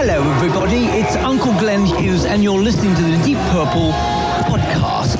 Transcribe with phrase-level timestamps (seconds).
[0.00, 0.84] Hello, everybody.
[0.96, 3.90] It's Uncle Glenn Hughes, and you're listening to the Deep Purple
[4.46, 5.18] podcast.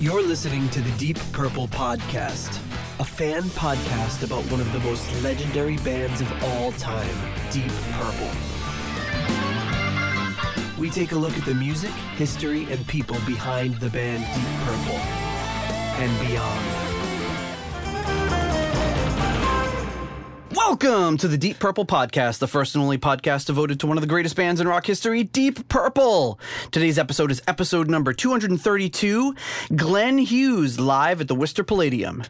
[0.00, 2.58] You're listening to the Deep Purple Podcast,
[3.00, 7.14] a fan podcast about one of the most legendary bands of all time,
[7.50, 8.30] Deep Purple.
[10.78, 15.00] We take a look at the music, history, and people behind the band Deep Purple
[16.00, 16.89] and beyond.
[20.66, 24.02] Welcome to the Deep Purple Podcast, the first and only podcast devoted to one of
[24.02, 26.38] the greatest bands in rock history, Deep Purple.
[26.70, 29.34] Today's episode is episode number 232
[29.74, 32.24] Glenn Hughes live at the Worcester Palladium.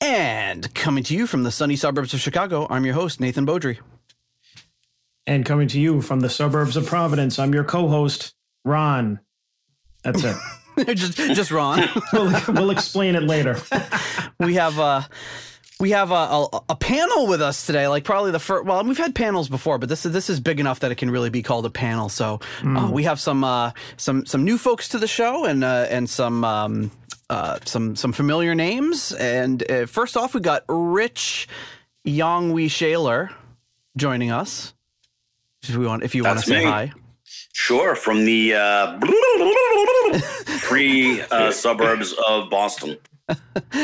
[0.00, 3.80] And coming to you from the sunny suburbs of Chicago, I'm your host, Nathan Beaudry.
[5.26, 8.32] And coming to you from the suburbs of Providence, I'm your co-host,
[8.64, 9.18] Ron.
[10.04, 10.36] That's it.
[10.96, 11.88] just, just Ron.
[12.12, 13.60] we'll, we'll explain it later.
[14.40, 15.02] we have uh
[15.82, 17.88] we have a, a, a, panel with us today.
[17.88, 18.64] Like probably the first.
[18.64, 21.10] Well, we've had panels before, but this is this is big enough that it can
[21.10, 22.08] really be called a panel.
[22.08, 22.88] So mm.
[22.88, 26.08] uh, we have some uh, some some new folks to the show and uh, and
[26.08, 26.44] some.
[26.44, 26.90] Um,
[27.30, 31.48] uh, some some familiar names, and uh, first off, we got Rich
[32.06, 33.30] Yngwie Shaler
[33.96, 34.74] joining us.
[35.62, 36.92] If we want, if you That's want to say hi.
[37.54, 39.00] Sure, from the uh,
[40.58, 42.98] free suburbs of Boston.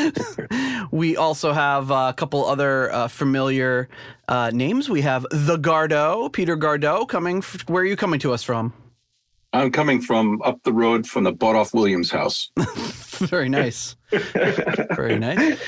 [0.91, 3.89] we also have a couple other uh, familiar
[4.27, 4.89] uh, names.
[4.89, 7.37] We have the Gardeau, Peter Gardeau, coming.
[7.39, 8.73] F- where are you coming to us from?
[9.51, 12.51] I'm coming from up the road from the Bought Williams house.
[13.19, 13.95] Very nice.
[14.11, 15.59] Very nice.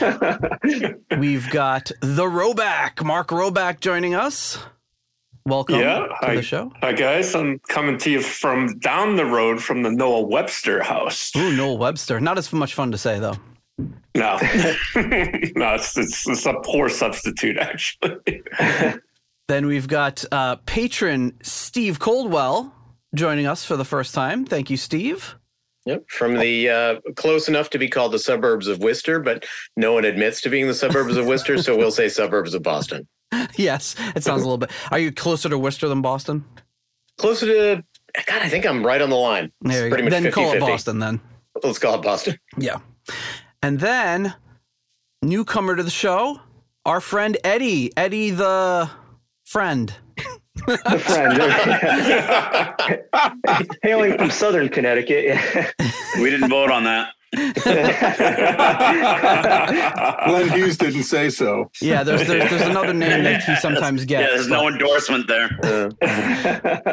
[1.18, 4.60] We've got the Roback, Mark Roback, joining us.
[5.46, 6.72] Welcome yeah, to hi, the show.
[6.82, 7.34] Hi, guys.
[7.34, 11.36] I'm coming to you from down the road from the Noah Webster house.
[11.36, 12.20] Ooh, Noah Webster.
[12.20, 13.38] Not as much fun to say, though.
[14.16, 14.38] No,
[14.96, 18.44] no, it's, it's, it's a poor substitute actually.
[19.48, 22.74] then we've got uh, patron Steve Coldwell
[23.16, 24.46] joining us for the first time.
[24.46, 25.36] Thank you, Steve.
[25.86, 29.46] Yep, from the uh, close enough to be called the suburbs of Worcester, but
[29.76, 33.08] no one admits to being the suburbs of Worcester, so we'll say suburbs of Boston.
[33.56, 34.70] yes, it sounds a little bit.
[34.92, 36.46] Are you closer to Worcester than Boston?
[37.18, 37.84] Closer to
[38.28, 39.52] God, I think I'm right on the line.
[39.62, 41.00] There pretty much then 50, call it Boston.
[41.00, 41.20] Then
[41.64, 42.38] let's call it Boston.
[42.58, 42.78] Yeah.
[43.64, 44.34] And then,
[45.22, 46.42] newcomer to the show,
[46.86, 47.92] our friend Eddie.
[47.96, 48.90] Eddie the
[49.46, 49.94] friend.
[50.66, 51.38] the friend.
[53.84, 55.38] Hailing from southern Connecticut.
[56.20, 57.10] we didn't vote on that.
[57.34, 57.56] Glenn
[60.50, 61.72] Hughes didn't say so.
[61.82, 64.22] Yeah, there's, there's, there's another name that he sometimes gets.
[64.22, 65.50] Yeah, there's but, no endorsement there.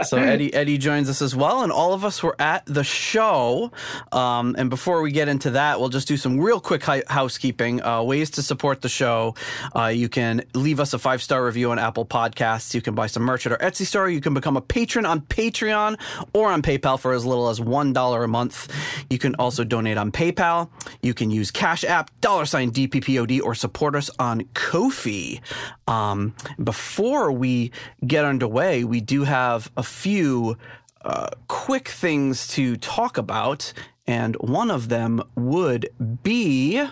[0.04, 3.72] so Eddie Eddie joins us as well, and all of us were at the show.
[4.12, 7.82] Um, and before we get into that, we'll just do some real quick hi- housekeeping
[7.82, 9.34] uh, ways to support the show.
[9.75, 12.75] Uh, you can leave us a five star review on Apple Podcasts.
[12.75, 14.09] You can buy some merch at our Etsy store.
[14.09, 15.99] You can become a patron on Patreon
[16.32, 18.72] or on PayPal for as little as one dollar a month.
[19.10, 20.71] You can also donate on PayPal PayPal.
[21.03, 25.41] You can use Cash App, dollar sign DPPOD, or support us on Ko-fi.
[25.87, 27.72] Um, before we
[28.06, 30.56] get underway, we do have a few
[31.05, 33.72] uh, quick things to talk about,
[34.06, 35.88] and one of them would
[36.22, 36.84] be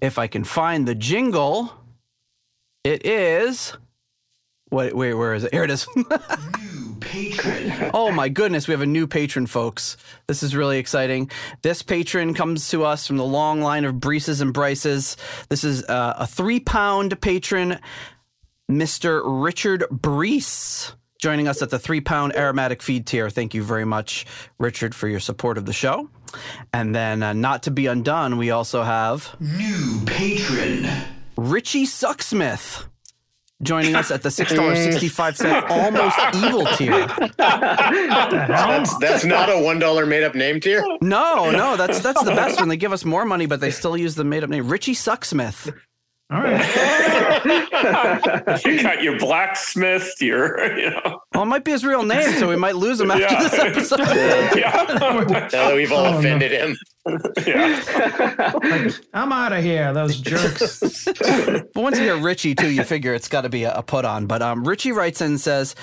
[0.00, 1.72] if I can find the jingle.
[2.84, 3.76] It is.
[4.70, 5.52] Wait, wait, where is it?
[5.52, 5.86] Here it is.
[7.00, 7.90] patron.
[7.94, 9.96] Oh my goodness, we have a new patron, folks.
[10.26, 11.30] This is really exciting.
[11.62, 15.16] This patron comes to us from the long line of Breeses and Bryces.
[15.48, 17.78] This is uh, a three pound patron,
[18.70, 19.22] Mr.
[19.24, 23.30] Richard Brees, joining us at the three pound aromatic feed tier.
[23.30, 24.26] Thank you very much,
[24.58, 26.10] Richard, for your support of the show.
[26.72, 30.86] And then, uh, not to be undone, we also have new patron,
[31.36, 32.84] Richie Sucksmith
[33.62, 37.06] joining us at the six dollars sixty five cent almost evil tier.
[37.36, 40.84] That's, that's not a one dollar made up name tier.
[41.00, 42.68] No, no, that's that's the best one.
[42.68, 44.68] They give us more money, but they still use the made up name.
[44.68, 45.72] Richie Sucksmith.
[46.28, 46.60] All right.
[48.64, 51.20] you got your blacksmith, your, you know.
[51.32, 53.42] Well, it might be his real name, so we might lose him after yeah.
[53.42, 53.98] this episode.
[54.56, 54.86] yeah.
[54.98, 56.58] now that we've all oh, offended no.
[56.58, 56.76] him.
[57.46, 58.52] Yeah.
[58.64, 61.04] like, I'm out of here, those jerks.
[61.04, 64.04] but once you hear Richie, too, you figure it's got to be a, a put
[64.04, 64.26] on.
[64.26, 65.76] But um, Richie writes in and says,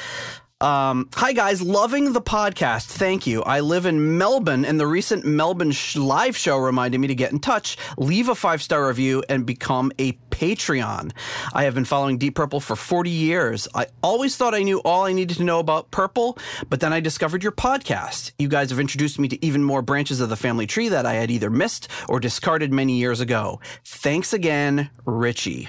[0.64, 2.86] um, hi guys, loving the podcast.
[2.86, 3.44] Thank you.
[3.44, 7.34] I live in Melbourne, and the recent Melbourne sh- live show reminded me to get
[7.34, 11.12] in touch, leave a five star review, and become a Patreon.
[11.54, 13.68] I have been following Deep Purple for 40 years.
[13.76, 16.38] I always thought I knew all I needed to know about Purple,
[16.70, 18.32] but then I discovered your podcast.
[18.40, 21.16] You guys have introduced me to even more branches of the family tree that I
[21.16, 23.60] had either missed or discarded many years ago.
[23.84, 25.68] Thanks again, Richie.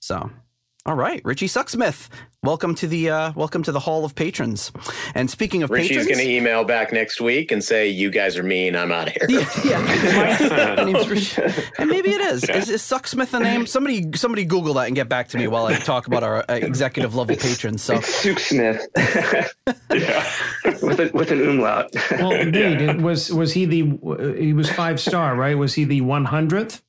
[0.00, 0.30] So,
[0.86, 2.08] all right, Richie Sucksmith.
[2.44, 4.70] Welcome to the uh, welcome to the Hall of Patrons.
[5.14, 8.36] And speaking of Richie's patrons, going to email back next week and say, "You guys
[8.36, 8.76] are mean.
[8.76, 10.74] I'm out of here." yeah, yeah.
[10.76, 11.38] My name's Rich-
[11.78, 12.44] and maybe it is.
[12.44, 13.64] Is, is Sucksmith the name?
[13.64, 16.56] Somebody, somebody Google that and get back to me while I talk about our uh,
[16.56, 17.82] executive level patrons.
[17.82, 18.86] So, Suk Smith
[19.90, 20.30] Yeah.
[20.82, 21.94] with a, with an umlaut.
[22.10, 25.56] Well, indeed, it was was he the he was five star, right?
[25.56, 26.82] Was he the one hundredth?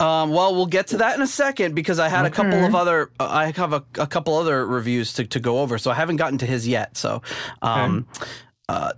[0.00, 2.74] Um, well, we'll get to that in a second because I had a couple of
[2.74, 5.76] other, I have a, a couple other reviews to, to go over.
[5.76, 6.96] So I haven't gotten to his yet.
[6.96, 7.20] So,
[7.60, 8.06] um,
[8.70, 8.92] uh,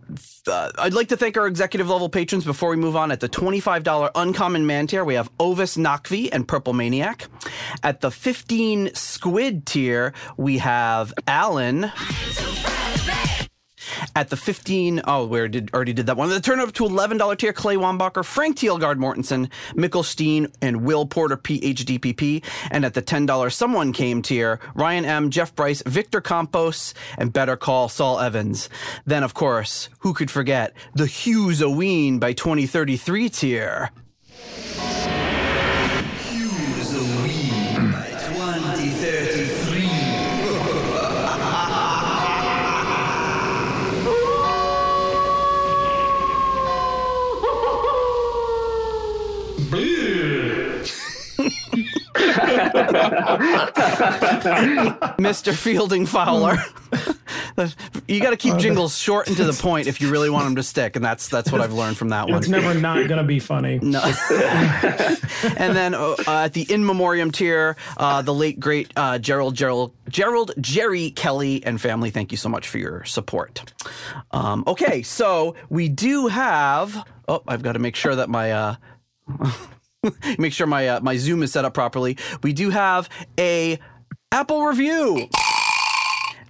[0.46, 3.10] uh, I'd like to thank our executive level patrons before we move on.
[3.10, 7.26] At the $25 Uncommon Man tier, we have Ovis Nakvi and Purple Maniac.
[7.82, 11.90] At the 15 Squid tier, we have Alan.
[14.14, 16.28] At the 15, oh, we did, already did that one.
[16.28, 21.06] The turn up to $11 tier, Clay Wambacher, Frank Thielgard Mortensen, Mikkel Steen, and Will
[21.06, 22.44] Porter, PhDPP.
[22.70, 27.56] And at the $10 Someone Came tier, Ryan M., Jeff Bryce, Victor Campos, and Better
[27.56, 28.68] Call Saul Evans.
[29.04, 33.90] Then, of course, who could forget the Hughes Oween by 2033 tier?
[55.18, 55.54] Mr.
[55.54, 56.58] Fielding Fowler.
[58.06, 60.56] you got to keep jingles short and to the point if you really want them
[60.56, 62.38] to stick, and that's that's what I've learned from that one.
[62.38, 63.78] It's never not going to be funny.
[63.82, 64.02] No.
[64.30, 69.54] and then uh, uh, at the in memoriam tier, uh, the late great uh, Gerald
[69.54, 72.10] Gerald Gerald Jerry Kelly and family.
[72.10, 73.72] Thank you so much for your support.
[74.32, 77.06] Um, okay, so we do have.
[77.28, 78.76] Oh, I've got to make sure that my.
[80.38, 82.16] Make sure my uh, my Zoom is set up properly.
[82.42, 83.08] We do have
[83.38, 83.78] a
[84.32, 85.28] Apple review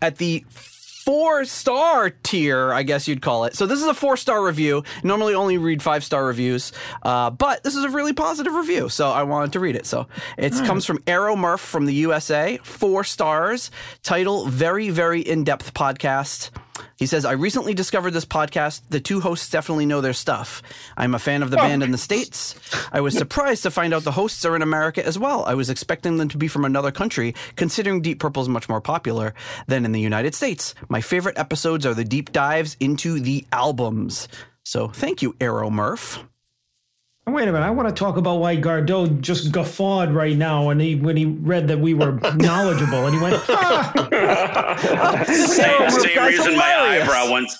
[0.00, 3.54] at the four star tier, I guess you'd call it.
[3.54, 4.84] So this is a four star review.
[5.02, 6.72] Normally only read five star reviews,
[7.02, 9.84] uh, but this is a really positive review, so I wanted to read it.
[9.84, 10.06] So
[10.38, 13.70] it comes from Arrow Murph from the USA, four stars.
[14.02, 16.50] Title: Very very in depth podcast.
[16.96, 18.82] He says, I recently discovered this podcast.
[18.88, 20.62] The two hosts definitely know their stuff.
[20.96, 22.54] I'm a fan of the oh, band in the States.
[22.92, 25.44] I was surprised to find out the hosts are in America as well.
[25.44, 28.80] I was expecting them to be from another country, considering Deep Purple is much more
[28.80, 29.34] popular
[29.66, 30.74] than in the United States.
[30.88, 34.28] My favorite episodes are the deep dives into the albums.
[34.64, 36.24] So thank you, Arrow Murph.
[37.24, 37.64] Wait a minute.
[37.64, 41.24] I want to talk about why Gardeau just guffawed right now when he when he
[41.24, 47.30] read that we were knowledgeable, and he went, "Ah, Same, same guy's reason my eyebrow
[47.30, 47.50] went.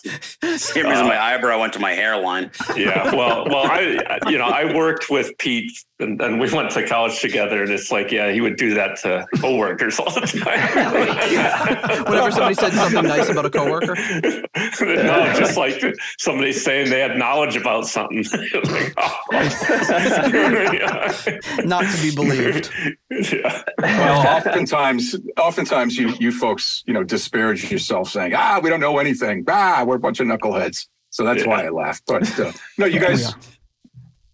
[0.61, 2.51] Same reason my eyebrow went to my hairline.
[2.77, 3.15] Yeah.
[3.15, 5.71] Well, well, I, you know, I worked with Pete
[6.03, 8.97] and, and we went to college together and it's like, yeah, he would do that
[8.99, 12.05] to coworkers all the time.
[12.05, 13.95] Whenever somebody said something nice about a coworker,
[14.81, 15.83] no, just like
[16.19, 18.19] somebody saying they had knowledge about something.
[18.65, 19.19] like, oh.
[19.33, 21.39] yeah.
[21.65, 22.71] not to be believed.
[23.11, 23.63] yeah.
[23.79, 28.99] Well, oftentimes, oftentimes you you folks, you know, disparage yourself, saying, "Ah, we don't know
[28.99, 29.45] anything.
[29.49, 31.49] Ah, we're a bunch of knuckleheads." So that's Yeah.
[31.49, 32.01] why I laugh.
[32.07, 33.35] But uh, no, you guys,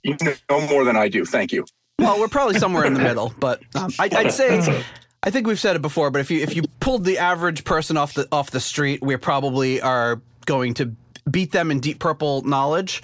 [0.09, 1.25] you know more than I do.
[1.25, 1.65] Thank you.
[1.99, 4.83] Well, we're probably somewhere in the middle, but um, I, I'd say
[5.23, 6.11] I think we've said it before.
[6.11, 9.17] But if you if you pulled the average person off the off the street, we
[9.17, 10.95] probably are going to
[11.31, 13.03] beat them in Deep Purple knowledge.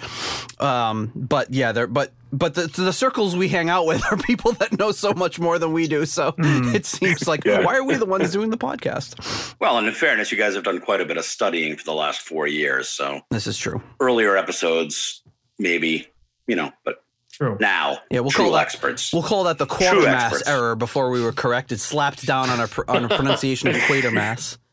[0.59, 4.53] Um, but yeah, they're but but the the circles we hang out with are people
[4.53, 6.05] that know so much more than we do.
[6.05, 7.61] So it seems like Yeah.
[7.65, 9.55] why are we the ones doing the podcast?
[9.59, 11.93] Well, and in fairness, you guys have done quite a bit of studying for the
[11.93, 12.87] last four years.
[12.89, 13.81] So This is true.
[13.99, 15.21] earlier episodes,
[15.59, 16.07] maybe,
[16.47, 19.11] you know, but "True." now, Yeah, we'll true call that- experts.
[19.13, 20.47] We'll call that the True Quatermass experts.
[20.49, 24.57] error before we were corrected, slapped down on a pr- on a pronunciation of Quatermass.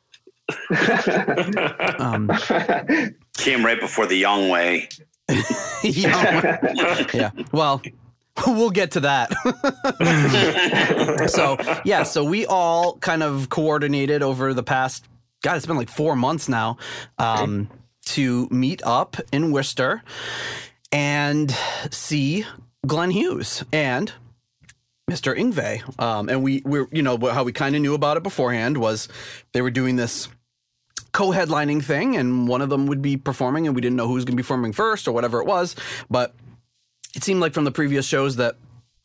[1.98, 2.28] Um,
[3.38, 4.88] Came right before the Young Way.
[5.82, 6.58] yeah.
[7.14, 7.30] yeah.
[7.52, 7.80] Well,
[8.46, 9.30] we'll get to that.
[11.30, 15.06] so, yeah, so we all kind of coordinated over the past,
[15.42, 16.76] God, it's been like four months now,
[17.18, 17.68] um,
[18.06, 20.02] to meet up in Worcester
[20.92, 21.56] and
[21.90, 22.44] see
[22.86, 24.12] Glenn Hughes and
[25.10, 25.36] Mr.
[25.36, 26.00] Yngwie.
[26.00, 29.08] Um, and we, we're, you know, how we kind of knew about it beforehand was
[29.52, 30.28] they were doing this
[31.12, 34.24] co-headlining thing and one of them would be performing and we didn't know who was
[34.24, 35.76] going to be performing first or whatever it was
[36.08, 36.34] but
[37.14, 38.56] it seemed like from the previous shows that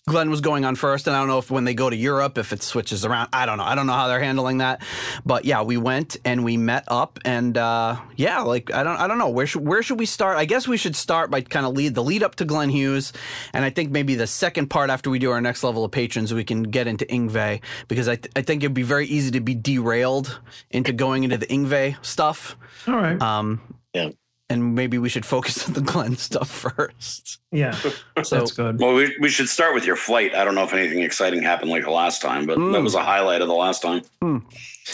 [0.08, 2.38] Glenn was going on first, and I don't know if when they go to Europe,
[2.38, 3.30] if it switches around.
[3.34, 3.66] I don't know.
[3.66, 4.82] I don't know how they're handling that.
[5.26, 9.08] But yeah, we went and we met up, and uh, yeah, like I don't, I
[9.08, 10.38] don't know where should where should we start?
[10.38, 13.12] I guess we should start by kind of lead the lead up to Glenn Hughes,
[13.54, 16.34] and I think maybe the second part after we do our next level of patrons,
[16.34, 19.42] we can get into Yngwie because I th- I think it'd be very easy to
[19.42, 20.40] be derailed
[20.72, 22.56] into going into the Ingve stuff.
[22.88, 23.22] All right.
[23.22, 23.62] Um,
[23.94, 24.10] Yeah.
[24.50, 27.40] And maybe we should focus on the Glenn stuff first.
[27.52, 27.72] yeah,
[28.24, 28.80] So that's good.
[28.80, 30.34] Well, we, we should start with your flight.
[30.36, 33.04] I don't know if anything exciting happened like the last time, but that was a
[33.04, 34.02] highlight of the last time.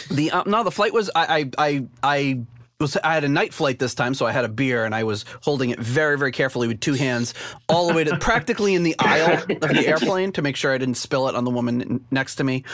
[0.10, 1.86] the uh, no, the flight was I I I.
[2.04, 2.40] I
[2.80, 5.04] was, I had a night flight this time, so I had a beer and I
[5.06, 7.34] was holding it very, very carefully with two hands,
[7.70, 10.78] all the way to practically in the aisle of the airplane to make sure I
[10.80, 12.66] didn't spill it on the woman next to me.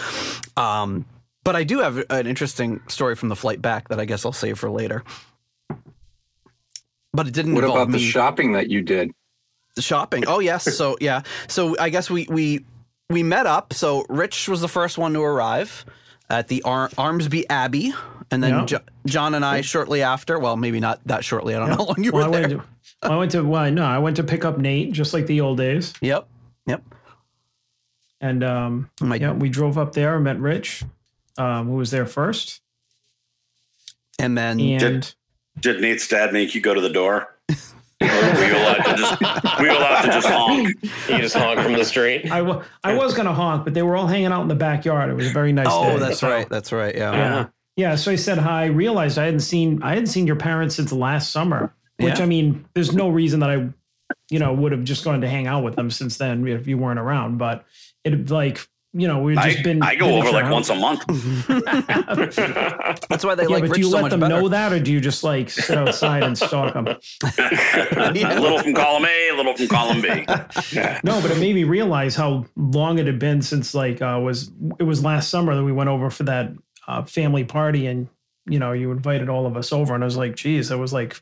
[0.57, 1.05] Um,
[1.43, 4.31] but I do have an interesting story from the flight back that I guess I'll
[4.31, 5.03] save for later.
[7.13, 9.11] But it didn't What involve about the shopping that you did?
[9.75, 10.25] The shopping.
[10.27, 10.63] Oh yes.
[10.75, 11.23] So yeah.
[11.47, 12.65] So I guess we we
[13.09, 13.73] we met up.
[13.73, 15.85] So Rich was the first one to arrive
[16.29, 17.93] at the Ar- Armsby Abbey,
[18.29, 18.65] and then Yeah.
[18.65, 20.37] Jo- John and I shortly after.
[20.37, 21.55] Well, maybe not that shortly.
[21.55, 22.57] I don't know how long you well, were I there.
[22.57, 22.61] went
[23.01, 25.41] to, I went to well, no, I went to pick up Nate just like the
[25.41, 26.27] old days, Yep.
[26.67, 26.83] Yep.
[28.21, 30.83] and um, My- yeah, we drove up there, met Rich,
[31.39, 32.61] um, who was there first,
[34.19, 35.15] And then and Did
[35.63, 37.35] Nate's dad make you go to the door?
[38.01, 39.21] or were you allowed to just
[39.59, 40.69] were you allowed to just honk?
[41.09, 42.31] You just honk from the street.
[42.31, 42.39] I,
[42.83, 45.09] I was gonna honk, but they were all hanging out in the backyard.
[45.09, 45.93] It was a very nice oh, day.
[45.93, 46.47] oh, that's right.
[46.49, 46.95] That's right.
[46.95, 47.11] Yeah.
[47.11, 47.47] Yeah.
[47.75, 47.95] Yeah.
[47.95, 48.65] So I said hi.
[48.65, 51.73] Realized I hadn't seen I hadn't seen your parents since last summer.
[51.97, 52.23] Which Yeah.
[52.23, 53.69] I mean, there's no reason that I,
[54.29, 56.77] you know, would have just gone to hang out with them since then if you
[56.77, 57.37] weren't around.
[57.37, 57.65] But
[58.05, 59.81] it like you know we've just I, been.
[59.83, 60.51] I go been over like around.
[60.51, 61.05] once a month.
[63.07, 64.39] That's why they Yeah, like but Rich do you so let them better.
[64.41, 66.87] know that, or do you just like sit outside and stalk them?
[67.23, 70.07] A little from column A, a little from column B.
[71.03, 74.51] No, but it made me realize how long it had been since like uh, was
[74.79, 76.51] it was last summer that we went over for that
[76.87, 78.07] uh, family party, and
[78.47, 80.93] you know you invited all of us over, and I was like, geez, that was
[80.93, 81.13] like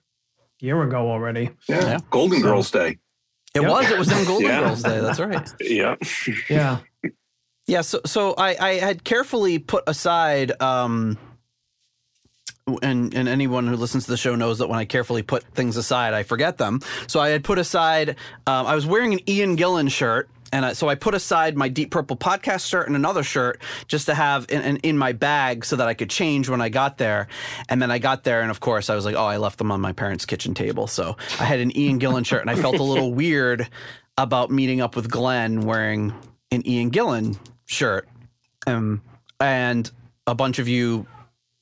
[0.62, 1.51] a year ago already.
[1.67, 1.81] Yeah.
[1.86, 2.00] Yeah.
[2.09, 2.97] Golden So- Girls Day.
[3.55, 3.71] It Yep.
[3.71, 3.89] was.
[3.91, 4.59] It was on Golden Yeah.
[4.62, 5.00] Girls Day.
[5.00, 5.50] That's right.
[5.62, 5.95] yeah.
[6.50, 6.77] Yeah.
[7.67, 11.17] Yeah, so so I, I had carefully put aside um
[12.81, 15.77] and and anyone who listens to the show knows that when I carefully put things
[15.77, 16.81] aside, I forget them.
[17.07, 18.15] So I had put aside
[18.47, 21.67] um, I was wearing an Ian Gillan shirt and I, so I put aside my
[21.67, 25.65] Deep Purple podcast shirt and another shirt just to have in, in, in my bag
[25.65, 27.27] so that I could change when I got there.
[27.67, 29.71] And then I got there, and of course, I was like, oh, I left them
[29.74, 30.88] on my parents' kitchen table.
[30.88, 33.67] So I had an Ian Gillan shirt, and I felt a little weird
[34.17, 36.13] about meeting up with Glenn wearing
[36.51, 38.09] an Ian Gillan shirt.
[38.65, 39.03] Um,
[39.39, 39.89] and
[40.25, 41.05] a bunch of you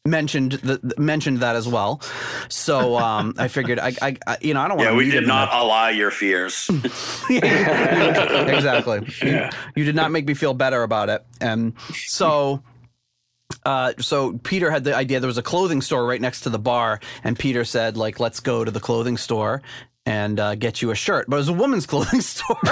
[0.05, 2.01] mentioned the, mentioned that as well.
[2.47, 5.11] So um, I figured I, I, I you know I don't want Yeah, to we
[5.11, 6.69] did not allay your fears.
[7.29, 9.07] exactly.
[9.21, 11.25] You, you did not make me feel better about it.
[11.41, 12.63] And so
[13.65, 16.59] uh, so Peter had the idea there was a clothing store right next to the
[16.59, 19.61] bar, and Peter said, like, let's go to the clothing store
[20.05, 21.25] and uh, get you a shirt.
[21.27, 22.57] But it was a woman's clothing store.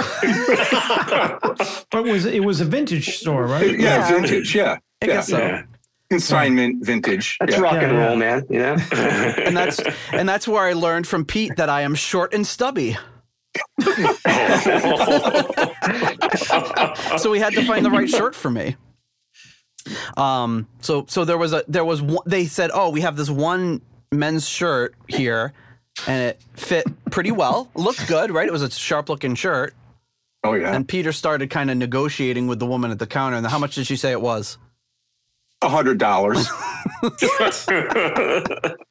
[1.90, 3.78] But it was it was a vintage store, right?
[3.78, 4.54] Yeah, vintage.
[4.54, 4.78] Yeah.
[5.02, 5.06] I yeah.
[5.06, 5.62] guess so.
[6.10, 7.36] Consignment vintage.
[7.38, 7.60] That's yeah.
[7.60, 8.16] rock and roll, yeah.
[8.16, 8.46] man.
[8.50, 8.76] You know.
[9.46, 9.80] And that's
[10.12, 12.96] and that's where I learned from Pete that I am short and stubby.
[17.18, 18.76] so we had to find the right shirt for me.
[20.16, 23.30] Um, so so there was a there was one, they said, oh, we have this
[23.30, 25.52] one men's shirt here,
[26.06, 28.46] and it fit pretty well, looked good, right?
[28.46, 29.74] It was a sharp looking shirt.
[30.42, 30.74] Oh yeah.
[30.74, 33.36] And Peter started kind of negotiating with the woman at the counter.
[33.38, 34.58] And how much did she say it was?
[35.62, 36.46] A hundred dollars.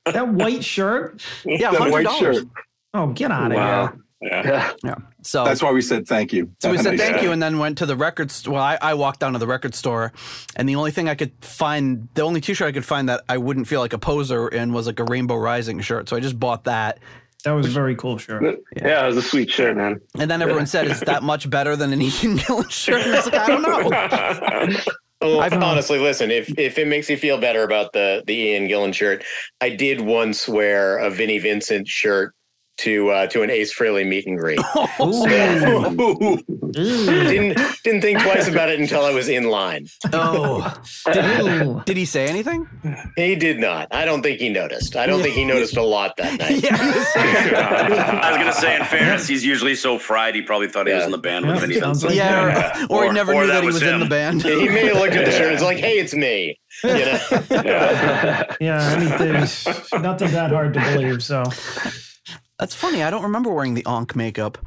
[0.05, 1.21] That white shirt.
[1.45, 2.45] Yeah, hundred dollars.
[2.93, 3.93] Oh, get out of Wow.
[4.19, 4.31] here!
[4.31, 4.73] Yeah.
[4.83, 4.95] Yeah.
[5.25, 6.51] So That's why we said thank you.
[6.61, 8.53] So we said thank you, and then went to the record store.
[8.55, 10.11] Well, I, I walked down to the record store,
[10.55, 13.37] and the only thing I could find, the only T-shirt I could find that I
[13.37, 16.09] wouldn't feel like a poser in was like a Rainbow Rising shirt.
[16.09, 16.99] So I just bought that,
[17.45, 18.59] That was a very cool shirt.
[18.75, 19.99] Yeah, it was a sweet shirt, man.
[20.19, 23.17] and then everyone said, "Is that much better than an Ian Gillan shirt?" And I
[23.17, 24.79] was like, "I don't know."
[25.21, 26.31] Well, I've- honestly, listen.
[26.31, 29.23] If if it makes you feel better about the the Ian Gillan shirt,
[29.61, 32.35] I did once wear a Vinnie Vincent shirt
[32.77, 34.59] to uh, to an Ace Frehley meet and greet.
[36.73, 39.87] didn't didn't think twice about it until I was in line.
[40.11, 40.75] Oh,
[41.09, 41.81] Ooh.
[41.85, 42.67] did he say anything?
[43.15, 43.87] He did not.
[43.91, 44.95] I don't think he noticed.
[44.95, 46.63] I don't think he noticed a lot that night.
[46.71, 50.33] I was gonna say, in fairness, he's usually so fried.
[50.35, 53.03] He probably thought he was in the band Yeah, with Vinnie like- Yeah, or, or
[53.03, 54.41] he Or- never or knew that that he was was in the band.
[54.43, 55.43] He may have looked at the shirt.
[55.45, 56.59] And it's like, hey, it's me.
[56.83, 57.19] You know?
[57.51, 58.55] yeah.
[58.59, 61.23] Yeah, anything, nothing that hard to believe.
[61.23, 61.43] So,
[62.59, 63.03] That's funny.
[63.03, 64.57] I don't remember wearing the onk makeup.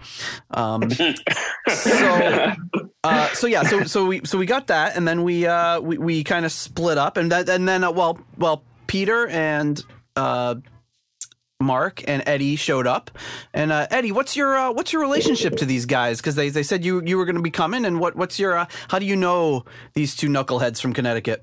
[0.51, 2.53] Um, so,
[3.05, 5.97] uh, so yeah, so so we so we got that, and then we uh, we,
[5.97, 9.83] we kind of split up, and that and then uh, well well Peter and
[10.17, 10.57] uh,
[11.61, 13.11] Mark and Eddie showed up,
[13.55, 16.19] and uh, Eddie, what's your uh, what's your relationship to these guys?
[16.19, 18.59] Because they, they said you you were going to be coming, and what what's your
[18.59, 19.65] uh, how do you know
[19.95, 21.43] these two knuckleheads from Connecticut?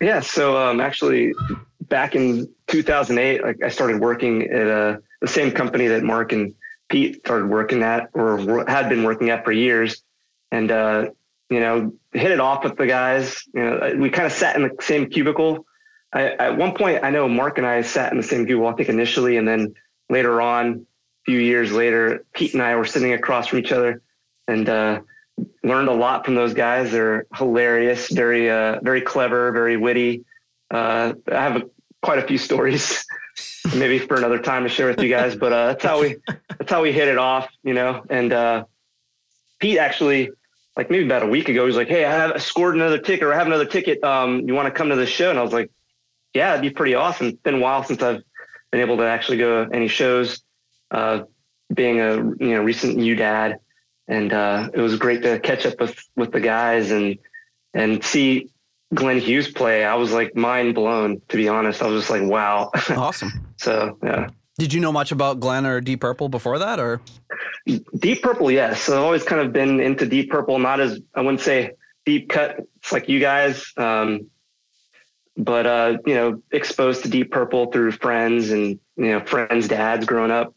[0.00, 1.34] Yeah, so um, actually,
[1.80, 6.54] back in 2008, like I started working at uh, the same company that Mark and
[6.90, 10.02] Pete started working at, or had been working at for years,
[10.50, 11.06] and uh,
[11.48, 13.42] you know, hit it off with the guys.
[13.54, 15.66] You know, we kind of sat in the same cubicle.
[16.12, 18.68] I, at one point, I know Mark and I sat in the same cubicle.
[18.68, 19.74] I think initially, and then
[20.10, 20.86] later on,
[21.22, 24.02] a few years later, Pete and I were sitting across from each other,
[24.46, 25.00] and uh,
[25.62, 26.92] learned a lot from those guys.
[26.92, 30.24] They're hilarious, very uh, very clever, very witty.
[30.70, 31.62] Uh, I have a,
[32.02, 33.06] quite a few stories,
[33.74, 35.36] maybe for another time to share with you guys.
[35.36, 36.16] But uh, that's how we
[36.58, 38.04] that's how we hit it off, you know.
[38.10, 38.64] And uh,
[39.58, 40.30] Pete actually,
[40.76, 43.24] like maybe about a week ago, he was like, "Hey, I have scored another ticket,
[43.24, 44.02] or I have another ticket.
[44.04, 45.70] Um, you want to come to the show?" And I was like,
[46.34, 48.22] "Yeah, it'd be pretty awesome." It's been a while since I've
[48.70, 50.42] been able to actually go to any shows.
[50.90, 51.24] Uh,
[51.72, 53.58] being a you know recent U dad,
[54.06, 57.18] and uh, it was great to catch up with with the guys and
[57.72, 58.50] and see
[58.94, 59.84] Glenn Hughes play.
[59.84, 61.82] I was like mind blown, to be honest.
[61.82, 62.70] I was just like, wow.
[62.90, 63.32] Awesome.
[63.64, 64.28] So yeah,
[64.58, 67.00] Did you know much about Glenn or Deep Purple before that, or
[67.98, 68.88] Deep Purple, yes.
[68.88, 71.72] I've always kind of been into Deep Purple, not as I wouldn't say
[72.04, 72.60] deep cut.
[72.76, 74.26] It's like you guys, um,
[75.36, 80.04] but uh, you know, exposed to Deep Purple through friends and you know friends' dads
[80.04, 80.54] growing up.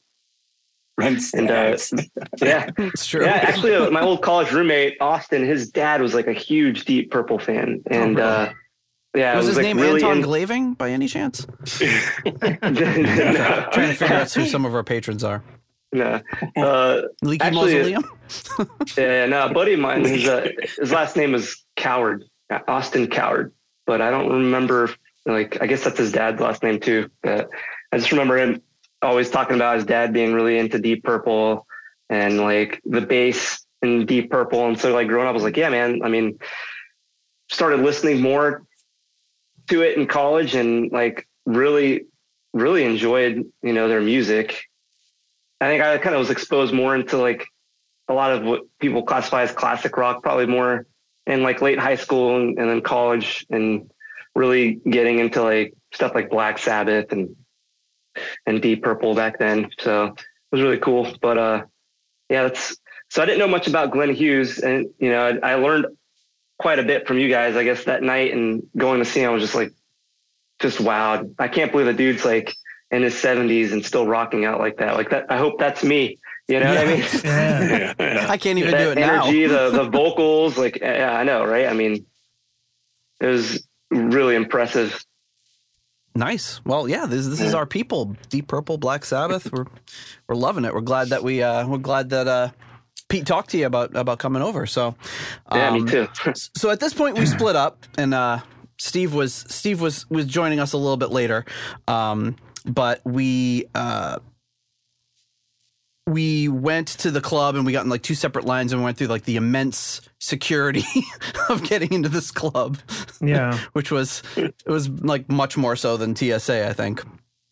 [0.96, 1.94] Friends, And uh, dads.
[2.42, 3.24] yeah, it's true?
[3.24, 7.10] Yeah, actually, uh, my old college roommate Austin, his dad was like a huge Deep
[7.10, 8.50] Purple fan, and really?
[9.18, 11.46] Yeah, was it his like name really Anton in- Glaving by any chance?
[11.46, 11.56] no,
[12.42, 15.44] Trying to figure out who some of our patrons are.
[15.92, 16.22] no.
[16.56, 18.04] Uh, Leaky Actually, Mausoleum.
[18.98, 20.48] yeah, no, a buddy of mine, his, uh,
[20.80, 22.26] his last name is Coward,
[22.68, 23.54] Austin Coward,
[23.86, 24.90] but I don't remember.
[25.26, 27.10] Like, I guess that's his dad's last name too.
[27.22, 27.50] But
[27.92, 28.62] I just remember him
[29.02, 31.68] always talking about his dad being really into Deep Purple
[32.10, 34.68] and like the bass in Deep Purple.
[34.68, 36.02] And so, like, growing up, I was like, yeah, man.
[36.04, 36.40] I mean,
[37.50, 38.64] started listening more
[39.68, 42.06] to it in college and like really,
[42.54, 44.64] really enjoyed, you know, their music.
[45.60, 47.48] I think I kind of was exposed more into like
[48.08, 50.86] a lot of what people classify as classic rock, probably more
[51.26, 53.90] in like late high school and, and then college, and
[54.36, 57.36] really getting into like stuff like Black Sabbath and
[58.46, 59.70] and Deep Purple back then.
[59.80, 61.12] So it was really cool.
[61.22, 61.64] But uh,
[62.30, 62.78] yeah, that's
[63.10, 65.88] so I didn't know much about Glenn Hughes, and you know I, I learned
[66.58, 67.56] quite a bit from you guys.
[67.56, 69.74] I guess that night and going to see him I was just like
[70.60, 71.36] just wowed.
[71.40, 72.54] I can't believe the dude's like
[72.92, 74.96] in his 70s and still rocking out like that.
[74.96, 75.26] Like that.
[75.30, 76.20] I hope that's me.
[76.48, 77.04] You know what I mean?
[77.24, 77.60] Yeah.
[77.68, 78.26] Yeah, yeah.
[78.30, 79.24] I can't even that do it now.
[79.26, 81.68] energy, the the vocals, like yeah, I know, right?
[81.68, 82.06] I mean,
[83.20, 85.04] it was really impressive.
[86.16, 86.62] Nice.
[86.66, 88.16] Well, yeah, this this is our people.
[88.30, 89.52] Deep Purple, Black Sabbath.
[89.52, 89.66] We're
[90.28, 90.74] we're loving it.
[90.74, 92.50] We're glad that we uh we're glad that uh
[93.10, 94.66] Pete talked to you about about coming over.
[94.66, 94.96] So
[95.52, 96.08] Yeah, um, me too.
[96.56, 98.40] So at this point we split up and uh
[98.78, 101.46] Steve was Steve was was joining us a little bit later.
[101.88, 104.20] Um but we uh
[106.08, 108.86] we went to the club and we got in like two separate lines and we
[108.86, 110.86] went through like the immense security
[111.50, 112.78] of getting into this club.
[113.20, 113.58] Yeah.
[113.74, 117.04] which was it was like much more so than TSA, I think.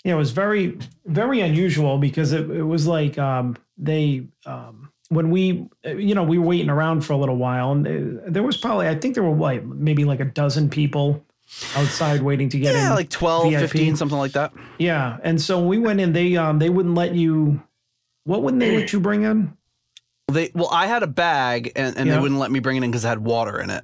[0.05, 5.29] Yeah, it was very, very unusual because it, it was like um, they, um, when
[5.29, 8.57] we, you know, we were waiting around for a little while and there- there was
[8.57, 11.23] probably, I think there were like maybe like a dozen people
[11.75, 12.81] outside waiting to get in.
[12.81, 13.59] Yeah, like 12, VIP.
[13.61, 14.51] 15, something like that.
[14.79, 15.17] Yeah.
[15.23, 17.61] And so we went in, they, um, they wouldn't let you,
[18.23, 19.55] what wouldn't they let you bring in?
[20.31, 22.15] They well, I had a bag and, and Yeah.
[22.15, 23.83] they wouldn't let me bring it in because it had water in it.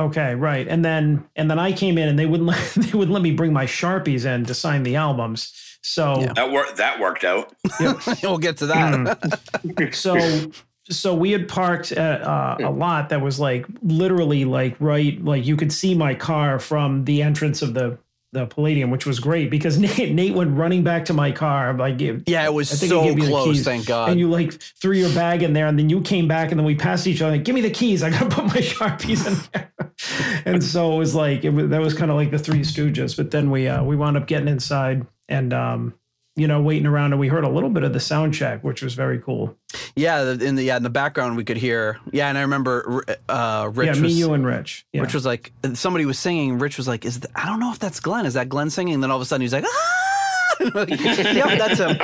[0.00, 0.66] Okay, right.
[0.66, 3.32] And then and then I came in and they wouldn't let they wouldn't let me
[3.32, 5.73] bring my Sharpies in to sign the albums.
[5.84, 6.32] So Yeah.
[6.32, 6.76] That worked.
[6.76, 7.54] That worked out.
[8.22, 9.20] we'll get to that.
[9.64, 9.94] Mm.
[9.94, 10.50] so
[10.90, 15.46] so we had parked at uh, a lot that was like literally like right like
[15.46, 17.98] you could see my car from the entrance of the
[18.32, 21.72] the Palladium, which was great because Nate, Nate went running back to my car.
[21.72, 23.46] Like, yeah, it was I think he so gave you the close.
[23.46, 23.64] keys.
[23.64, 24.10] Thank God.
[24.10, 26.66] and you like threw your bag in there, and then you came back, and then
[26.66, 27.32] we passed each other.
[27.32, 28.02] Like, give me the keys.
[28.02, 29.72] I gotta put my sharpies in there.
[30.44, 33.16] and so it was like it was, that was kind of like the Three Stooges.
[33.16, 35.94] But then we uh, we wound up getting inside and um,
[36.36, 38.82] you know waiting around, and we heard a little bit of the sound check, which
[38.82, 39.56] was very cool.
[39.96, 41.98] yeah, in the yeah in the background we could hear.
[42.12, 44.86] Yeah, and I remember uh, Rich yeah, me, was you, and Rich.
[44.92, 45.02] Yeah.
[45.02, 46.58] Rich was like somebody was singing.
[46.58, 48.26] Rich was like, "Is th- I don't know if that's Glenn.
[48.26, 50.03] Is that Glenn singing?" And then all of a sudden he's like, "Ah!"
[50.60, 51.96] yep, that's him.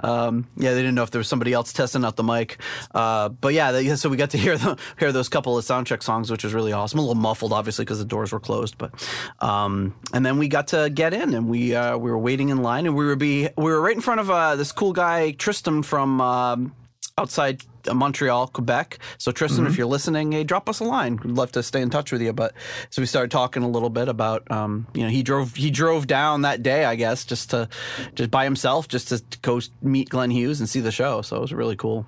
[0.02, 2.58] um, yeah, they didn't know if there was somebody else testing out the mic.
[2.94, 6.02] Uh, but yeah, they, so we got to hear the, hear those couple of soundcheck
[6.02, 6.98] songs, which was really awesome.
[6.98, 8.78] A little muffled, obviously, because the doors were closed.
[8.78, 8.92] But
[9.40, 12.62] um, and then we got to get in, and we uh, we were waiting in
[12.62, 15.32] line, and we were be we were right in front of uh, this cool guy
[15.32, 16.20] Tristan from.
[16.20, 16.74] Um,
[17.18, 18.98] outside Montreal, Quebec.
[19.18, 19.72] So Tristan, Mm-hmm.
[19.72, 21.18] if you're listening, hey, drop us a line.
[21.24, 22.32] We'd love to stay in touch with you.
[22.32, 22.52] But
[22.90, 26.06] so we started talking a little bit about, um, you know, he drove he drove
[26.06, 27.68] down that day, I guess, just to
[28.14, 31.22] just by himself, just to go meet Glenn Hughes and see the show.
[31.22, 32.06] So it was really cool.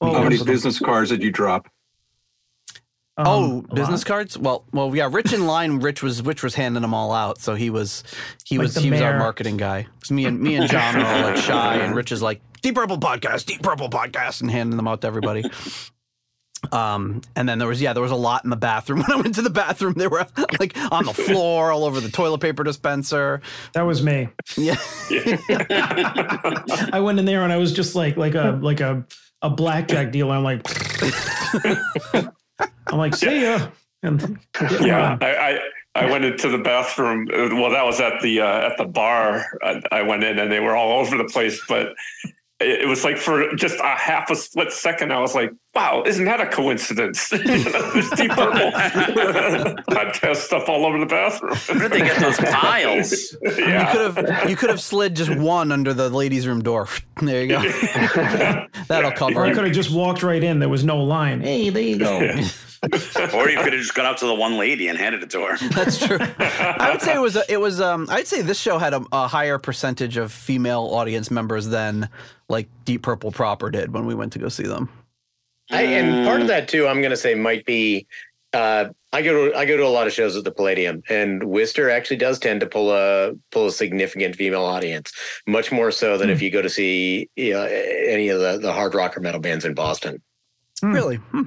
[0.00, 1.68] Well, How many business cards did you drop?
[3.26, 4.06] Oh, business lot.
[4.06, 4.38] cards?
[4.38, 5.08] Well, well, yeah.
[5.10, 5.78] Rich in line.
[5.80, 7.40] Rich was Rich was handing them all out.
[7.40, 8.04] So he was
[8.44, 9.18] he Like was the he was our mayor.
[9.18, 9.86] marketing guy.
[10.00, 12.74] 'Cause me and me and John are all like shy, and Rich is like Deep
[12.74, 15.44] Purple podcast, Deep Purple podcast, and handing them out to everybody.
[16.72, 18.98] Um, and then there was yeah, there was a lot in the bathroom.
[19.06, 20.26] When I went to the bathroom, they were
[20.58, 23.40] like on the floor, all over the toilet paper dispenser.
[23.74, 24.28] That was me.
[24.56, 24.74] Yeah,
[26.92, 29.04] I went in there and I was just like like a like a
[29.40, 30.34] a blackjack dealer.
[30.34, 30.66] I'm like,
[32.88, 33.68] I'm like, see ya.
[34.02, 34.38] And
[34.80, 35.58] yeah, I, I
[36.04, 37.28] I went into the bathroom.
[37.32, 39.44] uh, Well, that was at the uh, at the bar.
[39.62, 41.94] I, I went in and they were all over the place, but
[42.60, 46.04] it, it was like for just a half a split second, I was like, "Wow,
[46.06, 48.70] isn't that a coincidence?" This Deep Purple
[49.90, 51.56] podcast stuff all over the bathroom.
[51.56, 53.32] Where did they get those tiles?
[53.42, 56.86] you yeah, could have you could have slid just one under the ladies' room door.
[57.20, 57.60] There you go.
[58.86, 59.32] That'll cover.
[59.32, 60.60] or cover I could have just walked right in.
[60.60, 61.40] There was no line.
[61.40, 62.20] Hey, there you go.
[63.34, 65.40] or you could have just gone up to the one lady and handed it to
[65.40, 65.56] her.
[65.70, 66.18] That's true.
[66.20, 69.04] I would say it was a, it was um I'd say this show had a,
[69.10, 72.08] a higher percentage of female audience members than
[72.48, 74.88] like Deep Purple proper did when we went to go see them.
[75.70, 78.06] I, and part of that too, I'm going to say might be.
[78.54, 81.44] Uh, I go to I go to a lot of shows at the Palladium, and
[81.44, 85.12] Worcester actually does tend to pull a pull a significant female audience,
[85.46, 88.72] much more so than if you go to see you know, any of the the
[88.72, 90.22] hard rock or metal bands in Boston.
[90.80, 90.92] Hmm.
[90.92, 91.16] Really?
[91.16, 91.42] Hmm.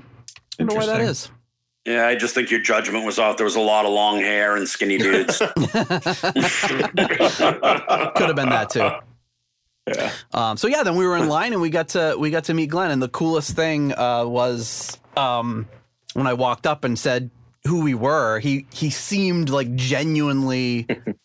[0.60, 1.32] I wonder why that Interesting.
[1.34, 1.38] is.
[1.86, 3.38] Yeah, I just think your judgment was off.
[3.38, 5.38] There was a lot of long hair and skinny dudes.
[5.56, 5.56] Could
[8.28, 8.92] have been that too.
[9.88, 10.12] yeah.
[10.32, 12.54] Um, so yeah, then we were in line and we got to we got to
[12.54, 12.92] meet Glenn.
[12.92, 15.68] And the coolest thing uh, was um,
[16.14, 17.32] when I walked up and said
[17.66, 18.40] who we were.
[18.40, 20.86] He he seemed like genuinely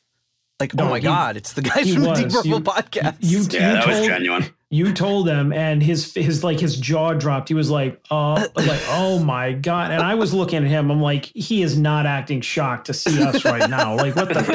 [0.60, 2.30] like, oh No, oh my he- god, it's the guys he from the Deep.
[2.30, 3.16] Purple You- podcast.
[3.20, 4.46] You, yeah, you that was genuine.
[4.68, 7.48] You told him, and his his like his jaw dropped.
[7.48, 10.90] He was like, "Oh, like oh my god!" And I was looking at him.
[10.90, 13.94] I'm like, he is not acting shocked to see us right now.
[13.94, 14.46] Like, what the is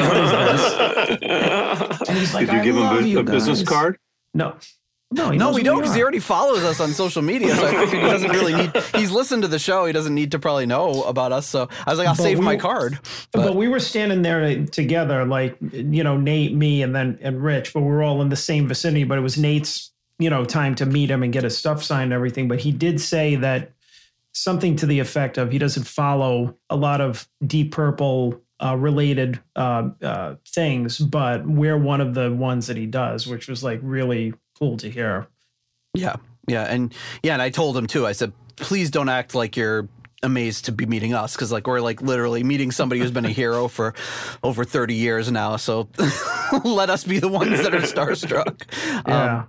[1.21, 2.09] this?
[2.09, 3.97] And he's like, Did you I give love him you a, a business card?
[4.33, 4.55] No,
[5.11, 7.55] no, no, we don't because he already follows us on social media.
[7.55, 8.71] So I figured he doesn't really need.
[8.95, 9.85] He's listened to the show.
[9.85, 11.47] He doesn't need to probably know about us.
[11.47, 12.97] So I was like, I'll But save we- my card.
[13.31, 17.43] But, But- we were standing there together, like you know, Nate, me, and then and
[17.43, 17.73] Rich.
[17.73, 19.03] But we were all in the same vicinity.
[19.03, 22.05] But it was Nate's, you know, time to meet him and get his stuff signed
[22.05, 22.47] and everything.
[22.47, 23.71] But he did say that
[24.33, 29.39] something to the effect of he doesn't follow a lot of Deep Purple uh, related
[29.55, 33.79] uh, uh, things, but we're one of the ones that he does, which was like
[33.81, 35.27] really cool to hear.
[35.95, 36.15] Yeah,
[36.47, 36.93] yeah, and
[37.23, 38.05] yeah, and I told him too.
[38.05, 39.89] I said, please don't act like you're
[40.23, 43.29] amazed to be meeting us because like we're like literally meeting somebody who's been a
[43.29, 43.95] hero for
[44.43, 45.89] over 30 years now so
[46.63, 48.61] let us be the ones that are starstruck
[49.07, 49.37] Yeah.
[49.39, 49.47] um,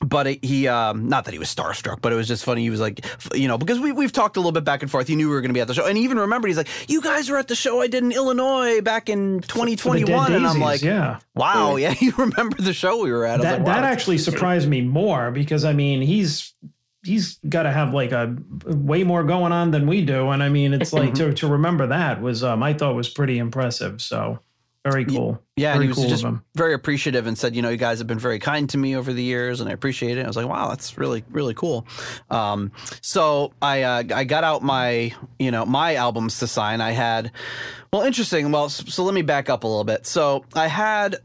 [0.00, 2.62] but it, he um not that he was starstruck but it was just funny.
[2.62, 5.08] He was like you know because we, we've talked a little bit back and forth.
[5.08, 5.86] He knew we were going to be at the show.
[5.86, 8.12] And he even remembered he's like you guys were at the show i did in
[8.12, 11.18] illinois back in For the Dead 2021 and i'm Daisies, like yeah.
[11.34, 11.94] wow yeah.
[12.00, 13.40] you remember the show we were at.
[13.40, 16.54] That like, wow, that actually surprised me more because I mean he's
[17.04, 20.48] he's got to have like a way more going on than we do, and I
[20.48, 24.00] mean it's like to to remember that was um I thought was pretty impressive.
[24.00, 24.40] So
[24.84, 25.42] very cool.
[25.56, 27.98] Yeah, and very he was cool just very appreciative and said, you know, you guys
[27.98, 30.24] have been very kind to me over the years, and I appreciate it.
[30.24, 31.86] I was like, wow, that's really really cool.
[32.30, 36.80] Um, so I uh, I got out my you know my albums to sign.
[36.80, 37.30] I had
[37.92, 38.50] well, interesting.
[38.52, 40.06] Well, so let me back up a little bit.
[40.06, 41.18] So I had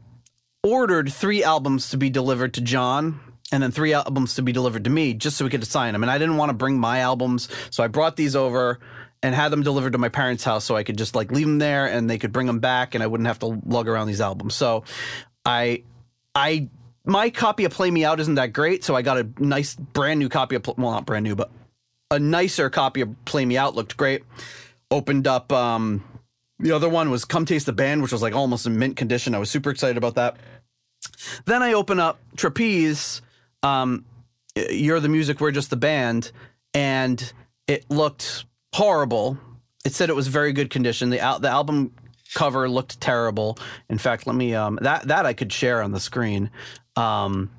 [0.62, 3.20] ordered three albums to be delivered to John.
[3.52, 6.02] And then three albums to be delivered to me, just so we could sign them.
[6.02, 8.80] And I didn't want to bring my albums, so I brought these over
[9.26, 11.58] and had them delivered to my parents' house, so I could just like leave them
[11.58, 14.20] there, and they could bring them back, and I wouldn't have to lug around these
[14.20, 14.54] albums.
[14.54, 14.84] So,
[15.44, 15.82] I,
[16.34, 16.68] I,
[17.04, 20.20] my copy of Play Me Out isn't that great, so I got a nice brand
[20.20, 21.50] new copy of well, not brand new, but
[22.10, 24.22] a nicer copy of Play Me Out looked great.
[24.90, 25.52] Opened up.
[25.52, 26.04] um
[26.60, 29.34] The other one was Come Taste the Band, which was like almost in mint condition.
[29.34, 30.36] I was super excited about that.
[31.44, 33.22] Then I open up Trapeze.
[33.62, 34.04] Um,
[34.70, 36.30] you're the music, we're just the band,
[36.72, 37.32] and
[37.66, 38.44] it looked
[38.76, 39.38] horrible.
[39.84, 41.10] It said it was very good condition.
[41.10, 41.92] The al- the album
[42.34, 43.58] cover looked terrible.
[43.88, 46.50] In fact, let me um, that that I could share on the screen.
[46.96, 47.50] Um,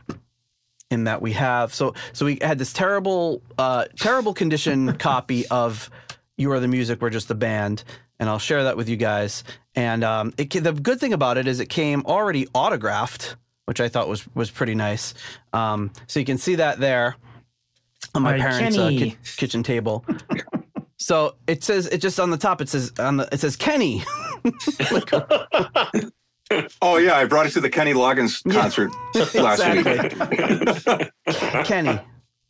[0.89, 5.89] in that we have so so we had this terrible uh, terrible condition copy of
[6.37, 7.83] "You Are the Music, We're Just the Band,"
[8.19, 9.43] and I'll share that with you guys.
[9.75, 13.89] And um, it, the good thing about it is it came already autographed, which I
[13.89, 15.13] thought was was pretty nice.
[15.51, 17.15] Um, so you can see that there
[18.13, 20.05] on my parents' uh, ki- kitchen table.
[20.97, 22.61] so it says it just on the top.
[22.61, 24.03] It says on the it says Kenny.
[26.81, 28.89] Oh yeah, I brought it to the Kenny Loggins concert
[29.35, 29.65] last
[31.25, 31.65] week.
[31.65, 31.99] Kenny.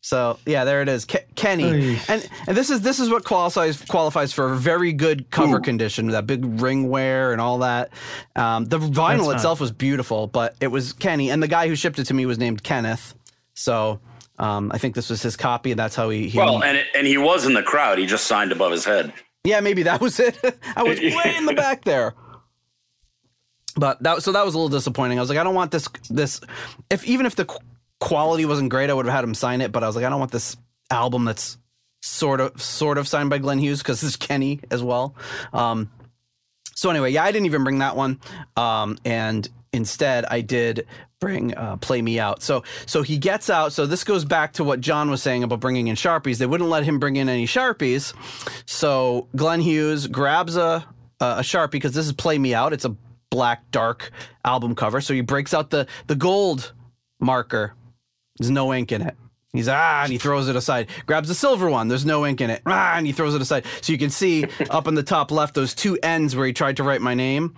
[0.02, 1.64] So yeah, there it is, Ke- Kenny,
[1.96, 2.00] Oy.
[2.08, 5.62] and and this is this is what qualifies qualifies for a very good cover Ooh.
[5.62, 7.90] condition, that big ring wear and all that.
[8.36, 11.68] Um, the That's vinyl not- itself was beautiful, but it was Kenny, and the guy
[11.68, 13.16] who shipped it to me was named Kenneth.
[13.56, 14.00] So
[14.40, 16.30] um, I think this was his copy, and that's how he.
[16.30, 17.98] he Well, and it, and he was in the crowd.
[17.98, 19.14] He just signed above his head.
[19.44, 20.38] yeah, maybe that was it.
[20.76, 22.14] I was way in the back there.
[23.76, 25.20] But that so that was a little disappointing.
[25.20, 26.42] I was like, I don't want this this
[26.90, 27.46] if even if the
[28.00, 29.72] quality wasn't great, I would have had him sign it.
[29.72, 30.58] But I was like, I don't want this
[30.90, 31.58] album that's
[32.02, 35.16] sort of sort of signed by Glenn Hughes because it's Kenny as well.
[35.54, 35.92] Um,
[36.74, 38.20] so anyway, yeah, I didn't even bring that one,
[38.56, 40.88] um, and instead I did
[41.20, 43.74] bring uh, "Play Me Out." So so he gets out.
[43.74, 46.38] So this goes back to what John was saying about bringing in sharpies.
[46.38, 48.14] They wouldn't let him bring in any sharpies.
[48.66, 50.86] So Glenn Hughes grabs a
[51.20, 52.96] a sharpie because this is "Play Me Out." It's a
[53.30, 54.12] black dark
[54.46, 55.02] album cover.
[55.02, 56.74] So he breaks out the the gold
[57.20, 57.74] marker.
[58.38, 59.16] There's no ink in it.
[59.54, 60.88] He's ah, and he throws it aside.
[61.06, 61.88] Grabs the silver one.
[61.88, 62.62] There's no ink in it.
[62.66, 63.66] Ah, and he throws it aside.
[63.82, 66.78] So you can see up in the top left, those two ends where he tried
[66.78, 67.56] to write my name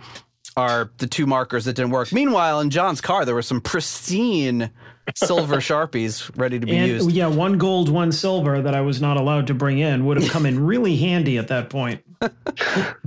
[0.59, 2.11] are the two markers that didn't work.
[2.11, 4.69] Meanwhile, in John's car, there were some pristine
[5.15, 7.11] silver sharpies ready to be And used.
[7.11, 10.29] yeah, one gold, one silver that I was not allowed to bring in would have
[10.31, 12.01] come in really handy at that point.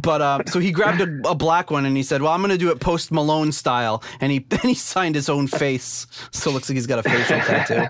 [0.01, 2.51] But um, so he grabbed a, a black one and he said, "Well, I'm going
[2.51, 6.51] to do it post Malone style," and he and he signed his own face, so
[6.51, 7.87] it looks like he's got a facial tattoo,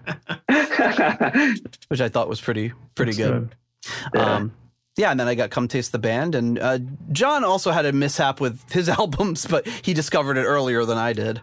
[1.88, 3.54] which I thought was pretty pretty good.
[4.14, 4.52] Um,
[4.96, 6.78] yeah, and then I got Come Taste the Band, and uh,
[7.12, 11.12] John also had a mishap with his albums, but he discovered it earlier than I
[11.12, 11.40] did.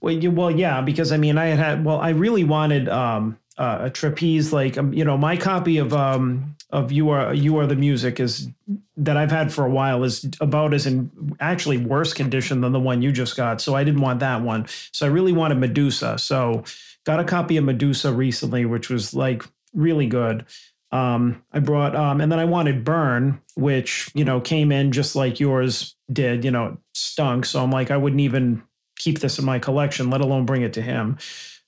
[0.00, 1.84] Well, you, well, yeah, because I mean, I had had.
[1.84, 4.52] Well, I really wanted um, uh, a trapeze.
[4.52, 8.18] Like, um, you know, my copy of um, of you are you are the music
[8.18, 8.48] is
[8.96, 12.80] that I've had for a while is about as in actually worse condition than the
[12.80, 13.60] one you just got.
[13.60, 14.66] So I didn't want that one.
[14.92, 16.18] So I really wanted Medusa.
[16.18, 16.64] So
[17.04, 20.46] got a copy of Medusa recently, which was like really good.
[20.92, 25.16] Um, I brought, um, and then I wanted Burn, which, you know, came in just
[25.16, 27.46] like yours did, you know, stunk.
[27.46, 28.62] So I'm like, I wouldn't even
[28.96, 31.16] keep this in my collection, let alone bring it to him.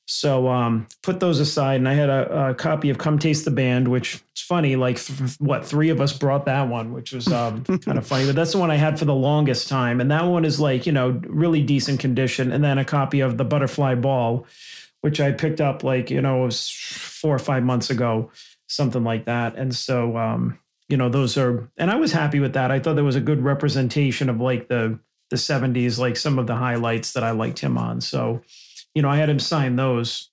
[0.06, 3.50] So um, put those aside, and I had a, a copy of "Come Taste the
[3.50, 4.76] Band," which it's funny.
[4.76, 8.26] Like th- what three of us brought that one, which was um, kind of funny.
[8.26, 10.84] But that's the one I had for the longest time, and that one is like
[10.84, 12.52] you know really decent condition.
[12.52, 14.46] And then a copy of the Butterfly Ball,
[15.00, 18.30] which I picked up like you know it was four or five months ago,
[18.74, 19.56] something like that.
[19.56, 20.58] And so um,
[20.88, 22.70] you know those are, and I was happy with that.
[22.70, 24.98] I thought there was a good representation of like the
[25.30, 28.00] the '70s, like some of the highlights that I liked him on.
[28.00, 28.42] So
[28.94, 30.30] you know, I had him sign those.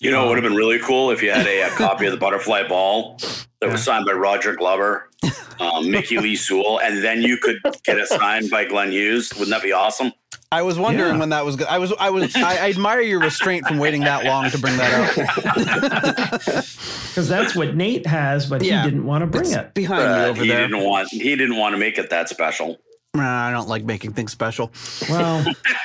[0.00, 2.12] You know, it would have been really cool if you had a, a copy of
[2.12, 3.18] the Butterfly Ball
[3.60, 5.08] that was signed by Roger Glover,
[5.60, 9.32] um, Mickey Lee Soule, and then you could get it signed by Glenn Hughes.
[9.34, 10.12] Wouldn't that be awesome?
[10.52, 11.18] I was wondering Yeah.
[11.20, 11.56] when that was.
[11.56, 11.92] go- I was.
[11.98, 12.34] I was.
[12.36, 16.40] I, I admire your restraint from waiting that long to bring that up.
[17.08, 18.82] because that's what Nate has, but Yeah.
[18.84, 19.74] he didn't want to bring It's it.
[19.74, 20.60] behind Uh, me over he there.
[20.68, 21.08] didn't want.
[21.10, 22.78] He didn't want to make it that special.
[23.16, 24.72] Nah, I don't like making things special.
[25.08, 25.44] Well,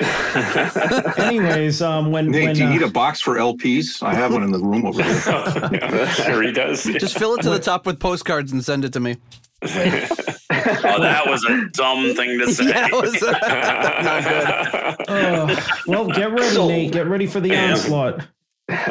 [1.16, 4.02] anyways, um, when Nate, when do you uh, need a box for LPs?
[4.02, 5.70] I have one in the room over there.
[5.72, 6.82] Yeah, sure he does.
[6.84, 9.16] Just fill it to the top with postcards and send it to me.
[9.62, 12.68] Oh, that was a dumb thing to say.
[12.68, 13.30] Yeah, was, uh,
[14.02, 15.08] not good.
[15.08, 16.92] uh, well, get ready, Nate.
[16.92, 17.72] Get ready for the Yeah.
[17.72, 18.26] onslaught.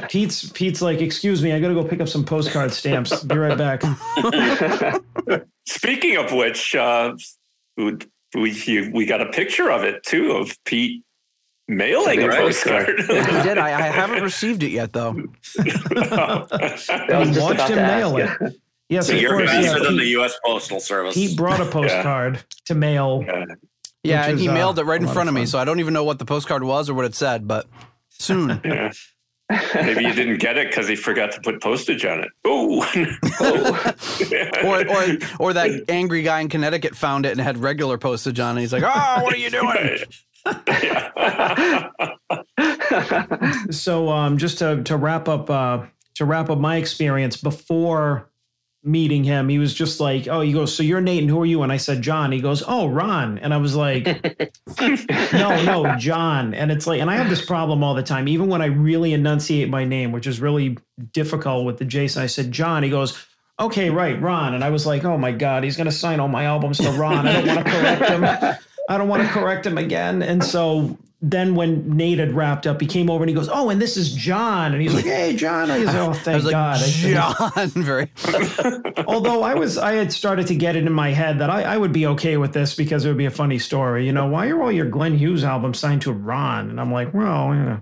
[0.09, 3.23] Pete's Pete's like, excuse me, I got to go pick up some postcard stamps.
[3.23, 3.81] Be right back.
[5.67, 7.13] Speaking of which, uh,
[7.77, 7.97] we
[8.35, 11.03] we we got a picture of it too of Pete
[11.67, 12.39] mailing a Right.
[12.39, 12.99] postcard.
[12.99, 13.57] He did.
[13.57, 15.15] I, I haven't received it yet, though.
[15.59, 16.45] I
[17.09, 18.53] We watched him to mail ask it.
[18.89, 19.49] Yes, So of you're course.
[19.49, 20.33] faster Yeah, than the U.S.
[20.43, 21.13] Postal Service.
[21.13, 23.23] Pete brought a postcard to mail.
[23.25, 23.45] Yeah.
[24.01, 25.59] Yeah, Which and he is, uh, mailed it right in front of of me, so
[25.59, 27.67] I don't even know what the postcard was or what it said, but
[28.09, 28.61] soon.
[28.65, 28.91] Yeah.
[29.73, 32.29] Maybe you didn't get it because he forgot to put postage on it.
[32.47, 32.83] Ooh.
[34.63, 38.59] or, or or that angry guy in Connecticut found it and had regular postage on
[38.59, 38.61] it.
[38.61, 39.97] He's like, "Oh, what are you doing?"
[43.71, 48.28] So um, just to to wrap up uh, to wrap up my experience before
[48.89, 51.45] meeting him, he was just like, "Oh," he goes, "So you're Nate, and who are
[51.45, 54.05] you?" And I said, "John." He goes, "Oh, Ron," and I was like,
[55.33, 58.47] "No, no, John." And it's like, and I have this problem all the time, even
[58.47, 60.77] when I really enunciate my name, which is really
[61.11, 62.23] difficult with the Jason.
[62.23, 63.25] I said, "John." He goes.
[63.59, 64.53] Okay, right, Ron.
[64.53, 66.91] And I was like, oh my God, he's going to sign all my albums to
[66.91, 67.27] Ron.
[67.27, 68.23] I don't want to correct him.
[68.89, 70.23] I don't want to correct him again.
[70.23, 73.69] And so then when Nate had wrapped up, he came over and he goes, "Oh,
[73.69, 76.35] and this is John," and he's like, "Hey, John." I was, like, oh, thank I
[76.35, 76.79] was like, God.
[76.79, 78.09] John, very.
[79.05, 81.77] Although I was, I had started to get it in my head that I, I
[81.77, 84.05] would be okay with this because it would be a funny story.
[84.05, 86.69] You know, why are all your Glenn Hughes albums signed to Ron?
[86.69, 87.79] And I'm like, well, yeah.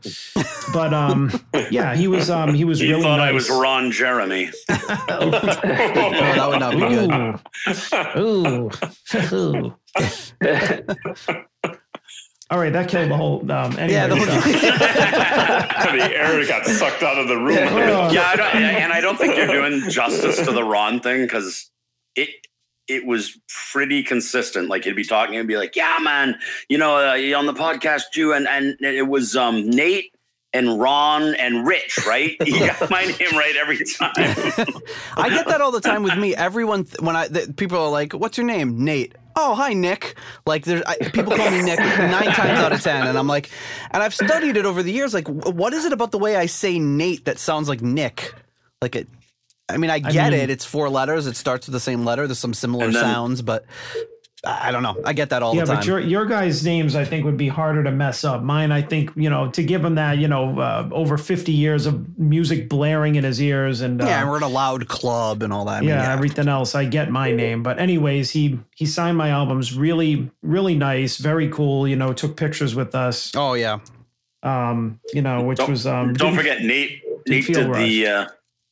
[0.74, 1.32] But um,
[1.70, 3.30] yeah, he was, um, he was You really thought nice.
[3.30, 4.50] I was Ron Jeremy.
[4.70, 7.32] Oh, that would not be good.
[8.18, 8.72] Ooh.
[9.34, 9.76] Ooh.
[12.50, 13.40] All right, that killed the whole.
[13.52, 14.32] Um, anyway, Yeah, the whole- so-
[15.98, 17.58] the air got sucked out of the room.
[17.60, 18.10] Oh.
[18.12, 21.70] Yeah, I don't, and I don't think you're doing justice to the Ron thing because
[22.16, 22.30] it
[22.88, 23.38] it was
[23.74, 24.70] pretty consistent.
[24.70, 28.04] Like he'd be talking and be like, "Yeah, man, you know, uh, on the podcast,
[28.16, 30.12] you and and it was um, Nate."
[30.54, 32.36] And Ron and Rich, right?
[32.46, 34.14] You got my name right every time.
[35.18, 36.34] I get that all the time with me.
[36.36, 39.14] Everyone, th- when I th- people are like, "What's your name?" Nate.
[39.40, 40.18] Oh, hi, Nick.
[40.48, 43.50] Like, there's I, people call me Nick nine times out of ten, and I'm like,
[43.92, 45.14] and I've studied it over the years.
[45.14, 48.34] Like, what is it about the way I say Nate that sounds like Nick?
[48.82, 49.08] Like it.
[49.70, 50.50] I mean, I get mean- it.
[50.50, 51.28] It's four letters.
[51.28, 52.26] It starts with the same letter.
[52.26, 53.66] There's some similar then- sounds, but
[54.48, 54.96] I I don't know.
[55.04, 55.76] I get that all yeah, the time.
[55.76, 58.42] Yeah, but your your guys' names I think would be harder to mess up.
[58.42, 61.86] Mine, I think, you know, to give him that, you know, uh, over fifty years
[61.86, 65.44] of music blaring in his ears and uh, yeah, and we're in a loud club
[65.44, 65.78] and all that.
[65.78, 66.76] I mean, yeah, everything else.
[66.76, 69.76] I get my name, but anyways, he he signed my albums.
[69.76, 71.88] Really, really nice, very cool.
[71.88, 73.34] You know, took pictures with us.
[73.36, 73.80] Oh yeah.
[74.44, 76.14] Um, you know, which Don't- was um.
[76.14, 77.02] Don't forget Nate.
[77.28, 78.28] Nate feel did the uh,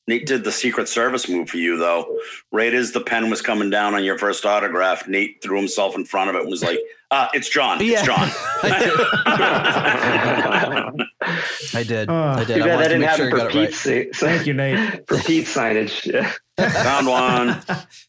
[0.07, 2.19] Nate did the Secret Service move for you though.
[2.51, 6.05] Right as the pen was coming down on your first autograph, Nate threw himself in
[6.05, 6.79] front of it and was like,
[7.11, 7.83] uh, "It's John.
[7.83, 7.97] Yeah.
[7.97, 8.29] It's John."
[11.73, 12.09] I did.
[12.09, 12.61] Uh, I Too did.
[12.61, 13.67] I bad I wanted to didn't make have sure it I for got it right.
[13.67, 14.15] Pete's sake.
[14.15, 14.79] Thank you, Nate.
[15.07, 16.05] for Pete's signage.
[16.05, 16.31] Yeah.
[16.57, 17.47] Found one.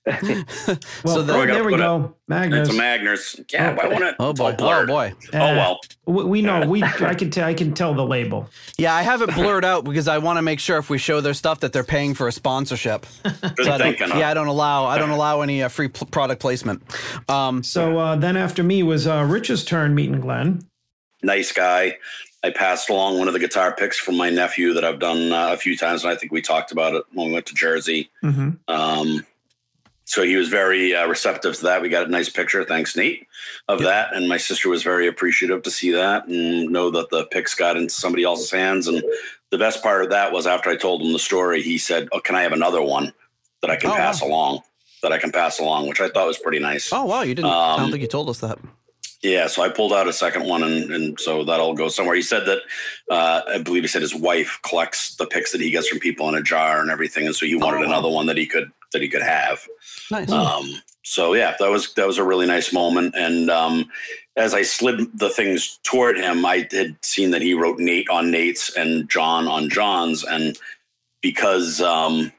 [0.06, 2.68] Well, So then- there we put it- go, Magnus.
[2.68, 3.40] It's a Magnus.
[3.52, 4.14] Yeah, why won't it?
[4.20, 4.54] Oh it's all boy.
[4.54, 4.88] Oh blurred.
[4.88, 5.14] boy.
[5.34, 5.80] Oh Uh, well.
[6.06, 6.64] We, we know.
[6.66, 7.44] We I can tell.
[7.48, 8.48] I can tell the label.
[8.78, 11.20] Yeah, I have it blurred out because I want to make sure if we show
[11.20, 13.04] their stuff that they're paying for a sponsorship.
[13.24, 13.32] So
[13.72, 14.08] I don't- thinking.
[14.10, 14.18] huh?
[14.18, 16.82] yeah, I don't allow I don't allow any uh, free pl- product placement.
[17.28, 20.60] Um, So uh, then after me was uh, Rich's turn meeting Glenn.
[21.22, 21.96] nice guy.
[22.46, 25.52] I passed along one of the guitar picks from my nephew that I've done uh,
[25.52, 28.10] a few times, and I think we talked about it when we went to Jersey.
[28.22, 28.50] Mm-hmm.
[28.68, 29.26] Um,
[30.04, 31.82] so he was very uh, receptive to that.
[31.82, 33.26] We got a nice picture, thanks Nate,
[33.66, 37.24] of that, and my sister was very appreciative to see that and know that the
[37.26, 38.86] picks got into somebody else's hands.
[38.86, 39.02] And
[39.50, 42.20] the best part of that was after I told him the story, he said, "Oh,
[42.20, 43.12] can I have another one
[43.62, 44.28] that I can Oh, pass wow.
[44.28, 44.62] along?"
[45.02, 46.92] That I can pass along, which I thought was pretty nice.
[46.92, 47.50] oh wow, you didn't.
[47.50, 48.58] I Um, don't think you told us that.
[49.22, 52.14] Yeah, so I pulled out a second one, and, and so that'll go somewhere.
[52.14, 52.58] He said that
[53.10, 56.28] uh, I believe he said his wife collects the picks that he gets from people
[56.28, 58.70] in a jar and everything, and so he wanted Oh, another one that he could
[58.92, 59.66] that he could have.
[60.10, 60.30] Nice.
[60.30, 63.14] Um, so yeah, that was that was a really nice moment.
[63.16, 63.90] And um,
[64.36, 68.30] as I slid the things toward him, I had seen that he wrote Nate on
[68.30, 70.58] Nate's and John on John's, and
[71.22, 72.32] because um,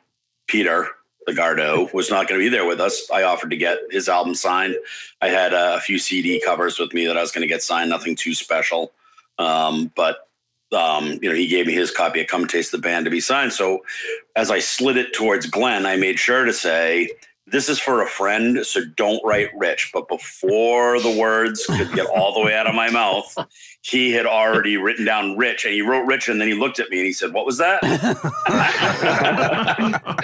[0.48, 0.90] Peter
[1.28, 4.10] the Gardeau was not going to be there with us, I offered to get his
[4.10, 4.76] album signed.
[5.22, 7.62] I had uh, a few CD covers with me that I was going to get
[7.62, 8.94] signed, nothing too special,
[9.38, 10.30] um, but
[10.72, 13.22] um, you know, he gave me his copy of Come Taste the Band to be
[13.22, 13.54] signed.
[13.54, 13.86] So
[14.36, 17.10] as I slid it towards Glenn, I made sure to say,
[17.50, 19.92] This is for a friend, so don't write Rich.
[19.94, 23.34] But before the words could get all the way out of my mouth,
[23.82, 26.90] he had already written down Rich and he wrote Rich and then he looked at
[26.90, 27.80] me and he said, What was that?
[27.84, 27.96] and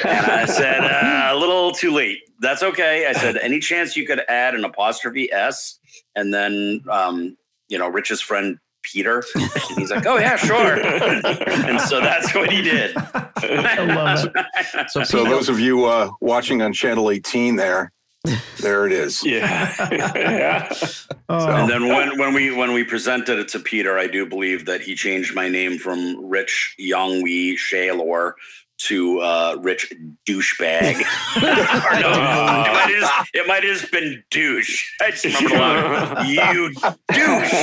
[0.05, 2.19] I said, uh, A little too late.
[2.39, 3.07] That's okay.
[3.07, 5.79] I said, Any chance you could add an apostrophe S
[6.15, 7.38] and then, um,
[7.69, 9.24] you know, Rich's friend Peter?
[9.36, 10.76] And he's like, Oh, yeah, sure.
[10.84, 12.96] and so that's what he did.
[12.98, 14.46] I love it.
[14.89, 17.91] So, So those of you uh, watching on Channel 18 there,
[18.62, 19.24] there it is.
[19.26, 19.74] Yeah.
[19.91, 20.74] yeah.
[21.30, 24.65] Oh, And then when, when we when we presented it to Peter, I do believe
[24.65, 28.36] that he changed my name from Rich Young Wee Shaylor
[28.84, 29.93] to uh, Rich
[30.26, 30.96] Douchebag.
[31.38, 34.91] or no, it might, have just, it might have just been douche.
[35.02, 36.74] I just remember loud, you
[37.12, 37.54] douche.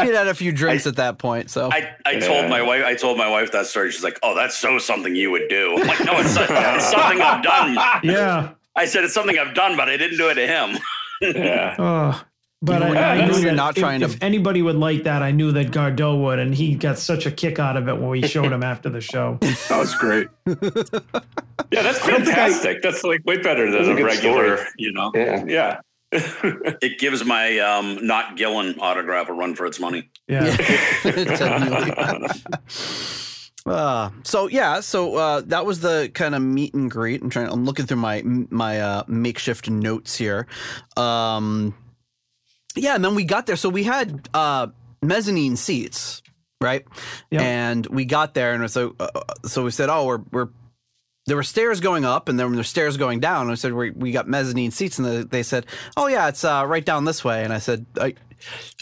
[0.04, 1.50] Pete had a few drinks at that point.
[1.50, 3.90] So I, I told my wife I told my wife that story.
[3.90, 7.20] She's like, "Oh, that's so something you would do." I'm like, "No, it's, it's something
[7.20, 8.52] I've done." yeah.
[8.76, 10.78] I said it's something I've done, but I didn't do it to him.
[11.20, 11.76] yeah.
[11.78, 12.22] Oh,
[12.62, 14.76] But Even when I, I you're knew that not if, trying to- if anybody would
[14.76, 17.88] like that, I knew that Gardeau would, and he got such a kick out of
[17.88, 19.38] it when we showed him after the show.
[19.68, 20.28] That was great.
[21.72, 22.82] Yeah, that's don't I- fantastic.
[22.82, 24.68] That's like way better than a a regular, story.
[24.78, 25.12] you know.
[25.14, 25.44] Yeah.
[25.46, 25.80] Yeah.
[26.82, 30.10] It gives my um, not Gillan autograph a run for its money.
[30.26, 30.56] Yeah.
[30.56, 32.30] Ted
[33.66, 37.22] Uh, so yeah, so uh, that was the kind of meet and greet.
[37.22, 37.48] I'm trying.
[37.48, 40.46] I'm looking through my my uh, makeshift notes here.
[40.96, 41.74] Um,
[42.76, 43.56] yeah, and then we got there.
[43.56, 44.68] So we had uh,
[45.02, 46.22] mezzanine seats,
[46.60, 46.86] right?
[47.30, 47.42] Yep.
[47.42, 49.08] And we got there, and so uh,
[49.44, 50.48] so we said, "Oh, we're we're."
[51.26, 53.42] There were stairs going up, and then there were stairs going down.
[53.42, 55.66] And I said, we, "We got mezzanine seats," and they, they said,
[55.96, 58.14] "Oh yeah, it's uh, right down this way." And I said, I,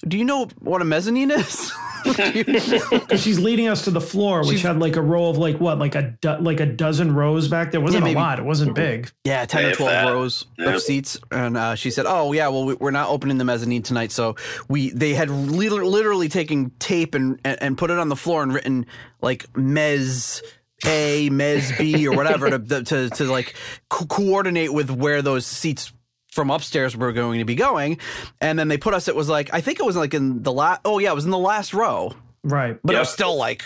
[0.07, 1.73] "Do you know what a mezzanine is?"
[2.05, 5.59] Because she's leading us to the floor, which She's- had like a row of like
[5.59, 7.81] what, like a do, like a dozen rows back there.
[7.81, 8.39] It wasn't Yeah, a lot.
[8.39, 9.11] It wasn't big.
[9.25, 10.13] Yeah, 10 Yeah, or 12 that.
[10.13, 10.71] rows Yeah.
[10.75, 11.19] of seats.
[11.33, 14.13] And uh, she said, Oh, yeah, well, we- we're not opening the mezzanine tonight.
[14.13, 14.37] So
[14.69, 18.43] we they had lit- literally taken tape and, and, and put it on the floor
[18.43, 18.87] and written
[19.21, 20.41] like Mez.
[20.87, 23.57] A, Mez B, or whatever to, to, to like
[23.91, 25.93] co- coordinate with where those seats
[26.39, 27.99] from upstairs we're going to be going.
[28.41, 30.53] And then they put us, it was like, I think it was like in the
[30.53, 32.15] last, oh, yeah, it was in the last row,
[32.45, 32.79] Right.
[32.85, 33.65] but it was still like,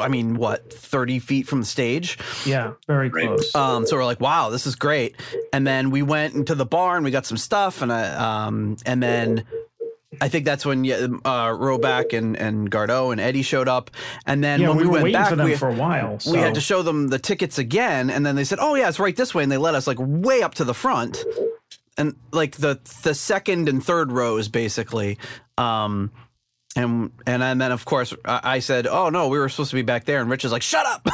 [0.00, 2.18] I mean, what, 30 feet from the stage?
[2.44, 2.72] Yeah.
[2.88, 3.54] Very close.
[3.54, 5.14] Um, so we're like, wow, this is great.
[5.52, 8.76] And then we went into the bar and we got some stuff, and I, um,
[8.84, 9.44] and then
[10.20, 13.90] I think that's when yeah, uh, Roback and and Gardeau and Eddie showed up.
[14.26, 15.74] And then yeah, when we, we, were went waiting back, for them we, for a
[15.74, 16.18] while.
[16.18, 16.32] So.
[16.32, 18.98] we had to show them the tickets again, and then they said, "Oh yeah, it's
[18.98, 21.24] right this way," and they led us like way up to the front,
[22.00, 25.18] and like the the second and third rows basically.
[25.58, 26.10] Um,
[26.76, 29.82] and and and then of course I, said, "Oh no, we were supposed to be
[29.82, 31.06] back there," and Rich is like, "Shut up."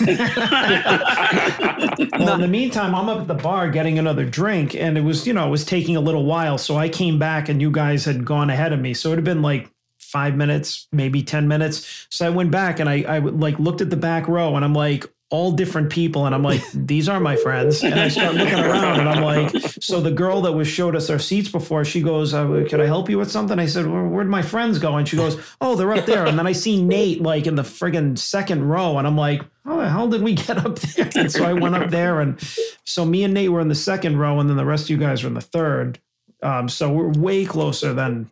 [2.18, 5.26] Well, in the meantime, I'm up at the bar getting another drink, and it was,
[5.26, 6.58] you know, it was taking a little while.
[6.58, 8.94] So I came back, and you guys had gone ahead of me.
[8.94, 12.06] So it had been like five minutes, maybe ten minutes.
[12.10, 14.74] So I went back, and I, I like looked at the back row, and I'm
[14.74, 17.82] like, all different people, and I'm like, these are my friends.
[17.82, 19.50] And I start looking around, and I'm like,
[19.80, 22.86] so the girl that was showed us our seats before, she goes, uh, "Can I
[22.86, 25.74] help you with something?" I said, well, "Where'd my friends go?" And she goes, "Oh,
[25.74, 29.06] they're up there." And then I see Nate like in the friggin' second row, and
[29.06, 31.90] I'm like, "How the hell did we get up there?" And so I went up
[31.90, 32.38] there, and
[32.84, 34.96] so me and Nate were in the second row, and then the rest of you
[34.96, 35.98] guys were in the third.
[36.42, 38.30] Um, so we're way closer than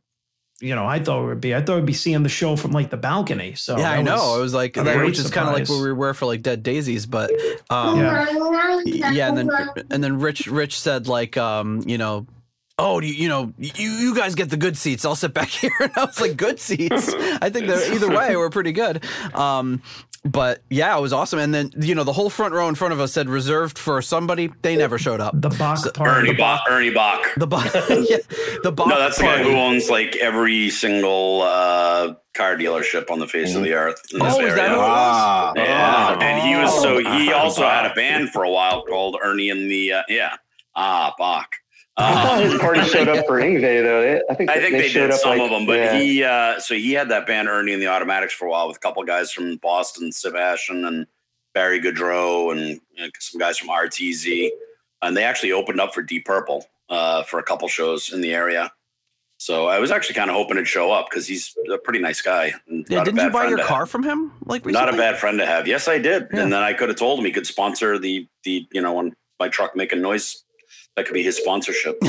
[0.64, 1.54] you know I thought we would be.
[1.54, 3.54] I thought we'd be seeing the show from like the balcony.
[3.54, 4.36] So yeah, I that know.
[4.38, 5.80] it was like, a great which is kind of like surprise.
[5.80, 7.30] where we were for like Dead Daisies, but
[7.70, 9.10] um, Yeah.
[9.12, 9.50] yeah and then
[9.90, 12.26] and then rich rich said like um you know
[12.78, 15.48] oh do you, you know you you guys get the good seats i'll sit back
[15.62, 19.04] here and i was like good seats i think that either way we're pretty good
[19.34, 19.80] um
[20.24, 22.92] but yeah it was awesome and then you know the whole front row in front
[22.94, 26.30] of us said reserved for somebody they never showed up the Boch party.
[26.30, 26.60] Ernie Boch.
[26.68, 27.22] Ernie Boch.
[27.36, 27.58] the bo-
[28.08, 28.16] yeah,
[28.62, 33.18] the Boch No, that's the guy who owns like every single uh, car dealership on
[33.18, 34.00] the face of the earth.
[34.12, 34.70] In this Oh, is that area.
[34.70, 34.88] who it was?
[34.88, 39.16] Ah, Yeah, and he was so he also had a band for a while called
[39.22, 40.36] Ernie and the uh, yeah
[40.74, 41.44] ah Boch.
[41.96, 44.20] I thought Um, his party showed up for Yngwie though.
[44.28, 45.96] I think I think they, showed did up some like- of them, but yeah.
[45.98, 48.76] he uh, so he had that band Ernie and the Automatics for a while with
[48.78, 51.06] a couple guys from Boston, Sib Hashian and
[51.54, 54.50] Barry Goudreau, and you know, some guys from RTZ,
[55.02, 58.34] and they actually opened up for Deep Purple uh, for a couple shows in the
[58.34, 58.72] area.
[59.36, 62.22] So I was actually kind of hoping it'd show up because he's a pretty nice
[62.22, 62.54] guy.
[62.88, 63.90] yeah didn't you buy your car have.
[63.90, 65.68] from him like Not a bad friend to have.
[65.68, 66.40] Yes, I did, Yeah.
[66.42, 69.12] and then I could have told him he could sponsor the the you know when
[69.38, 70.43] my truck making noise.
[70.96, 72.00] That could be his sponsorship.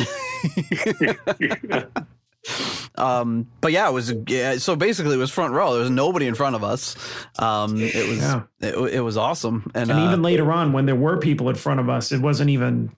[2.95, 6.27] um but yeah it was yeah, so basically it was front row there was nobody
[6.27, 6.95] in front of us
[7.39, 8.43] um it was Yeah.
[8.61, 11.55] it, it was awesome and, And uh, even later on, when there were people in
[11.55, 12.95] front of us, it wasn't even.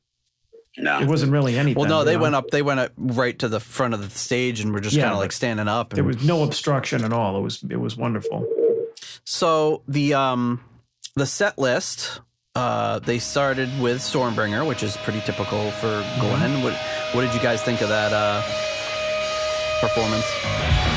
[0.79, 1.79] No, It wasn't really anything.
[1.81, 2.21] Well, no, they know?
[2.21, 2.51] went up.
[2.51, 5.13] They went up right to the front of the stage, and were just Yeah, kind
[5.13, 5.91] of like standing up.
[5.93, 7.35] There was no obstruction at all.
[7.37, 8.45] It was it was wonderful.
[9.23, 10.61] so the um
[11.15, 12.21] the set list.
[12.57, 16.21] Uh, they started with Stormbringer, which is pretty typical for Mm-hmm.
[16.21, 16.63] Glenn.
[16.63, 16.73] What
[17.13, 18.41] What did you guys think of that uh,
[19.79, 20.96] performance?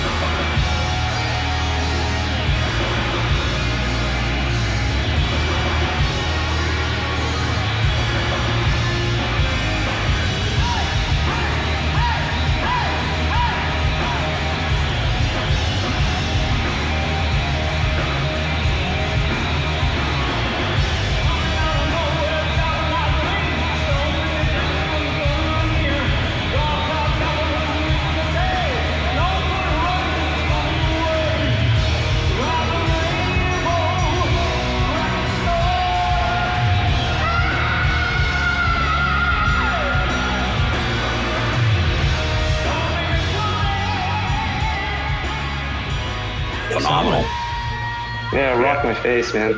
[49.11, 49.55] Face, man.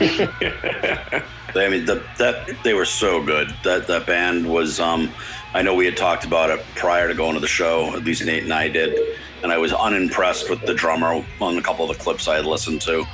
[1.54, 3.54] I mean, the, that they were so good.
[3.62, 4.80] That that band was.
[4.80, 5.12] Um,
[5.54, 7.94] I know we had talked about it prior to going to the show.
[7.96, 11.62] At least Nate and I did, and I was unimpressed with the drummer on a
[11.62, 13.04] couple of the clips I had listened to.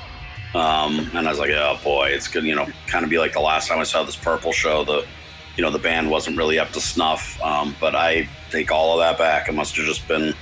[0.55, 2.45] Um, and I was like, oh boy, it's good.
[2.45, 4.85] You know, kind of be like the last time I saw this Purple show.
[4.85, 5.07] The,
[5.57, 7.41] you know, the band wasn't really up to snuff.
[7.43, 9.49] Um, but I take all of that back.
[9.49, 10.35] It must have just been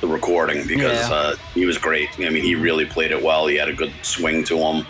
[0.00, 1.14] the recording because Yeah.
[1.14, 2.08] uh, he was great.
[2.18, 3.46] I mean, he really played it well.
[3.46, 4.86] He had a good swing to him.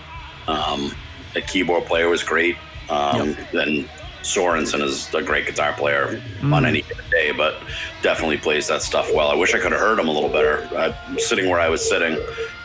[0.46, 0.94] Um,
[1.34, 2.56] the keyboard player was great.
[2.90, 3.88] Um, Then
[4.22, 7.56] Sorensen is a great guitar player on any day, but
[8.02, 9.28] definitely plays that stuff well.
[9.28, 10.68] I wish I could have heard him a little better.
[10.74, 12.18] Uh, sitting where I was sitting,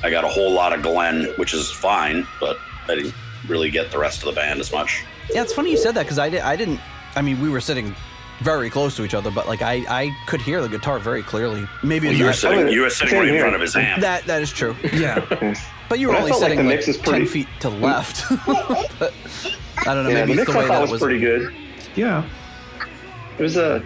[0.03, 2.57] I got a whole lot of Glenn, which is fine, but
[2.89, 3.13] I didn't
[3.47, 5.03] really get the rest of the band as much.
[5.33, 6.79] Yeah, it's funny you said that because I, did, I didn't.
[7.15, 7.95] I mean, we were sitting
[8.43, 11.65] very close to each other, but like I, I could hear the guitar very clearly.
[11.83, 14.01] Maybe Well, you were not- sitting, you were sitting right in front of his amp.
[14.01, 14.75] that that is true.
[14.93, 15.53] Yeah.
[15.89, 17.47] But you were But only felt like sitting the like, mix is ten pretty- feet
[17.59, 18.23] to the left.
[18.97, 19.13] but
[19.85, 20.09] I don't know.
[20.09, 21.01] Yeah, maybe the mix the way I thought that was, was.
[21.01, 21.53] pretty good.
[21.95, 22.23] Yeah.
[23.37, 23.83] It was a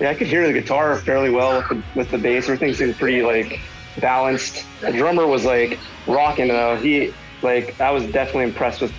[0.00, 2.44] yeah, I could hear the guitar fairly well with the, with the bass.
[2.44, 3.60] Everything seemed pretty like
[4.00, 4.64] balanced.
[4.80, 6.76] The drummer was like rocking though.
[6.76, 8.92] He like I was definitely impressed with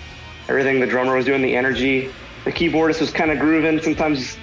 [0.48, 1.42] everything the drummer was doing.
[1.42, 2.10] The energy.
[2.44, 3.80] The keyboardist was kind of grooving.
[3.80, 4.36] Sometimes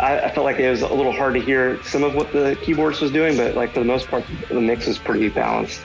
[0.00, 2.56] I, I felt like it was a little hard to hear some of what the
[2.62, 5.80] keyboards was doing, but like for the most part, the mix was pretty balanced.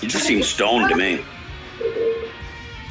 [0.00, 1.24] He just seemed stoned to me.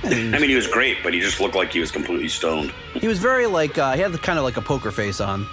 [0.03, 2.72] I mean, he was great, but he just looked like he was completely stoned.
[2.93, 5.47] He was very like uh, he had kind of like a poker face on.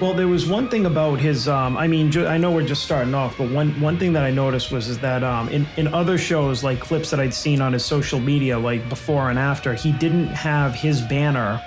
[0.00, 1.48] Well, there was one thing about his.
[1.48, 4.22] Um, I mean, ju- I know we're just starting off, but one one thing that
[4.22, 7.60] I noticed was is that um, in in other shows, like clips that I'd seen
[7.60, 11.60] on his social media, like before and after, he didn't have his banner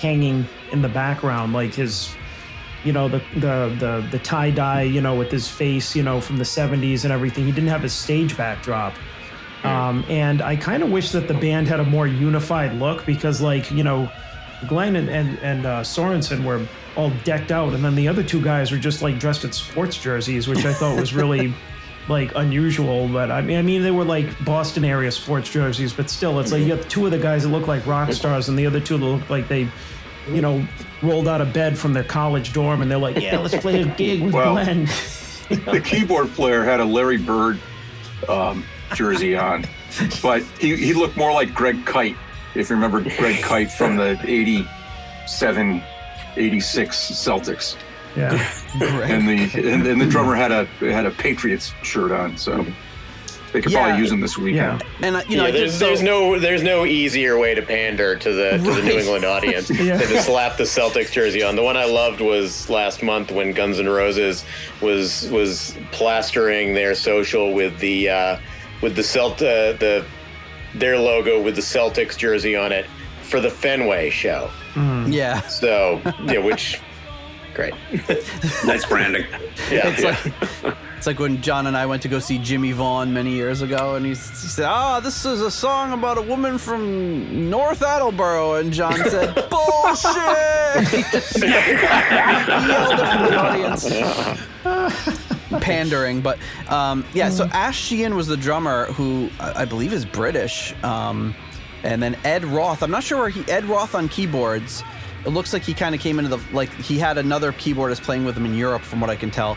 [0.00, 2.14] hanging in the background, like his,
[2.84, 6.20] you know, the the the the tie dye, you know, with his face, you know,
[6.20, 7.44] from the '70s and everything.
[7.44, 8.94] He didn't have his stage backdrop.
[9.62, 13.42] Um, and I kind of wish that the band had a more unified look because,
[13.42, 14.10] like, you know,
[14.66, 18.42] Glenn and and, and uh, Sorensen were all decked out, and then the other two
[18.42, 21.54] guys were just like dressed in sports jerseys, which I thought was really
[22.10, 23.08] like unusual.
[23.08, 26.52] But I mean, I mean, they were like Boston area sports jerseys, but still, it's
[26.52, 28.80] like you got two of the guys that look like rock stars, and the other
[28.80, 29.68] two that look like they.
[30.28, 30.64] You know,
[31.02, 33.86] rolled out of bed from their college dorm, and they're like, "Yeah, let's play a
[33.86, 34.84] gig with Well, Glenn."
[35.48, 37.58] the keyboard player had a Larry Bird
[38.28, 39.64] um, jersey on,
[40.22, 42.16] but he, he looked more like Greg Kite,
[42.54, 45.82] if you remember Greg Kite from the 87,
[46.36, 47.76] 86 Celtics.
[48.16, 48.32] Yeah,
[48.80, 52.66] And the and, and the drummer had a had a Patriots shirt on, so
[53.52, 53.82] they could Yeah.
[53.84, 54.82] probably use him this weekend.
[55.02, 58.16] And uh, you know, yeah, there's, so- there's no there's no easier way to pander
[58.16, 59.96] to the to the New England audience Yeah.
[59.96, 61.54] than to slap the Celtics jersey on.
[61.56, 64.44] The one I loved was last month when Guns N' Roses
[64.80, 68.36] was was plastering their social with the uh,
[68.82, 70.04] with the Celt uh, the
[70.74, 72.86] their logo with the Celtics jersey on it
[73.22, 74.50] for the Fenway show.
[75.06, 75.40] yeah.
[75.42, 76.80] So yeah, which
[77.60, 77.74] great.
[78.64, 79.26] Nice branding.
[79.70, 80.18] Yeah, It's like
[80.96, 83.94] it's like when John and I went to go see Jimmie Vaughan many years ago,
[83.94, 88.54] and he, he said, "Ah, this is a song about a woman from North Attleboro,"
[88.54, 93.88] and John said, "Bullshit!" He just yelled it from the audience.
[95.62, 96.38] Pandering, but
[96.68, 97.28] um, yeah.
[97.28, 101.34] So Ash Sheehan was the drummer, who I I believe is British, um,
[101.84, 102.82] and then Ed Roth.
[102.82, 104.82] I'm not sure where he Ed Roth on keyboards.
[105.24, 108.24] It looks like he kind of came into the like he had another keyboardist playing
[108.24, 109.56] with him in Europe, from what I can tell.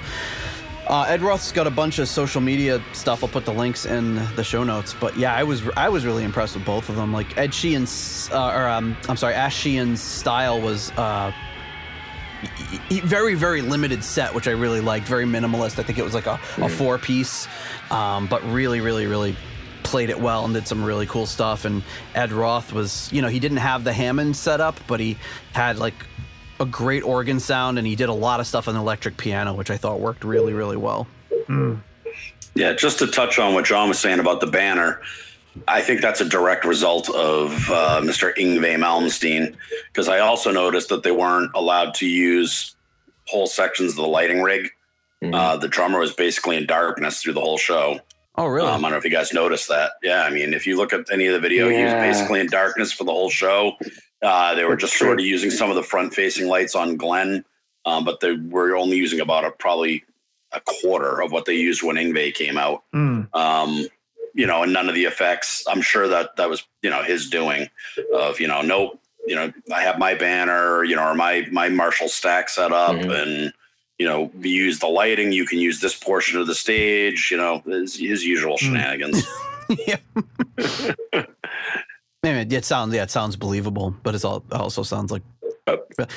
[0.87, 3.23] Uh, Ed Roth's got a bunch of social media stuff.
[3.23, 4.93] I'll put the links in the show notes.
[4.99, 7.13] But yeah, I was I was really impressed with both of them.
[7.13, 11.31] Like Ed Sheehan's, uh, or um, I'm sorry, Ash Sheehan's style was uh,
[12.89, 15.07] very very limited set, which I really liked.
[15.07, 15.79] Very minimalist.
[15.79, 17.47] I think it was like a, a four piece,
[17.89, 19.37] um, but really really really
[19.83, 21.65] played it well and did some really cool stuff.
[21.65, 21.83] And
[22.15, 25.17] Ed Roth was, you know, he didn't have the Hammond setup, but he
[25.53, 25.95] had like
[26.59, 29.53] a great organ sound and he did a lot of stuff on the electric piano,
[29.53, 31.07] which I thought worked really, really well.
[32.55, 35.01] Yeah, just to touch on what John was saying about the banner,
[35.67, 38.35] I think that's a direct result of uh, Mr.
[38.35, 39.55] Yngwie Malmsteen,
[39.91, 42.75] because I also noticed that they weren't allowed to use
[43.27, 44.69] whole sections of the lighting rig.
[45.33, 47.97] Uh, the drummer was basically in darkness through the whole show.
[48.35, 48.67] Oh, really?
[48.67, 49.91] Um, I don't know if you guys noticed that.
[50.01, 52.47] Yeah, I mean, if you look at any of the video, he was basically in
[52.47, 53.73] darkness for the whole show.
[54.23, 57.45] Uh, they were just sort of using some of the front facing lights on Glenn,
[57.85, 60.03] um, but they were only using about a probably
[60.51, 62.83] a quarter of what they used when Yngwie came out.
[62.95, 63.27] Mm.
[63.35, 63.85] Um,
[64.33, 65.63] you know, and none of the effects.
[65.67, 67.69] I'm sure that that was you know his doing.
[68.15, 68.99] Of you know, nope.
[69.27, 70.83] You know, I have my banner.
[70.83, 73.21] You know, or my my Marshall stack set up, Mhm.
[73.21, 73.53] and
[73.99, 75.31] you know, we use the lighting.
[75.31, 77.29] You can use this portion of the stage.
[77.31, 79.25] You know, his, his usual shenanigans.
[79.87, 79.97] yeah.
[82.23, 85.23] Maybe it sounds yeah, it sounds believable, but it also sounds like.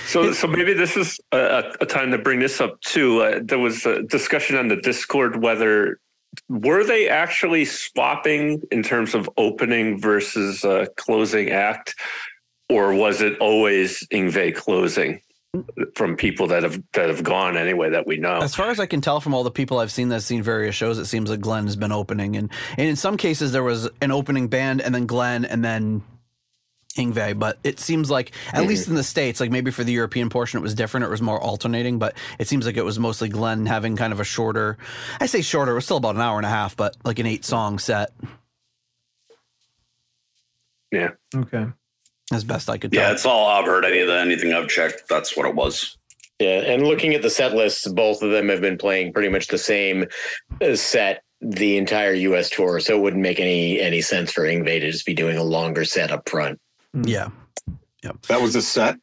[0.06, 3.22] So, so maybe this is a, a time to bring this up too.
[3.22, 6.00] Uh, there was a discussion on the Discord whether
[6.48, 11.94] were they actually swapping in terms of opening versus uh, closing act,
[12.68, 15.20] or was it always Yngwie closing?
[15.94, 18.38] From people that have that have gone anyway that we know.
[18.38, 20.74] As far as I can tell from all the people I've seen that seen various
[20.74, 23.88] shows, it seems like Glenn has been opening, and, and in some cases there was
[24.00, 26.02] an opening band and then Glenn and then
[26.96, 27.38] Yngwie.
[27.38, 28.68] but it seems like at mm-hmm.
[28.68, 31.04] least in the states, like maybe for the European portion, it was different.
[31.04, 34.20] It was more alternating, but it seems like it was mostly Glenn having kind of
[34.20, 34.78] a shorter.
[35.20, 35.72] I say shorter.
[35.72, 38.12] It was still about an hour and a half, but like an eight song set.
[40.90, 41.10] Yeah.
[41.34, 41.66] Okay
[42.32, 43.02] as best I could tell.
[43.02, 43.84] Yeah, it's all I've heard.
[43.84, 45.96] Any anything I've checked, that's what it was.
[46.38, 49.48] Yeah, and looking at the set lists, both of them have been playing pretty much
[49.48, 50.04] the same
[50.60, 52.50] uh, set the entire U.S.
[52.50, 55.44] tour, so it wouldn't make any any sense for Yngwie to just be doing a
[55.44, 56.60] longer set up front.
[56.92, 57.02] Hmm.
[57.04, 57.28] Yeah,
[58.02, 58.96] yeah, that was a set.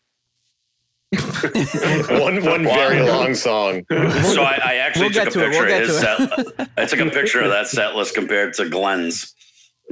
[2.10, 3.84] one one very long song.
[3.90, 6.70] So I, I actually we'll took a picture we'll of his set.
[6.78, 9.36] I took a picture of that set list compared to Glenn's.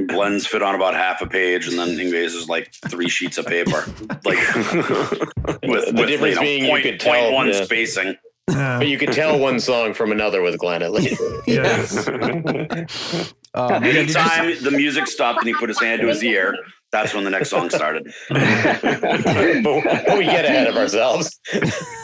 [0.08, 3.46] Glenn's fit on about half a page, and then Yngwie's is like three sheets of
[3.46, 3.72] paper,
[4.26, 7.64] like with, the with, difference you know, being point, you could tell point one yeah.
[7.64, 8.16] spacing.
[8.48, 11.22] But you could tell one song from another with Glenn at least.
[11.48, 12.08] yes.
[13.54, 16.56] um, Anytime the music stopped and he put his hand to his ear,
[16.92, 18.14] that's when the next song started.
[18.30, 21.40] but, we get ahead of ourselves.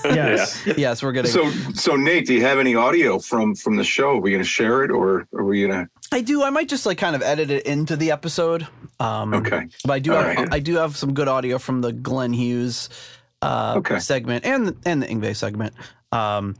[0.06, 0.74] yes, yeah.
[0.78, 1.28] yes, we're gonna.
[1.28, 4.12] So, so Nate, do you have any audio from from the show?
[4.12, 5.88] Are we gonna share it, or are we gonna?
[6.12, 6.44] I do.
[6.44, 8.68] I might just like kind of edit it into the episode.
[9.00, 9.68] Um, okay.
[9.84, 10.12] But I do.
[10.12, 10.48] have, right.
[10.52, 12.90] I do have some good audio from the Glenn Hughes
[13.42, 14.00] uh, okay.
[14.00, 15.74] segment and and the Yngwie segment.
[16.12, 16.56] Um,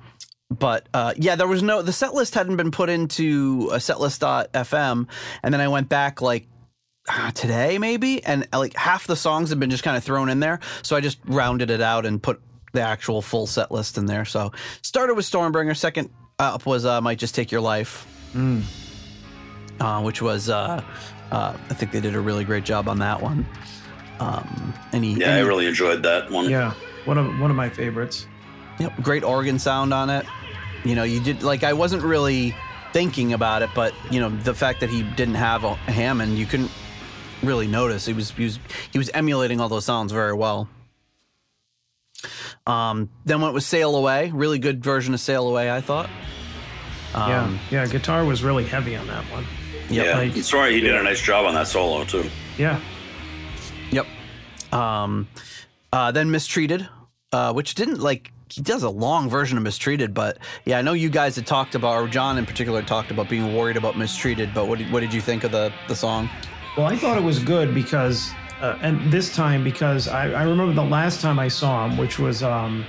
[0.50, 5.08] but uh, yeah, there was no the set list hadn't been put into a setlist.fm,
[5.44, 6.48] and then I went back like
[7.08, 10.28] uh, today maybe and uh, like half the songs have been just kind of thrown
[10.30, 12.42] in there so i just rounded it out and put
[12.78, 14.26] the actual full set list in there.
[14.26, 14.52] So
[14.82, 18.06] started with stormbringer second up was uh, might just take your life.
[18.34, 18.62] Mm.
[19.80, 20.84] uh, which was uh,
[21.32, 23.46] uh, i think they did a really great job on that one.
[24.20, 26.50] Um, any, yeah any, i really enjoyed that one.
[26.50, 26.74] Yeah
[27.06, 28.28] one of one of my favorites.
[28.80, 30.26] Yep great organ sound on it.
[30.84, 32.56] You know you did like i wasn't really
[32.94, 36.46] thinking about it but you know the fact that he didn't have a hammond you
[36.46, 36.72] couldn't
[37.44, 38.06] really notice.
[38.06, 38.60] He was he was
[38.92, 40.68] he was emulating all those sounds very well.
[42.66, 46.10] Um, then went with "Sail Away," really good version of "Sail Away," I thought.
[47.14, 49.46] Um, yeah, yeah, guitar was really heavy on that one.
[49.90, 50.06] Yep.
[50.06, 52.30] Yeah, like, sorry, he did a nice job on that solo too.
[52.58, 52.80] Yeah.
[53.92, 54.06] Yep.
[54.74, 55.28] Um,
[55.94, 56.88] uh, then "Mistreated,"
[57.32, 60.94] uh, which didn't like he does a long version of mistreated but yeah i know
[60.94, 64.54] you guys had talked about or john in particular talked about being worried about mistreated
[64.54, 66.30] but what did, what did you think of the the song
[66.78, 70.74] well, I thought it was good because, uh, and this time because I, I, remember
[70.74, 72.86] the last time I saw him, which was, um,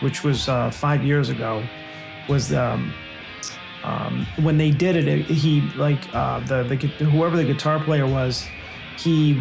[0.00, 1.62] which was uh, five years ago,
[2.28, 2.92] was um,
[3.84, 5.24] um, when they did it.
[5.26, 8.44] he like uh, the the whoever the guitar player was,
[8.98, 9.40] he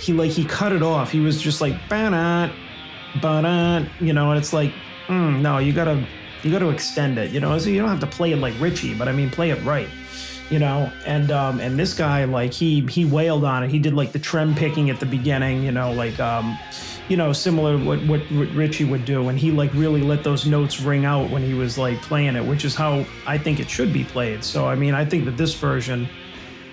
[0.00, 1.12] he like he cut it off.
[1.12, 2.52] He was just like banat,
[3.14, 4.72] banat, you know, and it's like,
[5.06, 6.04] mm, no, you gotta
[6.42, 7.56] you gotta extend it, you know.
[7.58, 9.88] So you don't have to play it like Richie, but I mean, play it right
[10.50, 10.90] you know?
[11.06, 13.70] And um and this guy like he he wailed on it.
[13.70, 16.58] He did like the trem picking at the beginning you know like um
[17.08, 19.28] you know similar what what richie would do.
[19.28, 22.44] And he like really let those notes ring out when he was like playing it
[22.44, 24.44] which is how i think it should be played.
[24.44, 26.08] So i mean i think that this version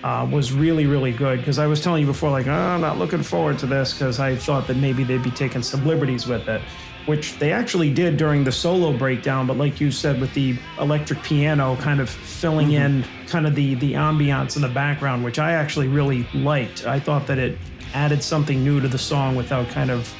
[0.04, 1.38] uh, was really really good.
[1.38, 4.20] Because i was telling you before like oh, i'm not looking forward to this because
[4.20, 6.62] i thought that maybe they'd be taking some liberties with it
[7.06, 9.46] which they actually did during the solo breakdown.
[9.46, 12.98] But like you said, with the electric piano kind of filling mm-hmm.
[12.98, 16.86] in kind of the the ambiance in the background, which I actually really liked.
[16.86, 17.58] I thought that it
[17.94, 20.12] added something new to the song without kind of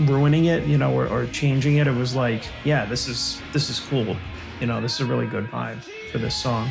[0.00, 1.86] ruining it, you know, or, or changing it.
[1.86, 4.16] It was like, yeah, this is this is cool.
[4.60, 6.70] You know, this is a really good vibe for this song.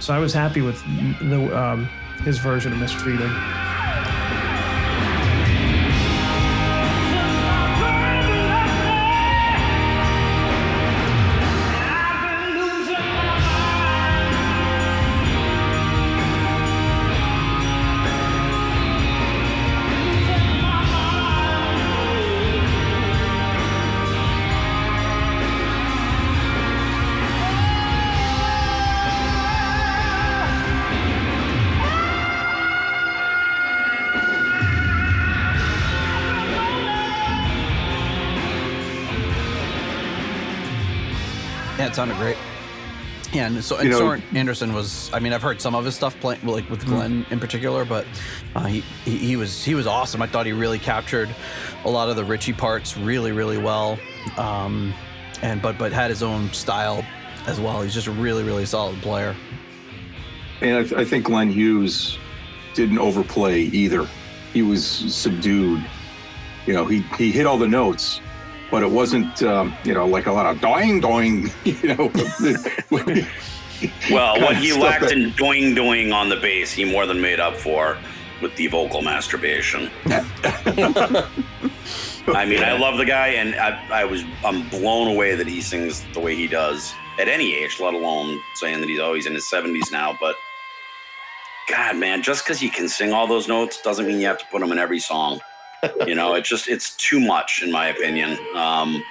[0.00, 0.82] So I was happy with
[1.20, 1.84] the um,
[2.24, 3.30] his version of Mistreated.
[41.92, 42.36] Sounded great.
[43.32, 45.10] Yeah, and so and You know- Soren Andersen was.
[45.12, 48.04] I mean, I've heard some of his stuff playing, like with Glenn in particular, but
[48.56, 50.20] uh, he, he he was he was awesome.
[50.22, 51.28] I thought he really captured
[51.84, 53.98] a lot of the Richie parts really really well,
[54.36, 54.92] um,
[55.42, 57.04] and but but had his own style
[57.46, 57.82] as well.
[57.82, 59.36] He's just a really really solid player.
[60.60, 62.18] And I, th- I think Glenn Hughes
[62.74, 64.06] didn't overplay either.
[64.52, 65.82] He was subdued.
[66.66, 68.20] You know, he, he hit all the notes,
[68.70, 72.10] but it wasn't, um, you know, like a lot of doing, doing, you know.
[74.10, 77.40] Well, what he lacked that- in doing doing on the bass, he more than made
[77.40, 77.96] up for
[78.42, 79.90] with the vocal masturbation.
[82.32, 85.60] I mean, I love the guy, and I, I was I'm blown away that he
[85.60, 89.34] sings the way he does at any age, let alone saying that he's always in
[89.34, 90.16] his 70s now.
[90.20, 90.36] But
[91.68, 94.46] God, man, just because you can sing all those notes doesn't mean you have to
[94.50, 95.40] put them in every song.
[96.06, 98.38] You know, it's just it's too much, in my opinion.
[98.54, 99.02] Um,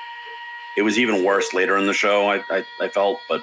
[0.77, 2.29] it was even worse later in the show.
[2.29, 3.41] I, I I felt, but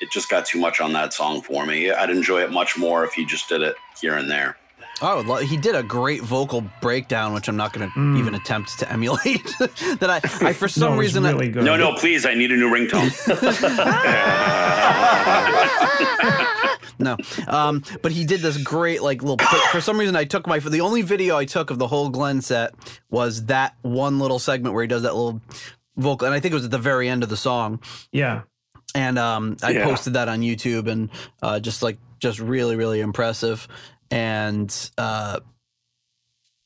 [0.00, 1.90] it just got too much on that song for me.
[1.90, 4.56] I'd enjoy it much more if he just did it here and there.
[5.04, 8.18] Oh, lo- he did a great vocal breakdown, which I'm not going to Mm.
[8.18, 9.44] even attempt to emulate.
[9.98, 11.64] that I, I for some no, it was reason, I- really good.
[11.64, 13.10] No, no, please, I need a new ringtone.
[16.98, 17.16] No,
[17.48, 19.38] um, but he did this great like little.
[19.72, 22.42] For some reason, I took my the only video I took of the whole Glenn
[22.42, 22.74] set
[23.10, 25.40] was that one little segment where he does that little
[25.96, 27.80] vocal, and I think it was at the very end of the song.
[28.12, 28.42] Yeah.
[28.94, 29.84] And um, I Yeah.
[29.84, 31.10] posted that on YouTube, and
[31.42, 33.66] uh, just like just really really impressive.
[34.12, 35.40] And uh,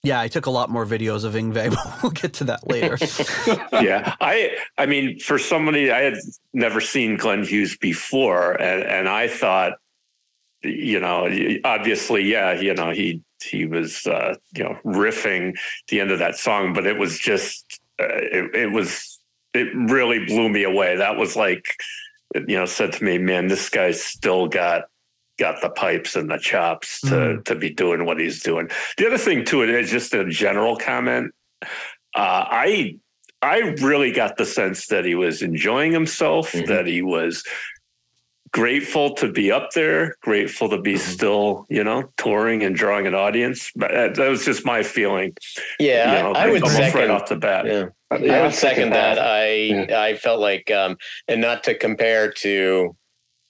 [0.02, 2.98] yeah, I took a lot more videos of Yngwie, but we'll get to that later.
[3.82, 4.14] yeah.
[4.20, 6.18] I i mean for somebody i had
[6.52, 9.72] never seen glenn hughes before and and i thought
[10.62, 11.28] you know
[11.64, 15.56] obviously yeah you know he he was uh you know riffing
[15.88, 19.18] the end of that song but it was just uh, it, it was
[19.56, 20.96] it really blew me away.
[20.96, 21.76] That was like
[22.34, 24.84] you know said to me man this guy's still got
[25.38, 27.44] got the pipes and the chops to Mhm.
[27.44, 30.76] to be doing what he's doing the other thing too, it is just a general
[30.76, 31.32] comment
[32.14, 32.96] uh, I
[33.42, 36.66] I really got the sense that he was enjoying himself, Mhm.
[36.68, 37.44] that he was
[38.52, 40.98] grateful to be up there, grateful to be Mhm.
[40.98, 43.70] still, you know, touring and drawing an audience.
[43.76, 45.34] But that, that was just my feeling.
[45.78, 47.10] Yeah, you know, I, I would almost right second.
[47.10, 47.66] off the bat.
[47.66, 47.84] Yeah.
[48.18, 49.18] Yeah, I would second that.
[49.18, 49.48] I
[49.90, 50.00] Yeah.
[50.00, 50.96] I felt like, um,
[51.28, 52.96] and not to compare to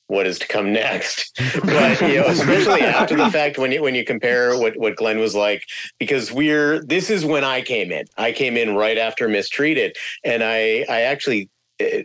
[0.08, 3.94] what is to come next, but you know, especially after the fact when you when
[3.94, 5.64] you compare what what Glenn was like,
[5.98, 8.04] because we're this is when I came in.
[8.16, 11.50] I came in right after Mistreated, and I I actually
[11.80, 12.02] eh,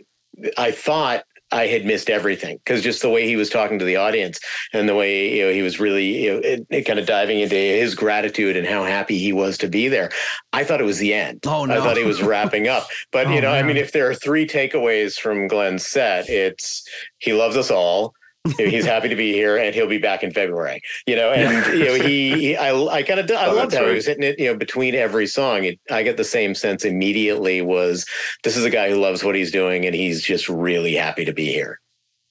[0.56, 1.24] I thought.
[1.52, 4.40] I had missed everything because just the way he was talking to the audience
[4.72, 7.40] and the way you know he was really you know it, it kind of diving
[7.40, 10.10] into his gratitude and how happy he was to be there.
[10.52, 11.40] I thought it was the end.
[11.46, 12.86] Oh, no, I thought he was wrapping up.
[13.10, 16.82] But Oh, you know, I mean, if there are three takeaways from Glenn's set, it's
[17.18, 18.14] he loves us all.
[18.44, 20.80] You know, he's happy to be here, and he'll be back in February.
[21.06, 23.82] You know, and you know, he, he I, I kind of, I Oh, loved that's
[23.82, 24.38] how he was hitting it.
[24.38, 27.62] You know, between every song, it, I get the same sense immediately.
[27.62, 28.06] Was
[28.42, 31.32] this is a guy who loves what he's doing, and he's just really happy to
[31.32, 31.80] be here.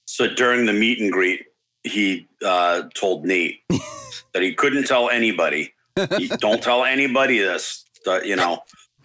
[0.04, 1.46] So during the meet and greet,
[1.84, 3.60] he uh, told Nate
[4.34, 5.72] that he couldn't tell anybody.
[6.18, 8.60] He, Don't tell anybody this, uh, you know.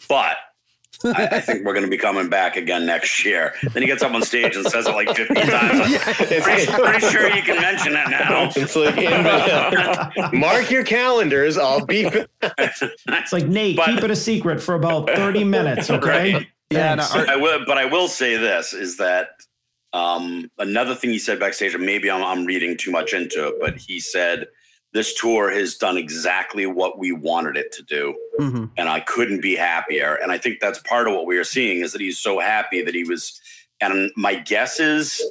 [0.09, 0.37] But
[1.05, 3.53] I, I think we're going to be coming back again next year.
[3.73, 5.97] Then he gets up on stage and says it like 50 times.
[5.97, 8.49] Pretty, pretty sure you can mention it now.
[8.55, 11.57] It's like in- mark your calendars.
[11.57, 12.09] I'll be.
[12.41, 16.33] It's like Nate, But- keep it a secret for about 30 minutes, okay?
[16.33, 16.47] Right.
[16.69, 19.29] Yeah, no, our- I will, but I will say this is that
[19.93, 23.55] um, another thing he said backstage, and maybe I'm, I'm reading too much into it,
[23.59, 24.47] but he said
[24.97, 28.71] this tour has done exactly what we wanted it to do, Mhm.
[28.77, 30.15] and I couldn't be happier.
[30.15, 32.81] And I think that's part of what we are seeing is that he's so happy
[32.81, 33.39] that he was.
[33.79, 35.21] And my guess is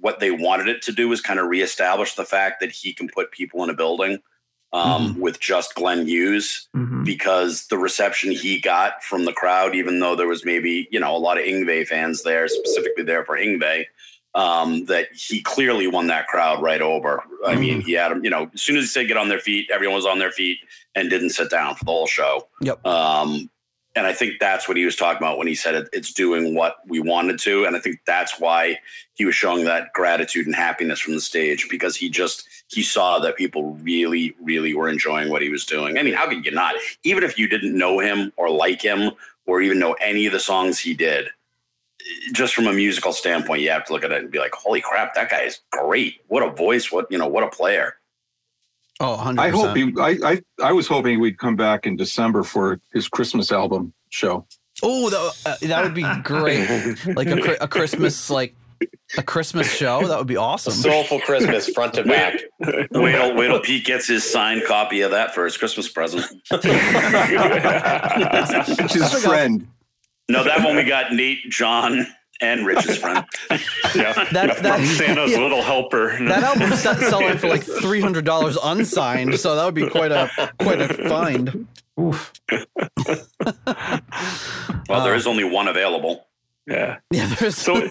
[0.00, 3.08] what they wanted it to do is kind of reestablish the fact that he can
[3.08, 4.18] put people in a building
[4.72, 7.04] um, with just Glenn Hughes Mhm.
[7.04, 11.16] because the reception he got from the crowd, even though there was maybe you know
[11.16, 13.86] a lot of Yngwie fans there, specifically there for Yngwie,
[14.36, 17.24] um, that he clearly won that crowd right over.
[17.44, 18.22] I mean, he had them.
[18.22, 20.30] You know, as soon as he said get on their feet, everyone was on their
[20.30, 20.58] feet
[20.94, 22.46] and didn't sit down for the whole show.
[22.60, 22.86] Yep.
[22.86, 23.50] Um,
[23.96, 26.54] and I think that's what he was talking about when he said it, it's doing
[26.54, 27.64] what we wanted to.
[27.64, 28.78] And I think that's why
[29.14, 33.18] he was showing that gratitude and happiness from the stage because he just he saw
[33.20, 35.96] that people really, really were enjoying what he was doing.
[35.96, 36.74] I mean, how could you not?
[37.04, 39.12] Even if you didn't know him or like him
[39.46, 41.28] or even know any of the songs he did,
[42.32, 44.80] just from a musical standpoint, you have to look at it and be like, holy
[44.80, 46.20] crap, that guy is great.
[46.28, 46.90] What a voice.
[46.92, 47.96] What, you know, what a player.
[48.98, 49.38] Oh, 100%.
[49.38, 49.92] I hope he.
[50.00, 54.46] I, I I was hoping we'd come back in December for his Christmas album show.
[54.82, 56.66] Oh, that, uh, that would be great.
[57.16, 58.54] like a, a Christmas like
[59.16, 60.06] a Christmas show.
[60.06, 60.72] That would be awesome.
[60.72, 62.40] Soulful Christmas, front to back.
[62.60, 66.24] Wait till wait till Pete gets his signed copy of that for his Christmas present.
[68.78, 69.66] It's his friend.
[70.28, 72.06] No, that one we got Nate, John,
[72.40, 73.24] and Rich's friend.
[73.94, 75.38] yeah, That- that- Santa's yeah.
[75.38, 76.18] little helper.
[76.26, 80.12] That album's set- selling for like three hundred dollars unsigned, so that would be quite
[80.12, 81.66] a quite a find.
[81.98, 82.32] Oof.
[84.88, 86.26] Well, there is only one available.
[86.66, 86.98] yeah.
[87.10, 87.88] Yeah, there's So,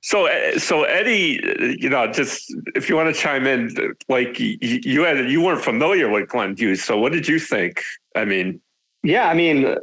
[0.00, 3.74] so, uh, so Eddie, uh, you know, just if you want to chime in,
[4.08, 6.82] like y- y- you had, you weren't familiar with Glenn Hughes.
[6.82, 7.82] So, what did you think?
[8.16, 8.60] I mean,
[9.02, 9.76] Yeah, I mean,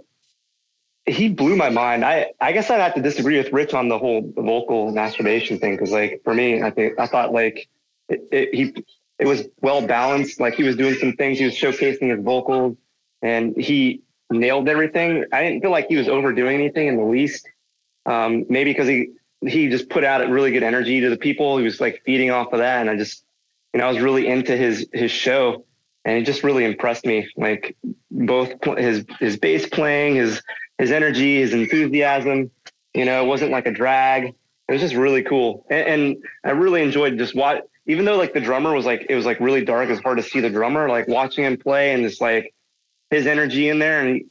[1.09, 2.05] he blew my mind.
[2.05, 5.73] I, I guess I'd have to disagree with Rich on the whole vocal masturbation thing
[5.73, 7.67] because, like, for me, I think I thought like
[8.07, 8.85] it, it, he
[9.17, 10.39] it was well balanced.
[10.39, 12.77] Like he was doing some things, he was showcasing his vocals,
[13.21, 14.01] and he
[14.31, 15.25] nailed everything.
[15.31, 17.47] I didn't feel like he was overdoing anything in the least.
[18.05, 19.09] Um, maybe because he
[19.45, 21.57] he just put out a really good energy to the people.
[21.57, 23.23] He was like feeding off of that, and I just
[23.73, 25.65] you know I was really into his his show,
[26.05, 27.27] and it just really impressed me.
[27.35, 27.75] Like
[28.11, 30.41] both his his bass playing, his
[30.79, 32.49] his energy, his enthusiasm.
[32.95, 34.33] You know, it wasn't like a drag.
[34.67, 37.69] It was just really cool, and, and I really enjoyed just what.
[37.85, 40.17] Even though like the drummer was like it was like really dark, it was hard
[40.17, 40.89] to see the drummer.
[40.89, 42.53] Like watching him play and just like
[43.09, 44.25] his energy in there, and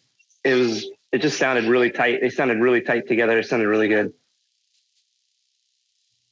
[0.44, 2.20] it was it just sounded really tight.
[2.20, 3.38] They sounded really tight together.
[3.38, 4.12] It sounded really good.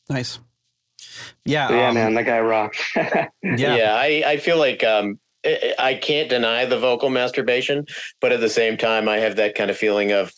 [0.09, 0.39] nice.
[1.45, 2.93] Yeah, yeah, um, man, that guy rocks.
[2.97, 3.31] Yeah,
[3.77, 5.21] Yeah, I, I feel like um,
[5.79, 7.87] I, can't deny the vocal masturbation,
[8.21, 10.33] but at the same time, I have that kind of feeling of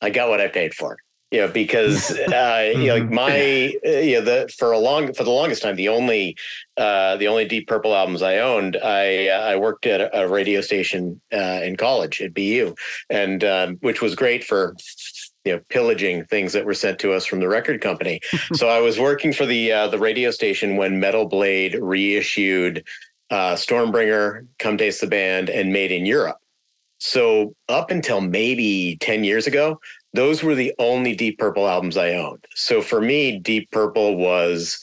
[0.00, 0.98] I got what I paid for.
[1.30, 5.12] You know, because uh, you know, like my uh, you know the for a long
[5.12, 6.36] for the longest time, the only
[6.76, 10.28] uh, the only Deep Purple albums I owned, I uh, I worked at a, a
[10.28, 12.74] radio station uh, in college at BU,
[13.10, 14.74] and um, which was great for
[15.44, 18.20] you know pillaging things that were sent to us from the record company.
[18.54, 22.86] so I was working for the uh, the radio station when Metal Blade reissued
[23.30, 26.38] uh, Stormbringer, Come Taste the Band, and Made in Europe.
[26.98, 29.80] So up until maybe ten years ago,
[30.14, 32.44] those were the only Deep Purple albums I owned.
[32.54, 34.78] So for me, Deep Purple was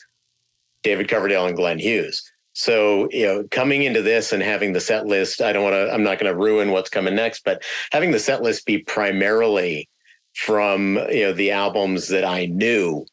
[0.84, 2.24] David Coverdale and Glenn Hughes.
[2.54, 5.92] So, you know, coming into this and having the set list, I don't want to,
[5.92, 9.90] I'm not going to ruin what's coming next, but having the set list be primarily
[10.36, 13.06] from, you know, the albums that I knew,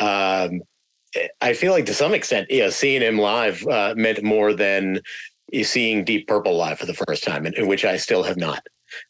[0.00, 0.60] um,
[1.40, 5.00] I feel like to some extent, know, seeing him live uh, meant more than
[5.62, 8.62] seeing Deep Purple live for the first time, in, in which I still have not.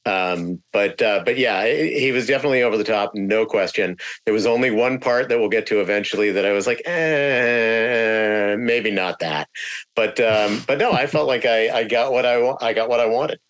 [0.05, 3.97] Um, but uh, but yeah, he was definitely over the top, no question.
[4.25, 8.57] There was only one part that we'll get to eventually that I was like, eh,
[8.59, 9.49] maybe not that.
[9.97, 13.01] But um, but no, I felt like I, I got what I I got what
[13.01, 13.41] I wanted.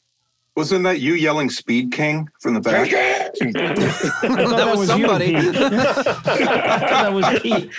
[0.60, 2.92] Wasn't that you yelling Speed King from the back?
[2.92, 5.28] I thought that was you, somebody.
[5.28, 5.56] Pete.
[5.56, 7.70] I that was Pete.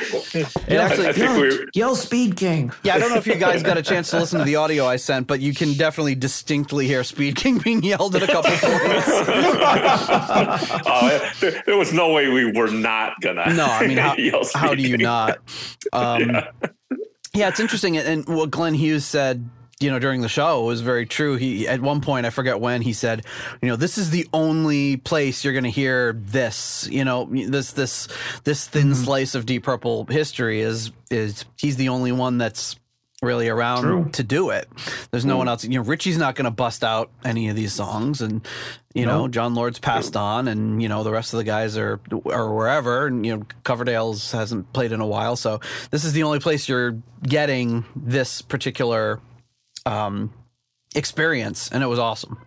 [0.67, 2.71] It actually, I think we Yell Speed King.
[2.82, 4.88] yeah, I don't know if you guys got a chance to listen to the audio
[4.88, 8.49] I sent, but you can definitely distinctly hear Speed King being yelled at a couple
[8.49, 9.07] points.
[10.88, 13.53] uh, there, there was no way we were not gonna.
[13.53, 15.03] No, I mean, how, yell how do you Speed King.
[15.03, 15.38] not?
[15.93, 16.32] Um,
[17.36, 17.47] yeah.
[17.47, 17.95] it's interesting.
[17.97, 19.47] And what Glenn Hughes said,
[19.82, 21.36] you know, during the show was very true.
[21.36, 23.25] He, at one point, I forget when, he said,
[23.61, 27.73] you know, this is the only place you're going to hear this, you know, this,
[27.73, 28.07] this,
[28.43, 29.03] this thin mm-hmm.
[29.03, 32.77] slice of Deep Purple history is, is he's the only one that's
[33.21, 34.09] really around True.
[34.13, 34.67] to do it.
[35.11, 35.39] There's no mm.
[35.39, 35.63] one else.
[35.63, 38.45] You know, Richie's not going to bust out any of these songs, and
[38.93, 41.99] you know, Jon Lord's passed on, and you know, the rest of the guys are
[42.25, 45.59] are wherever, and you know, Coverdale's hasn't played in a while, so
[45.91, 49.19] this is the only place you're getting this particular
[49.86, 50.34] um,
[50.95, 52.38] experience, and it was awesome.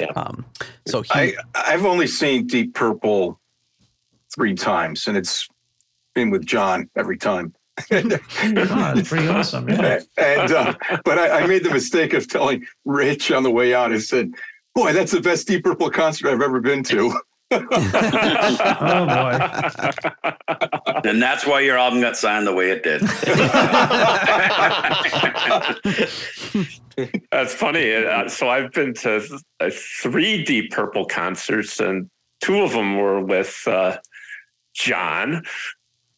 [0.00, 0.06] Yeah.
[0.16, 0.44] Um,
[0.86, 3.38] so he, I I've only seen Deep Purple
[4.34, 5.48] three times, and it's
[6.14, 7.54] been with John every time.
[7.90, 9.68] Oh, that's pretty awesome.
[9.68, 10.00] Yeah.
[10.16, 13.92] and uh, but I, I made the mistake of telling Rich on the way out.
[13.92, 14.32] I said,
[14.74, 17.18] "Boy, that's the best Deep Purple concert I've ever been to."
[17.52, 20.30] Oh boy.
[21.04, 23.00] And that's why your album got signed the way it did.
[27.32, 27.92] That's funny.
[27.94, 29.22] Uh, so I've been to
[29.60, 29.70] uh,
[30.02, 32.08] three Deep Purple concerts, and
[32.40, 33.96] two of them were with uh,
[34.74, 35.42] John,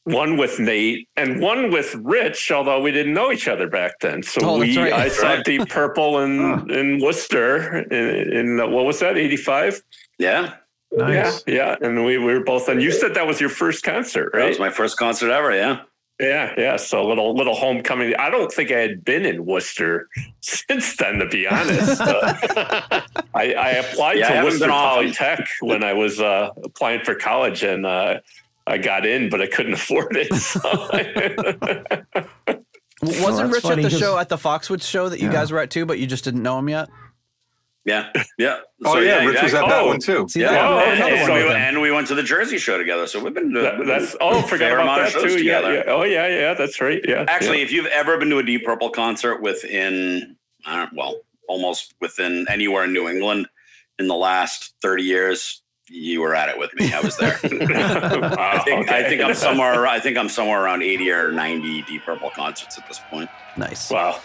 [0.05, 2.51] one with Nate, and one with Rich.
[2.51, 4.93] Although we didn't know each other back then, so Oh, we right.
[4.93, 9.80] I saw Deep Purple in in Worcester in, in uh, what was that eighty five?
[10.18, 10.55] yeah.
[10.97, 11.42] Nice.
[11.47, 12.68] Yeah, yeah, and we, we were both.
[12.68, 14.32] And you said that was your first concert, right?
[14.32, 14.49] That right?
[14.51, 15.55] was my first concert ever.
[15.55, 15.80] Yeah.
[16.20, 16.76] Yeah, yeah.
[16.76, 18.14] So a little little homecoming.
[18.14, 20.09] I don't think I had been in Worcester
[20.40, 22.01] since then, to be honest.
[22.01, 22.34] Uh,
[23.34, 24.68] I, I applied Yeah, to haven't Worcester.
[24.68, 28.20] Polytech when I was uh, applying for college, and uh,
[28.68, 30.32] I got in, but I couldn't afford it.
[30.34, 30.61] So
[33.03, 35.32] Wasn't that's Rich at the show at the Foxwoods show that you Yeah.
[35.32, 36.88] guys were at too, but you just didn't know him yet?
[37.85, 38.61] Yeah, yeah.
[38.85, 39.87] Oh So, yeah, Rich was at that Oh.
[39.89, 40.26] one too.
[40.28, 41.62] See, Yeah, oh, that- Oh, another okay, one so we with went, him.
[41.68, 43.07] and we went to the Jersey show together.
[43.07, 45.28] So we've been that, we've that's been oh, a forgot about that too.
[45.45, 45.74] Yeah, together.
[45.74, 45.82] yeah.
[45.93, 46.55] Oh yeah, yeah.
[46.55, 47.03] That's right.
[47.07, 47.26] Yeah.
[47.28, 47.64] Actually, yeah.
[47.64, 52.47] if you've ever been to a Deep Purple concert within, I don't, well, almost within
[52.49, 53.49] anywhere in New England
[53.99, 55.61] in the last 30 years,
[55.91, 56.91] you were at it with me.
[56.91, 57.39] I was there.
[57.45, 59.87] I think, I think I'm somewhere.
[59.87, 63.28] I think I'm somewhere around 80 or 90 Deep Purple concerts at this point.
[63.59, 63.91] Nice.
[63.91, 64.20] Wow.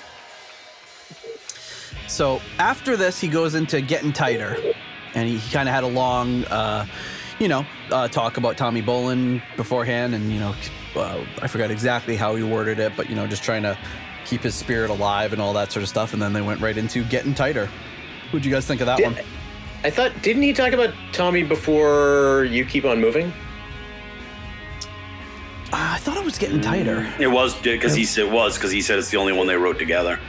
[2.09, 4.57] So after this, he goes into getting tighter,
[5.13, 6.85] and he, kind of had a long, uh,
[7.39, 10.55] you know, uh, talk about Tommy Bolin beforehand, and you know,
[10.95, 13.77] uh, I forgot exactly how he worded it, but you know, just trying to
[14.25, 16.13] keep his spirit alive and all that sort of stuff.
[16.13, 17.69] And then they went right into getting tighter.
[18.31, 19.25] What'd you guys think of that Did- one?
[19.83, 23.31] I thought, didn't he talk about Tommy before you keep on moving?
[25.71, 27.11] Uh, I thought it was getting tighter.
[27.19, 29.55] It was because he said it was because he said it's the only one they
[29.55, 30.19] wrote together.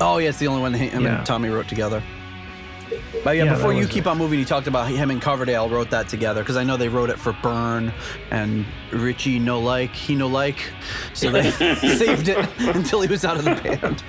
[0.00, 1.18] Oh yeah, it's the only one him Yeah.
[1.18, 2.02] and Tommy wrote together.
[3.24, 4.08] But yeah, Yeah, before that you was keep it.
[4.08, 6.88] on moving, he talked about him and Coverdale wrote that together because I know they
[6.88, 7.92] wrote it for Burn
[8.30, 10.58] and Richie no like he no like,
[11.12, 11.50] so they
[11.96, 14.02] saved it until he was out of the band.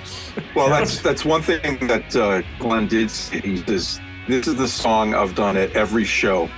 [0.54, 3.40] Well, that's that's one thing that uh, Glenn did say.
[3.40, 6.48] He says, "This is the song I've done at every show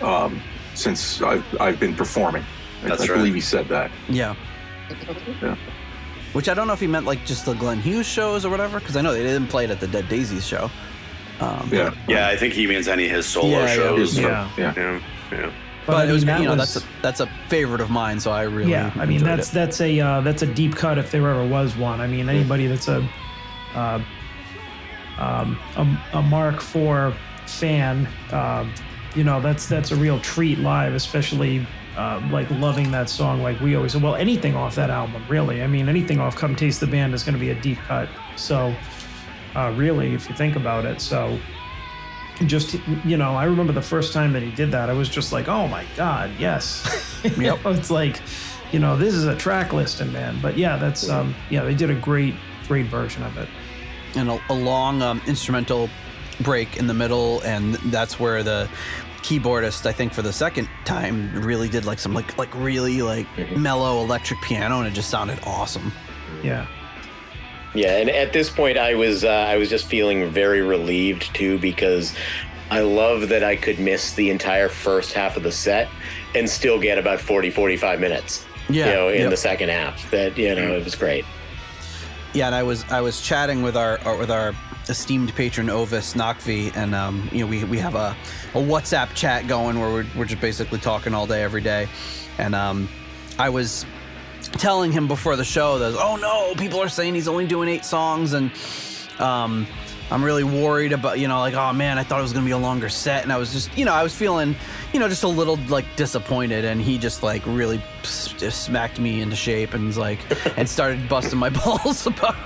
[0.00, 0.40] um,
[0.74, 2.44] since I've I've been performing."
[2.84, 3.16] I- That's I right.
[3.18, 3.90] believe he said that.
[4.08, 4.34] Yeah.
[5.42, 5.56] Yeah.
[6.32, 8.78] Which I don't know if he meant like just the Glenn Hughes shows or whatever,
[8.80, 10.70] because I know they didn't play it at the Dead Daisies show.
[11.40, 14.18] Um, Yeah, Yeah, I think he means any of his solo Yeah, yeah, shows.
[14.18, 14.50] Yeah.
[14.58, 14.74] yeah.
[14.76, 15.00] Yeah.
[15.32, 15.50] Yeah.
[15.86, 18.18] But, I it was, that you know, was- that's a, that's a favorite of mine,
[18.18, 19.54] so I really yeah i mean that's it.
[19.54, 22.66] that's a uh, that's a deep cut if there ever was one i mean anybody
[22.66, 23.06] that's a
[23.74, 24.00] uh,
[25.18, 27.12] um, a, a mark four
[27.46, 28.72] fan um,
[29.14, 31.66] you know that's that's a real treat live especially
[31.96, 35.62] uh, like loving that song like we always well anything off that album really.
[35.62, 38.08] I mean anything off come taste the band is going to be a deep cut.
[38.36, 38.74] So
[39.54, 41.38] uh, really if you think about it so
[42.46, 42.74] just
[43.04, 45.46] you know i remember the first time that he did that i was just like
[45.46, 46.82] oh my god yes.
[47.38, 47.60] Yep.
[47.66, 48.20] it's like
[48.74, 50.38] you know this is a track listing man.
[50.42, 52.34] But yeah that's um yeah they did a great
[52.66, 53.48] great version of it.
[54.16, 55.88] And a, a long um, instrumental
[56.40, 58.68] break in the middle, and that's where the
[59.24, 63.26] keyboardist, I think, for the second time, really did like some like like really like
[63.56, 65.90] mellow electric piano, and it just sounded awesome.
[66.42, 66.66] yeah
[67.74, 71.58] Yeah, and at this point, I was uh, I was just feeling very relieved too
[71.58, 72.14] because
[72.70, 75.88] I love that I could miss the entire first half of the set
[76.34, 78.44] and still get about 40, 45 minutes.
[78.68, 79.30] Yeah, you know, in yep.
[79.30, 80.10] the second half.
[80.10, 81.24] That you know, it was great.
[82.34, 84.54] Yeah, and I was I was chatting with our, our with our
[84.88, 88.16] esteemed patron Ovis Nakvi, and um, you know we, we have a,
[88.54, 91.88] a WhatsApp chat going where we're, we're just basically talking all day every day,
[92.38, 92.88] and um,
[93.38, 93.86] I was
[94.52, 97.84] telling him before the show that oh no, people are saying he's only doing eight
[97.84, 98.50] songs, and
[99.18, 99.66] um,
[100.10, 102.52] I'm really worried about you know like oh man, I thought it was gonna be
[102.52, 104.54] a longer set, and I was just you know I was feeling
[104.94, 109.20] you know just a little like disappointed, and he just like really just smacked me
[109.22, 110.20] into shape and was like
[110.56, 112.36] and started busting my balls about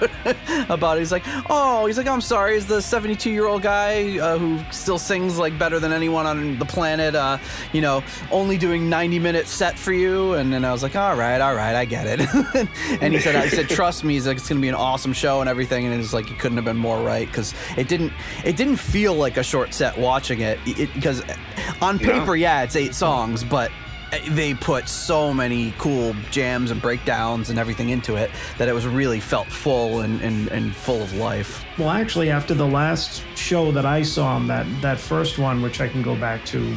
[0.70, 1.00] about it.
[1.00, 2.56] He's like, oh, he's like, I'm sorry.
[2.56, 6.58] Is the 72 year old guy uh, who still sings like better than anyone on
[6.58, 7.36] the planet, uh,
[7.74, 10.32] you know, only doing 90 minute set for you?
[10.32, 12.68] And then I was like, all right, all right, I get it.
[13.02, 14.14] and he said, I said, trust me.
[14.14, 15.84] He's like, it's gonna be an awesome show and everything.
[15.84, 19.12] And it's like, it couldn't have been more right because it didn't, it didn't feel
[19.12, 20.58] like a short set watching it
[20.94, 21.22] because
[21.82, 23.70] on paper, yeah, it's eight songs, but
[24.30, 28.86] they put so many cool jams and breakdowns and everything into it that it was
[28.86, 31.64] really felt full and, and, and full of life.
[31.78, 35.80] well actually after the last show that i saw him that that first one which
[35.80, 36.74] i can go back to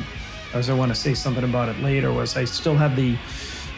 [0.53, 3.18] as i want to say something about it later was i still have the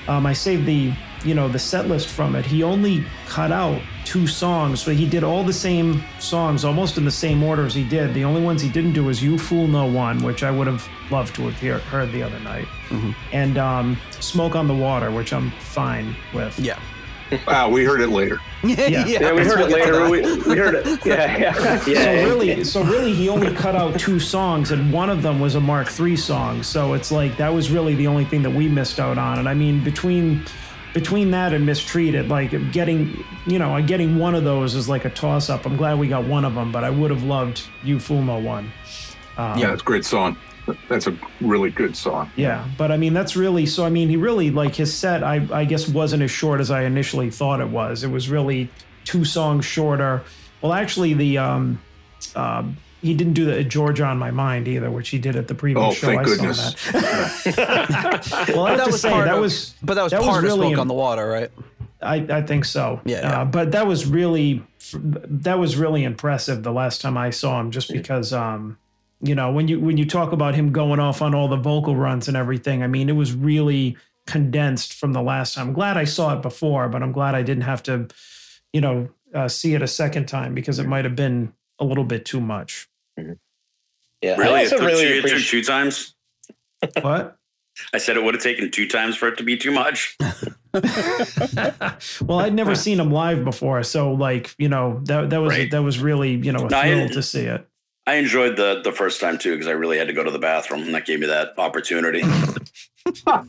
[0.07, 0.91] um, i saved the
[1.23, 5.07] you know the set list from it he only cut out two songs so he
[5.07, 8.41] did all the same songs almost in the same order as he did the only
[8.41, 11.43] ones he didn't do was you fool no one which i would have loved to
[11.43, 12.67] have hear, heard the other night
[13.31, 16.79] and um, smoke on the water which i'm fine with Yeah.
[17.47, 18.39] Ah, we heard it later.
[18.63, 19.05] Yeah.
[19.05, 20.07] Yeah, we heard it later.
[20.09, 21.05] We, we heard it.
[21.05, 21.83] Yeah, yeah.
[21.85, 22.03] yeah.
[22.21, 25.55] so really, so really, he only cut out two songs, and one of them was
[25.55, 26.63] a Mark III song.
[26.63, 29.39] So it's like that was really the only thing that we missed out on.
[29.39, 30.45] And I mean, between
[30.93, 35.09] between that and mistreated, like getting, you know, getting one of those is like a
[35.09, 35.65] toss up.
[35.65, 38.71] I'm glad we got one of them, but I would have loved You No One.
[39.37, 40.37] yeah, it's a great song.
[40.87, 42.31] That's a really good song.
[42.35, 43.85] Yeah, but I mean that's really so.
[43.85, 45.23] I mean he really like his set.
[45.23, 48.03] I I guess wasn't as short as I initially thought it was.
[48.03, 48.69] It was really
[49.03, 50.23] two songs shorter.
[50.61, 51.81] Well, actually the um,
[52.35, 52.63] uh,
[53.03, 55.85] he didn't do the Georgia on my mind either, which he did at the previous
[55.85, 56.07] Oh, show.
[56.07, 56.75] thank I goodness.
[56.79, 58.45] saw that.
[58.55, 60.27] well, I have that to was say that of, was but that was that was
[60.29, 61.51] part of really smoke im- on the water, right?
[62.01, 62.99] I, I think so.
[63.05, 63.41] Yeah, yeah.
[63.41, 67.71] Uh, but that was really that was really impressive the last time I saw him,
[67.71, 68.77] just because um,
[69.21, 71.95] you know when you when you talk about him going off on all the vocal
[71.95, 73.95] runs and everything, I mean it was really
[74.27, 75.67] condensed from the last time.
[75.69, 78.07] I'm glad I saw it before, but I'm glad I didn't have to,
[78.71, 82.05] you know, uh, see it a second time because it might have been a little
[82.05, 82.87] bit too much.
[83.19, 83.33] Mm-hmm.
[84.21, 84.59] Yeah, Really?
[84.61, 85.49] I It took, really two, it took appreciate.
[85.49, 86.15] two times?
[87.01, 87.37] What?
[87.93, 90.15] I said it would have taken two times for it to be too much.
[90.73, 95.69] well, I'd never seen him live before, so like you know that that was Right.
[95.71, 97.67] that was really you know a No, I- to see it.
[98.05, 100.39] I enjoyed the the first time too because I really had to go to the
[100.39, 102.19] bathroom and that gave me that opportunity.
[103.27, 103.43] yeah,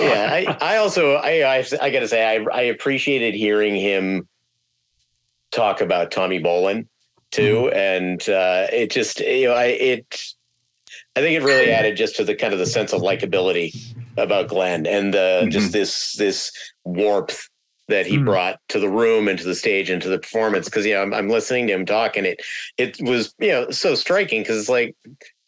[0.00, 4.26] I, I also I, I I gotta say I I appreciated hearing him
[5.52, 6.86] talk about Tommy Bolin
[7.30, 10.22] too, and uh, it just you know I it
[11.16, 13.74] I think it really added just to the kind of the sense of likability
[14.16, 16.52] about Glenn and the just this this
[16.84, 17.48] warmth
[17.88, 18.24] that he Mm.
[18.26, 21.02] brought to the room and to the stage and to the performance because you know
[21.02, 22.40] I'm, I'm listening to him talk and it
[22.76, 24.94] it was you know so striking because it's like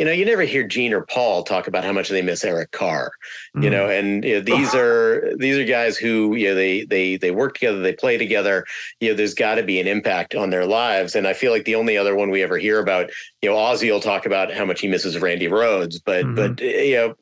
[0.00, 2.70] you know you never hear Gene or Paul talk about how much they miss Eric
[2.72, 3.12] Carr
[3.54, 3.70] you Mm.
[3.72, 7.30] know and you know, these are these are guys who you know they they they
[7.30, 8.64] work together they play together
[9.00, 11.64] you know there's got to be an impact on their lives and i feel like
[11.66, 13.10] the only other one we ever hear about
[13.42, 16.36] you know ozzy will talk about how much he misses randy rhoads but Mhm.
[16.36, 17.14] but you know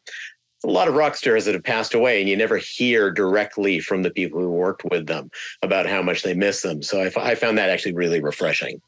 [0.64, 4.02] a lot of rock stars that have passed away and you never hear directly from
[4.02, 5.30] the people who worked with them
[5.62, 8.80] about how much they miss them so i, f- I found that actually really refreshing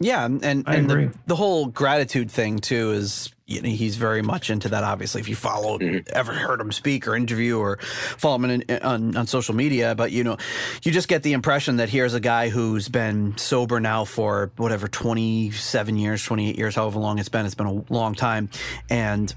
[0.00, 1.06] Yeah, and and, I and agree.
[1.06, 4.82] the, the whole gratitude thing too is you know he's very much into that.
[4.82, 5.98] Obviously, if you follow, mm-hmm.
[6.12, 10.10] ever heard him speak or interview or follow him in, on on social media, but
[10.10, 10.36] you know,
[10.82, 14.88] you just get the impression that here's a guy who's been sober now for whatever
[14.88, 17.46] twenty seven years, twenty eight years, however long it's been.
[17.46, 18.50] It's been a long time,
[18.90, 19.32] and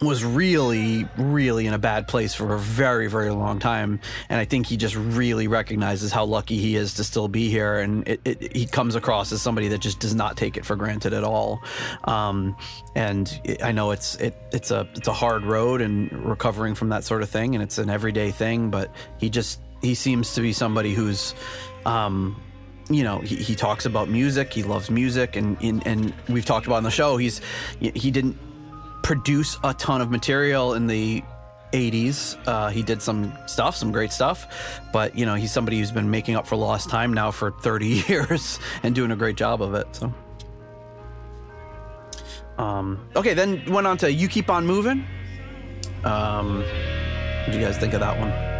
[0.00, 4.00] was really, really in a bad place for a very, very long time.
[4.28, 7.80] And I think he just really recognizes how lucky he is to still be here.
[7.80, 10.76] And it, it, he comes across as somebody that just does not take it for
[10.76, 11.60] granted at all.
[12.04, 12.56] Um,
[12.94, 16.90] and it, I know it's it, it's a it's a hard road and recovering from
[16.90, 18.70] that sort of thing, and it's an everyday thing.
[18.70, 21.34] But he just he seems to be somebody who's.
[21.86, 22.40] Um,
[22.90, 24.50] you know, he, he talks about music.
[24.50, 27.18] He loves music, and, and and we've talked about on the show.
[27.18, 27.42] He's
[27.80, 28.38] he didn't
[29.02, 31.22] produce a ton of material in the
[31.72, 32.36] 80s.
[32.46, 36.10] Uh, he did some stuff, some great stuff, but you know, he's somebody who's been
[36.10, 39.74] making up for lost time now for 30 years and doing a great job of
[39.74, 39.86] it.
[39.92, 40.12] So,
[42.58, 45.06] um, okay, then went on to "You Keep on Moving."
[46.04, 48.57] Um, what do you guys think of that one?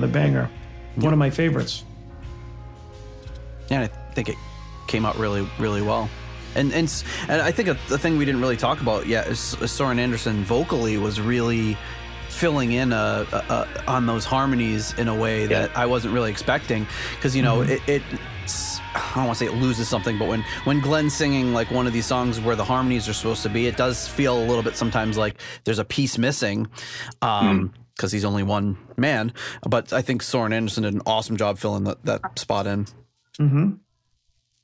[0.00, 0.50] Another banger,
[0.94, 1.84] one of my favorites.
[3.68, 4.36] Yeah, I think it
[4.86, 6.08] came out really, really well.
[6.54, 9.70] And and and I think the thing we didn't really talk about yet is, is
[9.70, 11.76] Soren Andersen vocally was really
[12.30, 16.86] filling in uh uh on those harmonies in a way that I wasn't really expecting
[17.16, 17.82] because you know it.
[17.86, 18.02] it
[18.94, 21.86] I don't want to say it loses something, but when when Glenn's singing like one
[21.86, 24.62] of these songs where the harmonies are supposed to be, it does feel a little
[24.62, 26.68] bit sometimes like there's a piece missing.
[27.20, 29.30] Um, because he's only one man,
[29.68, 32.86] but I think Soren Andersen did an awesome job filling that, that spot in.
[33.36, 33.72] hmm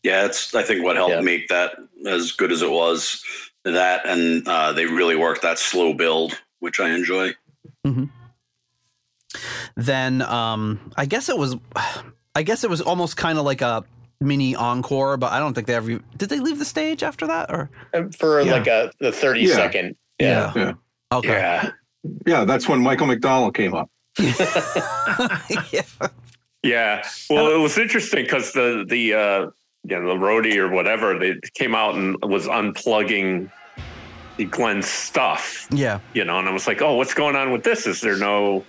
[0.02, 1.20] Yeah, it's I think what helped Yeah.
[1.20, 1.72] make that
[2.06, 3.22] as good as it was.
[3.64, 7.34] That and uh, they really worked that slow build, which I enjoy.
[9.76, 11.56] then um i guess it was
[12.34, 13.84] i guess it was almost kind of like a
[14.20, 17.50] mini encore but i don't think they ever did they leave the stage after that
[17.50, 18.52] or Um, for Yeah.
[18.52, 19.54] like a the 30 Yeah.
[19.54, 19.96] second.
[20.18, 20.52] yeah.
[20.56, 20.72] Yeah.
[21.12, 21.70] okay Yeah,
[22.26, 23.90] Yeah, that's when Michael McDonald came up.
[24.18, 25.82] yeah.
[26.62, 27.06] Yeah.
[27.30, 29.40] Well, it was interesting because the the uh,
[29.84, 33.50] you know the roadie or whatever they came out and was unplugging
[34.36, 35.66] the Glenn's stuff.
[35.70, 37.86] yeah You know, and I was like, oh, what's going on with this?
[37.86, 38.64] Is there no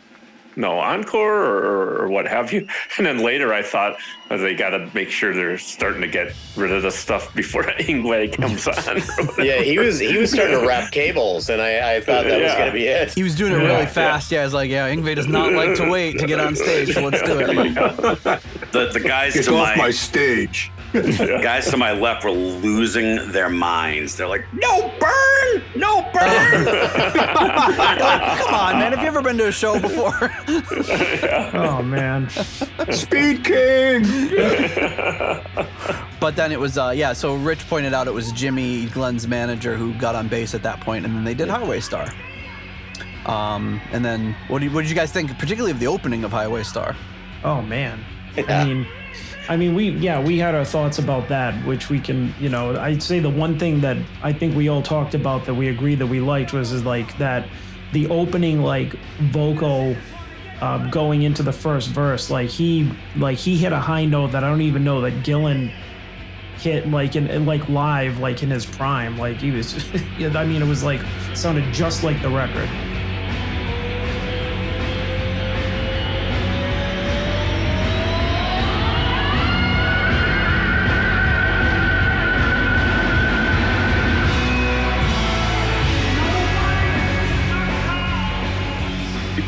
[0.57, 2.67] no encore or, or what have you.
[2.97, 3.97] And then later I thought
[4.31, 7.63] oh, they got to make sure they're starting to get rid of the stuff before
[7.79, 9.01] Yngwie comes on.
[9.45, 12.53] Yeah, he was he was starting to wrap cables, and I, I thought that was
[12.53, 13.13] going to be it.
[13.13, 13.85] He was doing it really yeah.
[13.85, 14.31] fast.
[14.31, 16.93] Yeah, I was like, yeah, Yngwie does not like to wait to get on stage,
[16.93, 17.77] so let's do it.
[17.77, 18.39] Oh
[18.71, 20.71] the the guys Get to off my, my stage.
[21.41, 24.15] guys to my left were losing their minds.
[24.15, 28.93] They're like, "No burn, no burn." Come on, man.
[28.93, 30.31] Have you ever been to a show before?
[31.53, 32.29] Oh man.
[32.91, 34.03] Speed King.
[36.19, 37.13] But then it was, uh, yeah.
[37.13, 40.79] So Rich pointed out it was Jimmy Glenn's manager who got on bass at that
[40.81, 42.11] point, and then they did Highway Star.
[43.25, 46.23] Um, and then what, do you, what did you guys think, particularly of the opening
[46.23, 46.95] of Highway Star?
[47.43, 48.03] Oh man.
[48.35, 48.61] Yeah.
[48.61, 48.87] I mean,
[49.49, 52.77] I mean, we yeah, we had our thoughts about that, which we can, you know,
[52.77, 55.99] I'd say the one thing that I think we all talked about that we agreed
[55.99, 57.47] that we liked was is like that
[57.93, 58.93] the opening like
[59.31, 59.95] vocal
[60.59, 64.43] uh, going into the first verse, like he like he hit a high note that
[64.43, 65.71] I don't even know that Gillan
[66.57, 69.17] hit like in, in like live like in his prime.
[69.17, 69.75] Like he was
[70.19, 71.01] i mean it was like
[71.35, 72.69] sounded just like the record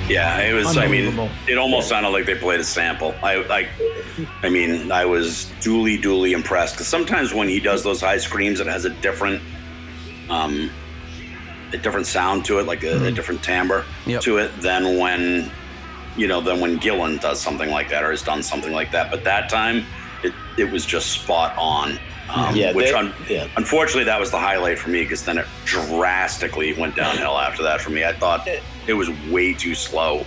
[0.08, 0.78] Yeah, it was.
[0.78, 1.18] I mean,
[1.48, 3.14] it almost sounded like they played a sample.
[3.24, 3.70] I like.
[4.44, 8.60] I mean, I was duly, duly impressed because sometimes when he does those high screams,
[8.60, 9.42] it has a different,
[10.30, 10.70] um,
[11.74, 14.22] a different sound to it, like a, a different timbre Yep.
[14.22, 15.52] to it than when,
[16.18, 19.10] you know, than when Gillan does something like that or has done something like that.
[19.12, 19.86] But that time,
[20.24, 21.98] it it was just spot on.
[22.30, 23.48] Um, Yeah, which they- un- yeah.
[23.58, 27.82] unfortunately that was the highlight for me because then it drastically went downhill after that
[27.82, 28.04] for me.
[28.06, 28.62] I thought it
[28.94, 30.26] was way too slow.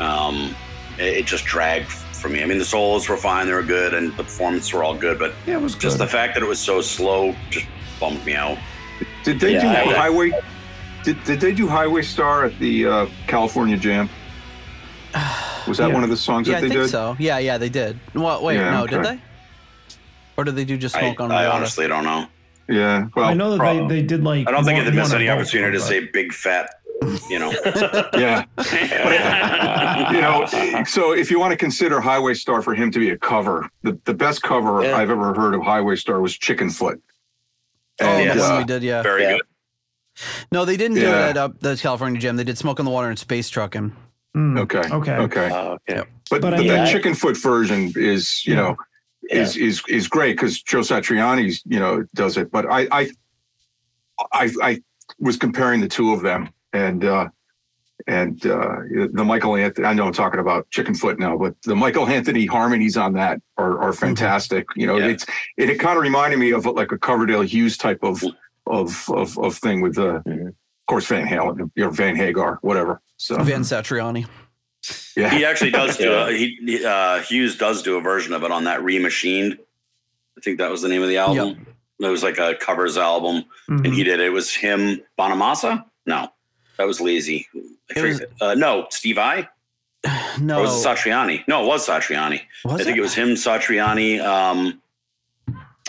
[0.00, 0.54] Um,
[0.98, 2.42] it, it just dragged for me.
[2.42, 5.18] I mean, the solos were fine; they were good, and the performances were all good.
[5.18, 6.06] But yeah it was just good.
[6.06, 7.66] the fact that it was so slow just
[7.98, 8.58] bummed me out.
[9.24, 10.32] Did they Yeah, do I- Highway?
[11.02, 14.08] Did, did they do Highway Star at the uh, California Jam?
[15.66, 15.94] Was that Yeah.
[15.94, 16.90] one of the songs Yeah, that I they think did?
[16.90, 17.16] so.
[17.18, 17.98] Yeah, yeah, they did.
[18.14, 18.96] Well, wait, Yeah, no, okay.
[18.96, 19.20] did they?
[20.36, 21.56] Or did they do just I, smoke on I water?
[21.56, 22.26] honestly don't know.
[22.68, 23.08] Yeah.
[23.16, 25.12] Well, i know that prob- they, they did like I don't think one- they missed
[25.14, 26.79] any opportunity to say big fat.
[27.30, 27.50] You know,
[28.14, 28.44] yeah.
[30.12, 30.44] you know,
[30.84, 33.98] so if you want to consider Highway Star for him to be a cover, the,
[34.04, 34.96] the best cover Yeah.
[34.96, 37.00] I've ever heard of Highway Star was Chickenfoot.
[38.02, 39.02] Oh, And, the one uh, we did, yeah.
[39.02, 39.32] very Yeah.
[39.32, 39.42] good.
[40.52, 41.26] No, they didn't do Yeah.
[41.28, 42.36] it at uh, the California Jam.
[42.36, 43.94] They did Smoke on the Water and Space Trucking.
[44.36, 44.78] Mm, Okay.
[44.90, 45.14] Okay.
[45.16, 45.50] Okay.
[45.52, 46.02] Oh, okay.
[46.30, 48.60] But, But but, I that I- Chickenfoot version is, you Yeah.
[48.60, 48.76] know,
[49.30, 52.50] is is is great because Joe Satriani's, you know, does it.
[52.50, 53.10] But I I
[54.32, 54.82] I, I
[55.18, 57.28] was comparing the two of them and uh
[58.06, 58.76] and uh
[59.12, 62.96] the Michael Anthony I know I'm talking about Chickenfoot now, but the Michael Anthony harmonies
[62.96, 64.66] on that are are fantastic.
[64.76, 65.06] You know, Yeah.
[65.08, 65.26] it's
[65.56, 68.22] it, it kind of reminded me of like a Coverdale Hughes type of
[68.66, 70.48] of of, of thing with uh Mhm.
[70.48, 73.00] of course Van Halen or Van Hagar, whatever.
[73.16, 74.26] So Van Satriani.
[75.16, 75.28] yeah.
[75.30, 76.28] He actually does do Yeah.
[76.28, 79.58] a, he he, uh, Hughes does do a version of it on that Re-Machined.
[80.38, 81.66] I think that was the name of the album.
[82.00, 83.84] It was like a covers album, Mhm.
[83.84, 84.26] and he did it.
[84.28, 85.84] It was him, Bonamassa.
[86.06, 86.28] No,
[86.80, 87.46] that was Lazy.
[87.94, 89.48] It was- uh, no, Steve Vai.
[90.40, 90.58] No.
[90.58, 91.44] Or was it Satriani?
[91.46, 92.40] No, it was Satriani.
[92.64, 93.00] Was I think it?
[93.00, 94.18] it was him, Satriani.
[94.24, 94.80] Um,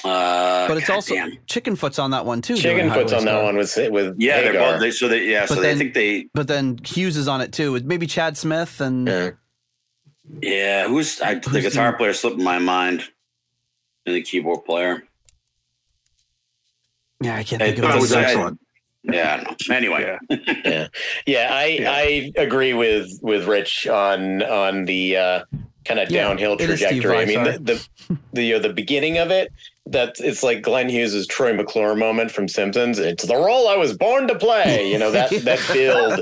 [0.03, 1.31] uh, But it's God also damn.
[1.47, 2.55] Chickenfoot's on that one too.
[2.57, 4.41] doing Chickenfoot's Highway on that one with with yeah.
[4.41, 5.45] They're both, they, so they yeah.
[5.47, 7.71] But so they think they But then Hughes is on it too.
[7.71, 9.29] with Maybe Chad Smith and Yeah.
[10.41, 10.87] yeah.
[10.87, 13.03] Who's I, the guitar the- player slipped my mind,
[14.05, 15.03] and the keyboard player.
[17.21, 18.01] yeah, I can't Hey, think of That it.
[18.01, 18.59] was excellent.
[19.03, 19.33] Yeah.
[19.33, 19.75] I don't know.
[19.75, 20.17] Anyway,
[20.65, 20.87] yeah.
[21.25, 21.47] Yeah.
[21.51, 21.91] I Yeah.
[21.91, 25.43] i agree with with rich on on the uh
[25.85, 27.17] kind of Yeah, downhill it is Steve trajectory.
[27.17, 29.51] I mean the, the the you know, the beginning of it
[29.87, 32.99] that it's like glenn hughes's troy mcclure moment from simpsons.
[32.99, 34.91] It's the role i was born to play.
[34.91, 36.19] You know that that build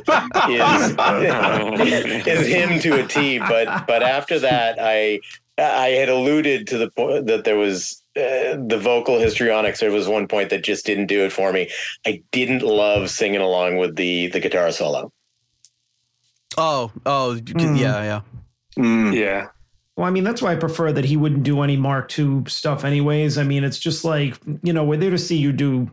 [0.49, 3.39] is is him to a t.
[3.39, 5.19] But but after that i
[5.57, 10.07] i had alluded to the point that there was uh, the vocal histrionics there was
[10.07, 11.69] one point that just didn't do it for me
[12.05, 15.11] i didn't love singing along with the the guitar solo
[16.57, 17.79] Oh, oh, Mm.
[17.79, 18.21] yeah, yeah.
[18.77, 19.15] Mm.
[19.15, 19.47] yeah.
[19.95, 22.83] Well, I mean, that's why I prefer that he wouldn't do any Mark II stuff,
[22.83, 23.37] anyways.
[23.37, 25.91] I mean, it's just like, you know, we're there to see you do,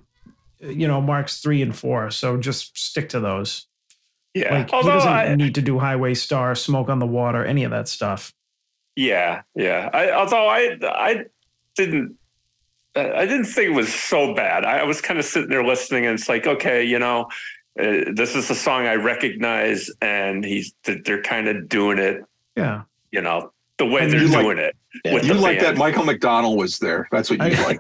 [0.61, 2.11] you know, Marks three and four.
[2.11, 3.67] So just stick to those.
[4.35, 4.55] Yeah.
[4.55, 7.63] Like, he Although doesn't I, need to do Highway Star, Smoke on the Water, any
[7.65, 8.33] of that stuff.
[8.97, 9.91] Yeah, yeah.
[9.93, 11.25] I, although I, I
[11.77, 12.17] didn't,
[12.97, 14.65] I didn't think it was so bad.
[14.65, 17.29] I was kind of sitting there listening, and it's like, okay, you know,
[17.79, 22.23] uh, this is a song I recognize, and he's they're kind of doing it,
[22.57, 22.83] Yeah.
[23.13, 24.75] you know, the way And they're you like- doing it.
[25.05, 25.13] Yeah.
[25.21, 25.77] You the like that.
[25.77, 27.07] Michael McDonald was there.
[27.13, 27.79] That's what you like.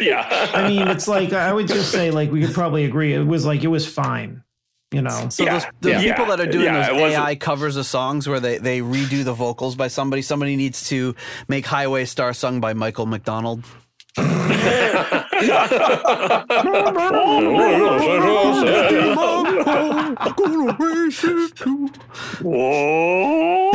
[0.00, 0.48] yeah.
[0.54, 3.12] I mean, it's like I would just say, like we could probably agree.
[3.12, 4.42] It was like it was fine,
[4.94, 5.28] you know.
[5.30, 6.00] So Yeah, those, the yeah.
[6.02, 9.34] people that are doing Yeah, those AI covers of songs where they, they redo the
[9.34, 11.14] vocals by somebody, somebody needs to
[11.48, 13.64] make Highway Star sung by Michael McDonald.
[22.40, 23.70] Whoa.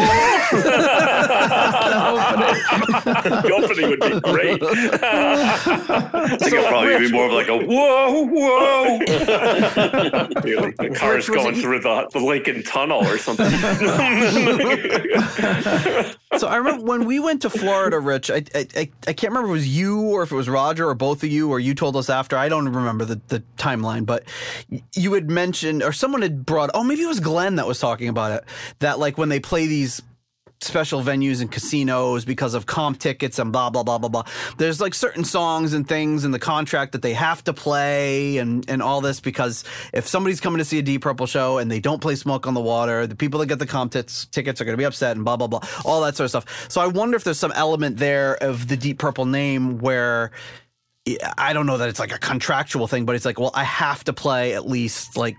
[3.40, 4.62] the opening would be great.
[4.64, 9.00] I think it'll probably be more of like a whoa, whoa.
[9.00, 13.50] the car's Rich, going through the, the Lincoln Tunnel or something.
[16.38, 18.32] So I remember when we went to Florida, Rich.
[18.32, 20.88] I, I I I can't remember if it was you or if it was Roger
[20.88, 22.38] or both of you or you told us after.
[22.38, 24.24] I don't remember the, the timeline, but
[24.96, 26.70] you had mentioned or someone had brought.
[26.74, 28.44] Oh, maybe it was Glenn that was talking about it.
[28.80, 30.02] That like when they play these
[30.62, 34.24] special venues and casinos because of comp tickets and blah blah blah blah blah.
[34.58, 38.70] There's like certain songs and things in the contract that they have to play and
[38.70, 39.64] and all this because
[39.94, 42.54] if somebody's coming to see a Deep Purple show and they don't play Smoke on
[42.54, 45.16] the Water, the people that get the comp tits, tickets are going to be upset
[45.16, 46.70] and blah blah blah, all that sort of stuff.
[46.70, 50.32] So I wonder if there's some element there of the Deep Purple name where.
[51.38, 54.04] I don't know that it's like a contractual thing, but it's like, well, I have
[54.06, 55.36] to play at least like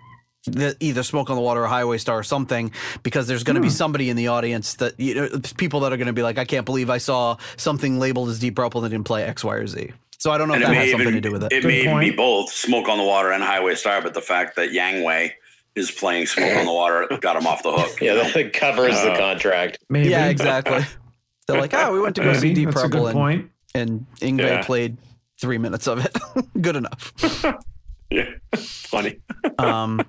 [0.46, 2.72] the, either Smoke on the Water or Highway Star or something
[3.02, 5.28] because there's going to be somebody in the audience that you know
[5.58, 8.38] people that are going to be like, I can't believe I saw something labeled as
[8.38, 9.92] Deep Purple that didn't play X, Y, or Z.
[10.18, 11.52] So I don't know And if that may has something even to do with it.
[11.52, 14.20] it Good may even be both Smoke on the Water and Highway Star, but the
[14.20, 15.30] fact that Yngwie
[15.76, 18.00] is playing Smoke on the Water got him off the hook.
[18.00, 19.78] Yeah, that covers the Uh, contract.
[19.88, 20.08] Maybe.
[20.10, 20.84] yeah, exactly.
[21.46, 22.54] They're like, oh, we went to go see Maybe.
[22.54, 23.50] Deep That's a Purple good and, point.
[23.74, 24.62] and Yngwie Yeah.
[24.62, 24.96] played
[25.40, 26.16] three minutes of it.
[26.60, 27.12] good enough.
[28.10, 29.20] yeah, funny.
[29.58, 30.00] Um,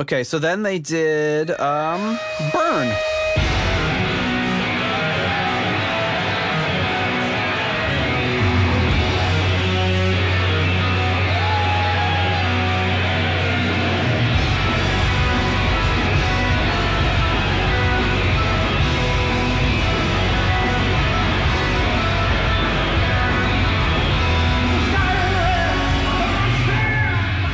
[0.00, 2.18] okay, so then they did um,
[2.52, 2.94] Burn.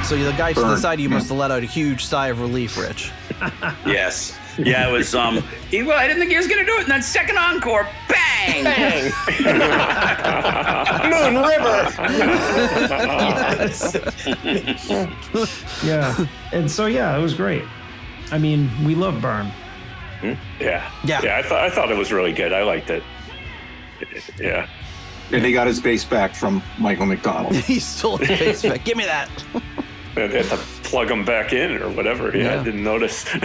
[0.06, 2.28] So the guy to the side, of you must have let out a huge sigh
[2.28, 3.10] of relief, Rich.
[3.86, 4.38] Yes.
[4.56, 6.82] Yeah, it was um he well, I didn't think he was gonna do it.
[6.82, 8.64] And then second encore, bang!
[8.64, 9.12] Bang!
[11.10, 11.90] Moon River.
[15.84, 16.26] Yeah.
[16.52, 17.64] And so yeah, it was great.
[18.32, 19.50] I mean, we love Burn.
[20.22, 20.36] Yeah,
[21.04, 21.20] Yeah.
[21.22, 21.36] yeah.
[21.36, 22.52] I thought I thought it was really good.
[22.52, 23.02] I liked it.
[24.40, 24.66] Yeah,
[25.32, 27.54] and he got his bass back from Michael McDonald.
[27.66, 28.84] He stole his face back.
[28.84, 29.28] Give me that.
[30.16, 32.36] They had to plug them back in or whatever.
[32.36, 32.60] Yeah, Yeah.
[32.60, 33.24] I didn't notice.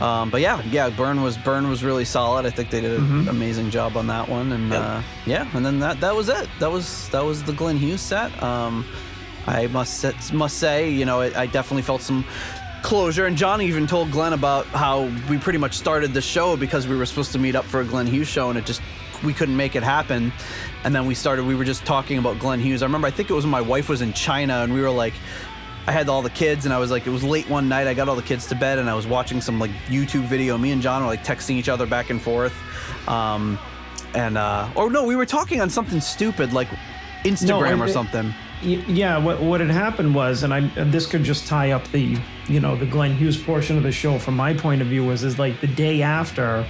[0.00, 2.46] Um, but yeah, yeah, Burn was Burn was really solid.
[2.46, 5.80] I think they did an amazing job on that one, and uh, yeah, and then
[5.80, 6.48] that that was it.
[6.60, 8.40] That was that was the Glenn Hughes set.
[8.40, 8.84] Um,
[9.48, 12.24] I must must say, you know, it, I definitely felt some
[12.84, 13.26] closure.
[13.26, 16.96] And John even told Glenn about how we pretty much started the show because we
[16.96, 18.80] were supposed to meet up for a Glenn Hughes show, and it just
[19.24, 20.32] we couldn't make it happen.
[20.84, 21.44] And then we started.
[21.44, 22.82] We were just talking about Glenn Hughes.
[22.82, 23.06] I remember.
[23.08, 25.14] I think it was when my wife was in China, and we were like.
[25.86, 27.86] I had all the kids, and I was like, it was late one night.
[27.86, 30.58] I got all the kids to bed, and I was watching some like YouTube video.
[30.58, 32.52] Me and John were like texting each other back and forth,
[33.08, 33.58] um,
[34.14, 36.68] and uh, or no, we were talking on something stupid like
[37.24, 38.34] Instagram No, or it- something.
[38.60, 42.18] Yeah, what what had happened was, and I and this could just tie up the
[42.48, 45.24] you know the Glenn Hughes portion of the show from my point of view was
[45.24, 46.66] is like the day after,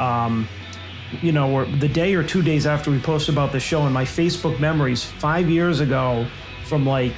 [0.00, 0.46] um,
[1.22, 3.92] you know, or the day or two days after we posted about the show in
[3.92, 6.26] my Facebook memories five years ago,
[6.64, 7.12] from like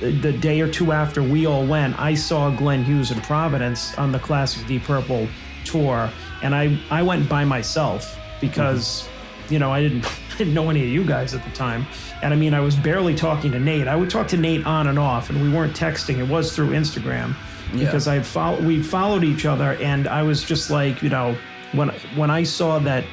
[0.00, 4.12] the, day or two after we all went, I saw Glenn Hughes in Providence on
[4.12, 5.28] the Classic Deep Purple
[5.64, 6.10] tour,
[6.42, 9.54] and I I went by myself because mm-hmm.
[9.54, 10.04] you know I didn't
[10.34, 11.86] I didn't know any of you guys at the time,
[12.22, 13.88] and I mean I was barely talking to Nate.
[13.88, 16.18] I would talk to Nate on and off, and we weren't texting.
[16.18, 17.34] It was through Instagram
[17.72, 21.36] because I had followed we followed each other, and I was just like you know
[21.72, 23.04] when when I saw that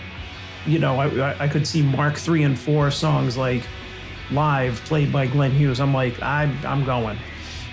[0.66, 3.64] you know I I- could see Mark three and four songs like
[4.32, 5.80] live played by Glenn Hughes.
[5.80, 7.18] I'm like I'm I'm going.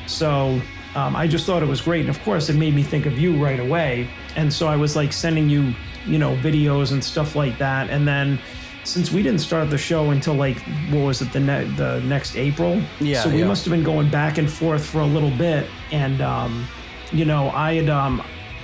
[0.07, 0.61] So
[0.95, 3.19] um, I just thought it was great, and of course it made me think of
[3.19, 4.09] you right away.
[4.37, 5.75] And so I was like sending you
[6.07, 8.39] you know videos and stuff like that, and then.
[8.83, 10.57] Since we didn't start the show until like
[10.89, 12.81] what was it the ne- the next April?
[12.99, 13.47] Yeah, So we yeah.
[13.47, 16.67] must have been going back and forth for a little bit, and um,
[17.13, 18.23] you know I had um,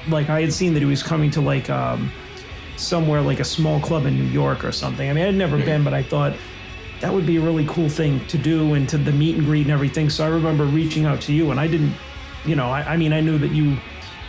[0.09, 2.11] like I had seen that he was coming to like um,
[2.77, 5.09] somewhere like a small club in New York or something.
[5.09, 6.35] I mean, I'd never been, but I thought
[7.01, 9.63] that would be a really cool thing to do and to the meet and greet
[9.63, 10.11] and everything.
[10.11, 11.95] So I remember reaching out to you, and I didn't
[12.47, 13.77] you know, I, I mean, I knew that you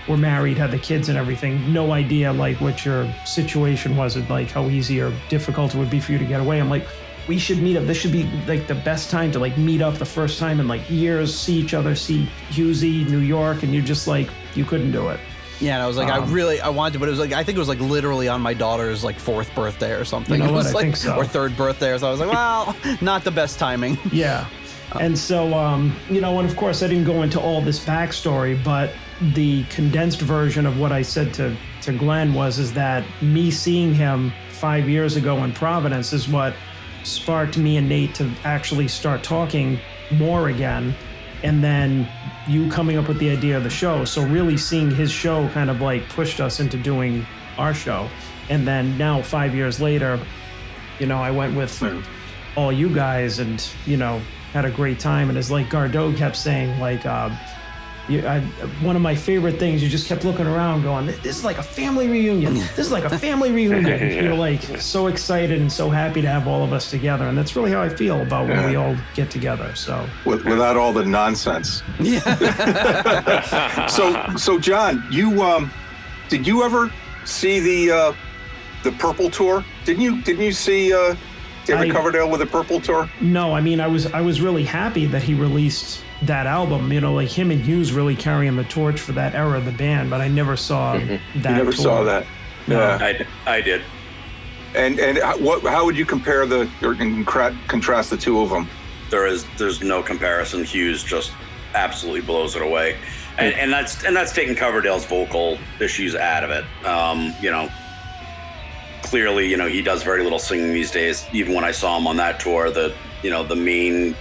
[0.07, 1.72] were married, had the kids and everything.
[1.72, 5.90] No idea like what your situation was, and like how easy or difficult it would
[5.90, 6.60] be for you to get away.
[6.60, 6.88] I'm like,
[7.28, 7.86] we should meet up.
[7.86, 10.68] This should be like the best time to like meet up the first time in
[10.68, 14.91] like years, see each other, see Husey, New York, and you're just like, you couldn't
[14.91, 15.19] do it.
[15.59, 17.34] Yeah, and I was like, Um, I really, I wanted to, but it was like,
[17.34, 20.39] I think it was like literally on my daughter's like fourth birthday or something.
[20.39, 21.15] You know it was what, I think so.
[21.15, 21.97] Or third birthday.
[21.97, 23.97] So I was like, well, not the best timing.
[24.11, 24.47] Yeah.
[24.99, 28.61] And so, um, you know, and of course, I didn't go into all this backstory,
[28.63, 28.89] but
[29.34, 33.93] the condensed version of what I said to, to Glenn was is that me seeing
[33.93, 36.53] him five years ago in Providence is what
[37.03, 39.77] sparked me and Nate to actually start talking
[40.11, 40.95] more again.
[41.43, 42.09] And then
[42.48, 44.06] you coming up with the idea of the show.
[44.06, 47.26] So, really seeing his show kind of like pushed us into doing
[47.57, 48.10] our show.
[48.49, 50.19] And then now, five years later,
[50.99, 51.84] you know, I went with
[52.56, 54.22] all you guys and, you know,
[54.53, 55.30] had a great time.
[55.30, 57.30] And as like Gardeau kept saying, like, uh,
[58.09, 58.39] you, I,
[58.81, 61.63] one of my favorite things, you just kept looking around going, this is like a
[61.63, 62.53] family reunion.
[62.53, 64.23] This is like a family reunion.
[64.23, 67.25] You're like so excited and so happy to have all of us together.
[67.25, 69.75] And that's really how I feel about when we all get together.
[69.75, 71.84] So, with, without all the nonsense.
[71.99, 73.88] Yeah.
[73.88, 75.71] so, so John, you um,
[76.29, 76.91] did you ever
[77.25, 78.13] see the uh,
[78.84, 79.65] the Purple tour?
[79.85, 80.21] Didn't you?
[80.21, 81.15] Didn't you see uh,
[81.65, 83.09] David I- Coverdale with the Purple tour?
[83.21, 86.99] no, I mean, I was, I was really happy that he released that album, you
[87.02, 90.10] know, like him and Hughes really carrying the torch for that era of the band,
[90.10, 91.22] but I never saw that.
[91.35, 91.84] You never tour.
[91.84, 92.26] saw that.
[92.68, 92.80] No.
[92.80, 93.26] Yeah.
[93.45, 93.81] I, I did.
[94.76, 95.64] And and how- what?
[95.64, 96.95] How would you compare the or
[97.68, 98.68] contrast the two of them?
[99.10, 100.64] There is there's no comparison.
[100.64, 101.31] Hughes just
[101.73, 102.98] absolutely blows it away,
[103.38, 106.65] and, and that's and that's taking Coverdale's vocal issues out of it.
[106.85, 107.69] Um, you know,
[109.03, 111.26] clearly, you know he does very little singing these days.
[111.31, 114.15] Even when I saw him on that tour, the you know the main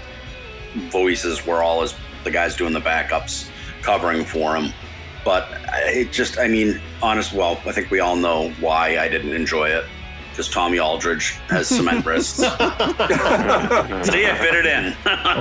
[0.91, 1.95] voices were all as
[2.25, 3.49] the guys doing the backups
[3.83, 4.73] covering for him.
[5.25, 5.49] But
[5.87, 7.33] it just, I mean, honest.
[7.33, 9.85] Well, I think we all know why I didn't enjoy it
[10.37, 12.37] because Tommy Aldridge has cement wrists.
[12.37, 14.95] See, I fit it in.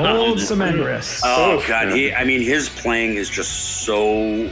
[0.06, 1.22] Old cement wrists.
[1.26, 4.50] Oh god, he I mean his playing is just so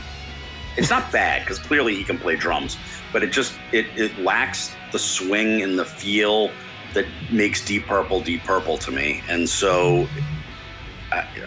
[0.75, 2.77] it's not bad because clearly he can play drums,
[3.13, 6.51] but it just it it lacks the swing and the feel
[6.93, 9.23] that makes Deep Purple Deep Purple to me.
[9.29, 10.07] And so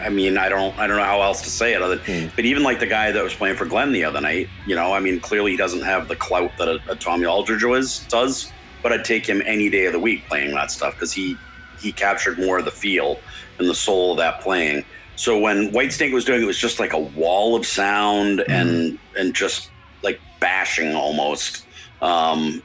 [0.01, 1.99] I, mean I don't I don't know how else to say it other
[2.35, 4.93] but even like the guy that was playing for Glenn the other night, you know,
[4.93, 8.51] I mean clearly he doesn't have the clout that a, a Tommy Aldridge was does,
[8.81, 11.37] but I'd take him any day of the week playing that stuff because he
[11.79, 13.19] he captured more of the feel
[13.59, 14.83] and the soul of that playing.
[15.15, 18.99] So when Whitesnake was doing it, it was just like a wall of sound and
[19.17, 19.71] and just
[20.03, 21.65] like bashing almost.
[22.01, 22.61] Um,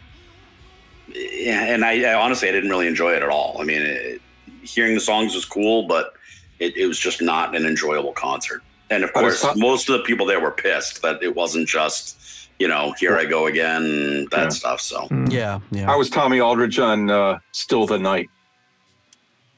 [1.14, 3.56] and I, I honestly I didn't really enjoy it at all.
[3.60, 4.22] I mean, it,
[4.62, 6.14] hearing the songs was cool, but
[6.62, 8.62] it, it was just not an enjoyable concert.
[8.90, 11.68] And of I course, ta- most of the people there were pissed that it wasn't
[11.68, 12.18] just
[12.58, 14.48] you know here I go again that Yeah.
[14.50, 14.80] stuff.
[14.80, 15.86] So Yeah, yeah.
[15.86, 18.28] How was Tommy Aldridge on uh, Still the Night?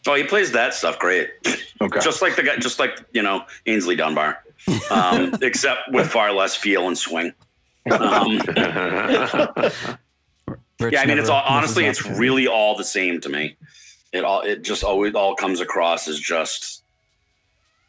[0.06, 1.30] oh, he plays that stuff great.
[1.80, 1.98] Okay.
[2.00, 4.38] just like the guy, just like you know Aynsley Dunbar,
[4.90, 7.32] um, except with far less feel and swing.
[7.90, 8.40] Um,
[10.80, 13.56] yeah, I mean, it's all honestly, it's really all the same to me.
[14.12, 16.83] It all, it just always all comes across as just,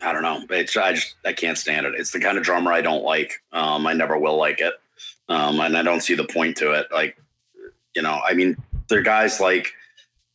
[0.05, 0.43] I don't know.
[0.49, 1.95] It's I just I can't stand it.
[1.95, 3.41] It's the kind of drummer I don't like.
[3.51, 4.73] Um, I never will like it,
[5.29, 6.87] um, and I don't see the point to it.
[6.91, 7.17] Like,
[7.95, 8.55] you know, I mean,
[8.87, 9.73] there are guys like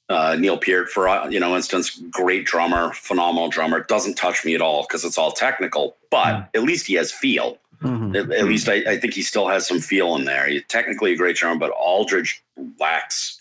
[0.08, 3.84] uh, Neil Peart, for uh, you know, instance, great drummer, phenomenal drummer.
[3.84, 7.58] Doesn't touch me at all because it's all technical, but at least he has feel.
[7.82, 8.14] Mhm.
[8.14, 10.46] At, at least I, I think he still has some feel in there.
[10.48, 12.42] He's technically a great drummer, but Aldridge
[12.78, 13.40] lacks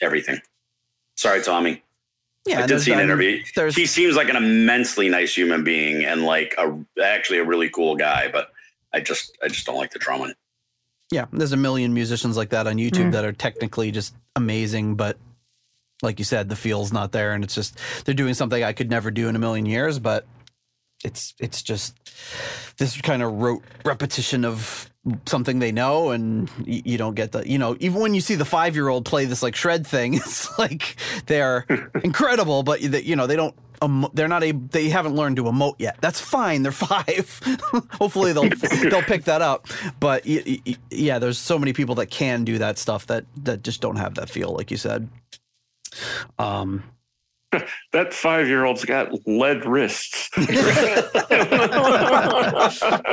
[0.00, 0.40] everything.
[1.16, 1.82] Sorry, Tommy.
[2.46, 3.42] Yeah, I did see an interview.
[3.54, 7.68] There's He seems like an immensely nice human being and like a actually a really
[7.68, 8.50] cool guy, but
[8.94, 10.32] I just I just don't like the drumming.
[11.10, 13.12] yeah, there's a million musicians like that on YouTube Mm.
[13.12, 15.18] that are technically just amazing, but
[16.02, 18.88] like you said, the feel's not there, and it's just they're doing something I could
[18.88, 19.98] never do in a million years.
[19.98, 20.26] But
[21.04, 21.94] it's it's just
[22.78, 24.90] this kind of rote repetition of
[25.26, 28.34] something they know, and y- you don't get the you know even when you see
[28.34, 30.96] the five year old play this like shred thing, it's like
[31.26, 31.64] they're
[32.04, 33.54] incredible, but you you know they don't.
[33.82, 34.52] emo- They're not a.
[34.52, 35.96] They haven't learned to emote yet.
[36.00, 36.62] That's fine.
[36.62, 37.40] They're five.
[37.92, 38.48] Hopefully they'll
[38.90, 39.66] they'll pick that up.
[40.00, 43.62] But y- y- yeah, there's so many people that can do that stuff that that
[43.62, 45.08] just don't have that feel, like you said.
[46.38, 46.82] Um,
[47.92, 50.30] that five year old's got lead wrists.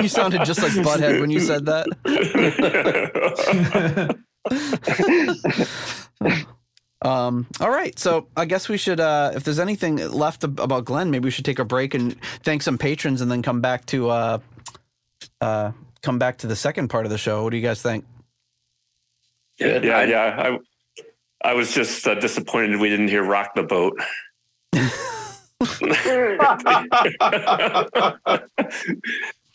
[0.01, 1.87] you sounded just like Butthead when you said that.
[7.01, 8.99] Um, all right, so I guess we should.
[8.99, 12.63] Uh, if there's anything left about Glenn, maybe we should take a break and thank
[12.63, 14.39] some patrons, and then come back to uh,
[15.39, 15.71] uh,
[16.01, 17.43] come back to the second part of the show.
[17.43, 18.05] What do you guys think?
[19.59, 20.35] Yeah, Yeah, yeah.
[20.39, 20.57] I
[21.43, 23.99] I was just uh, disappointed we didn't hear "Rock the Boat."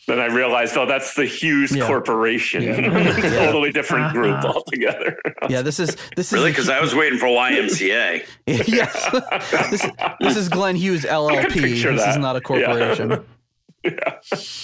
[0.07, 1.87] then I realized, oh, that's the Hughes Yeah.
[1.87, 3.13] Corporation, Yeah.
[3.45, 5.19] totally different group altogether.
[5.49, 6.51] Yeah, this is this is Really?
[6.51, 8.25] Because I was waiting for YMCA.
[8.47, 9.69] yes.
[9.69, 9.85] this,
[10.19, 11.53] this is Glenn Hughes LLP.
[11.53, 13.23] This is not a corporation.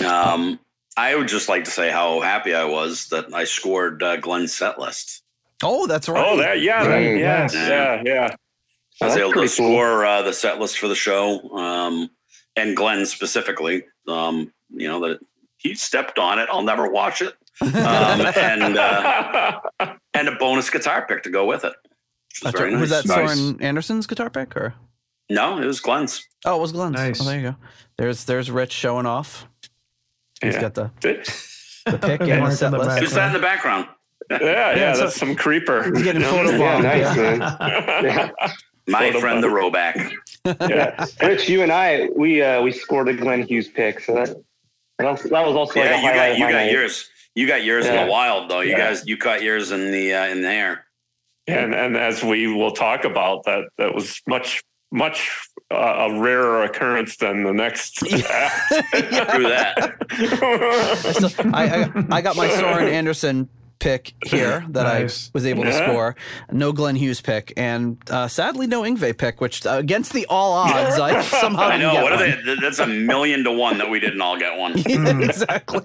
[0.05, 0.59] Um,
[0.95, 4.53] I would just like to say how happy I was that I scored uh, Glenn's
[4.53, 5.23] set list.
[5.63, 6.25] Oh, that's right.
[6.25, 7.53] Oh, that yeah, that, Right, yeah, yes.
[7.53, 8.35] yeah, yeah.
[9.01, 9.67] I was That's able to pretty cool.
[9.67, 12.09] score uh, the set list for the show, um,
[12.55, 13.83] and Glenn specifically.
[14.07, 15.19] Um, you know that
[15.57, 16.47] he stepped on it.
[16.51, 17.33] I'll never watch it.
[17.61, 19.59] Um, and uh,
[20.13, 21.73] and a bonus guitar pick to go with it.
[22.43, 22.81] Was That's very right.
[22.81, 23.03] Was nice.
[23.03, 23.35] that Nice.
[23.37, 24.73] Soren Andersen's guitar pick or?
[25.29, 26.25] No, it was Glenn's.
[26.45, 26.95] Oh, it was Glenn's.
[26.95, 27.21] Nice.
[27.21, 27.55] Oh, there you go.
[27.97, 29.47] There's there's Rich showing off.
[30.41, 30.61] He's Yeah.
[30.61, 32.99] got the, the pick and the set list.
[32.99, 33.87] Who's that in the background?
[34.29, 35.83] Yeah, yeah, that's some creeper.
[35.93, 37.39] He's getting You photo Yeah, nice, man.
[38.03, 38.29] yeah.
[38.89, 39.75] My Photo friend the bump.
[39.75, 40.11] Roback.
[40.69, 41.05] yeah.
[41.27, 44.29] Rich, you and I, we uh, we scored a Glenn Hughes pick, so that
[44.99, 46.57] that was, that was also like a Yeah, you highlight got of you my got
[46.57, 46.71] night.
[46.71, 47.09] yours.
[47.35, 48.61] You got yours in the wild though.
[48.61, 48.77] You Yeah.
[48.77, 50.85] guys, you caught yours in the uh, in the air.
[51.47, 55.37] And and as we will talk about, that that was much much
[55.69, 57.99] uh, a rarer occurrence than the next.
[57.99, 58.19] Through
[59.49, 59.95] that.
[61.13, 63.49] So I, I I got my Soren Andersen
[63.79, 65.27] pick here that Nice.
[65.27, 65.89] I was able to Yeah.
[65.89, 66.15] score.
[66.51, 70.53] No Glenn Hughes pick, and uh, sadly no Yngwie pick, which uh, against the all
[70.53, 71.93] odds I somehow I didn't know.
[71.93, 72.55] get What are they?
[72.61, 74.73] That's a million to one that we didn't all get one.
[75.23, 75.81] exactly.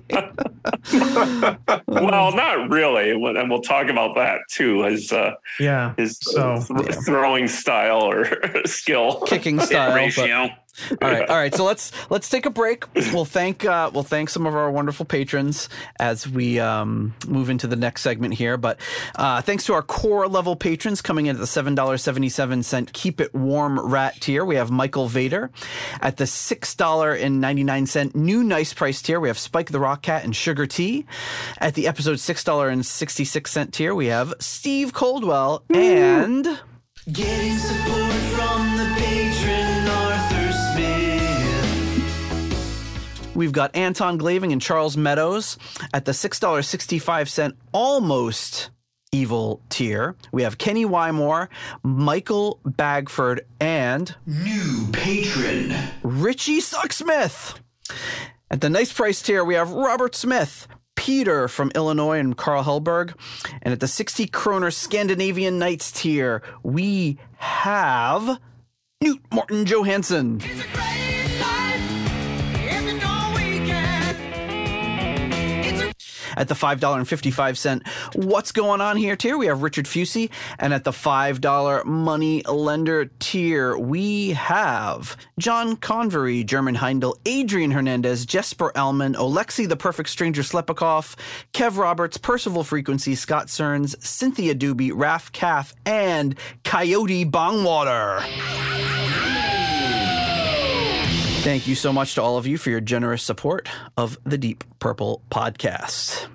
[1.87, 4.83] well, not really, and we'll talk about that too.
[4.85, 5.95] His uh, Yeah.
[5.97, 8.27] his So- th- throwing style or
[8.67, 9.21] skill.
[9.27, 9.91] Kicking Hit style.
[9.91, 10.49] but- ratio.
[10.91, 11.55] All right, all right.
[11.55, 12.85] So let's let's take a break.
[13.13, 15.69] We'll thank uh, we'll thank some of our wonderful patrons
[16.01, 18.57] as we um, move into the next segment here.
[18.57, 18.81] But
[19.17, 22.63] uh, thanks to our core level patrons coming in at the seven dollars seventy seven
[22.63, 24.45] cent Keep It Warm Rat tier.
[24.45, 25.51] We have Michael Vader
[26.01, 29.21] at the six dollar and ninety nine cent new nice price tier.
[29.21, 31.05] We have Spike the Rock Cat and Sugar Tea.
[31.59, 36.61] At the episode six dollar and sixty six cent tier, we have Steve Coldwell and.
[37.11, 39.32] Getting support from the patron
[43.35, 45.57] We've got Anton Glaving and Charles Meadows
[45.95, 48.71] at the $6.65 almost
[49.11, 50.17] evil tier.
[50.33, 51.49] We have Kenny Wymore,
[51.83, 55.75] Michael Bagford, and New patron.
[56.03, 57.59] Richie Sucksmith.
[58.51, 63.15] At the nice price tier, we have Robert Smith, Peter from Illinois, and Carl Hellberg.
[63.63, 68.39] And at the 60 kroner Scandinavian Knights tier, we have
[69.01, 70.41] Newt Morton Johansson.
[76.37, 80.31] At the $5.55 What's Going On Here tier, we have Richard Fusey.
[80.59, 88.27] And at the $5 Money Lender tier, we have John Convery, German Heindel, Adrian Hernandez,
[88.27, 91.17] Jesper Elman, Alexi the Perfect Stranger Slepikoff,
[91.53, 98.23] Kev Roberts, Percival Frequency, Scott Cerns, Cynthia Doobie, Raf Calf, and Coyote Bongwater.
[101.43, 104.63] Thank you so much to all of you for your generous support of the Deep
[104.79, 106.29] Purple podcast.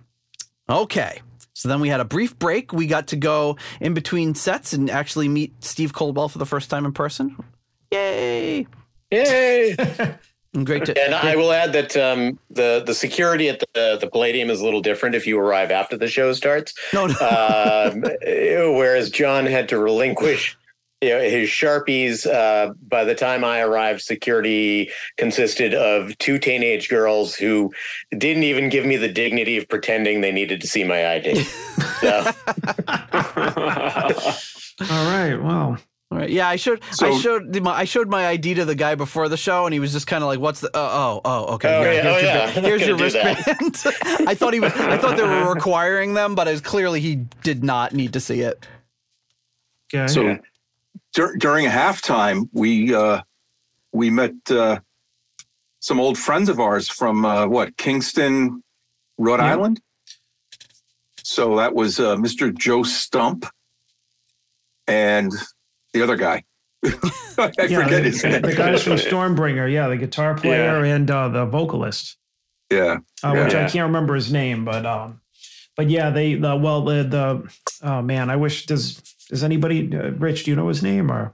[0.69, 1.21] Okay.
[1.53, 2.73] So then we had a brief break.
[2.73, 6.69] We got to go in between sets and actually meet Steve Coldwell for the first
[6.69, 7.37] time in person.
[7.89, 8.67] Yay!
[9.09, 9.75] Yay!
[10.53, 14.09] And great to And I will add that um, the the security at the the
[14.09, 16.73] Palladium is a little different if you arrive after the show starts.
[16.93, 17.91] no, no.
[17.93, 18.01] um,
[18.75, 20.57] whereas John had to relinquish
[21.01, 22.25] you know, his sharpies.
[22.25, 27.71] Uh, by the time I arrived, security consisted of two teenage girls who
[28.17, 31.45] didn't even give me the dignity of pretending they needed to see my ID.
[31.97, 32.09] So,
[34.81, 35.35] All right.
[35.35, 35.77] Well,
[36.11, 36.29] All right.
[36.29, 39.37] Yeah, I showed I showed the, I showed my ID to the guy before the
[39.37, 40.69] show, and he was just kind of like, "What's the?
[40.75, 41.75] Oh, oh, oh okay.
[41.75, 42.49] Oh, here- yeah, here's oh, your, yeah.
[42.51, 43.61] here's your Gonna do that.
[43.61, 44.71] wristband." I thought he was.
[44.73, 48.41] I thought they were requiring them, but as clearly he did not need to see
[48.41, 48.67] it.
[49.91, 50.07] okay.
[50.07, 50.37] So
[51.13, 53.21] dur- during halftime, we uh,
[53.91, 54.79] we met uh,
[55.79, 58.63] some old friends of ours from uh, what Kingston,
[59.17, 59.51] Rhode Yeah.
[59.51, 59.81] Island.
[61.23, 62.55] So that was uh, Mr.
[62.57, 63.45] Joe Stump
[64.87, 65.31] and
[65.93, 66.43] the other guy.
[66.85, 66.91] I
[67.37, 68.41] yeah, forget the, his name.
[68.41, 69.71] the guys from Stormbringer.
[69.71, 72.17] Yeah, the guitar player and uh, the vocalist,
[72.71, 75.19] yeah, uh, which I can't remember his name, but um,
[75.75, 77.53] but yeah, they the well the the
[77.83, 80.45] oh man, I wish does does anybody uh, Rich?
[80.45, 81.33] Do you know his name or?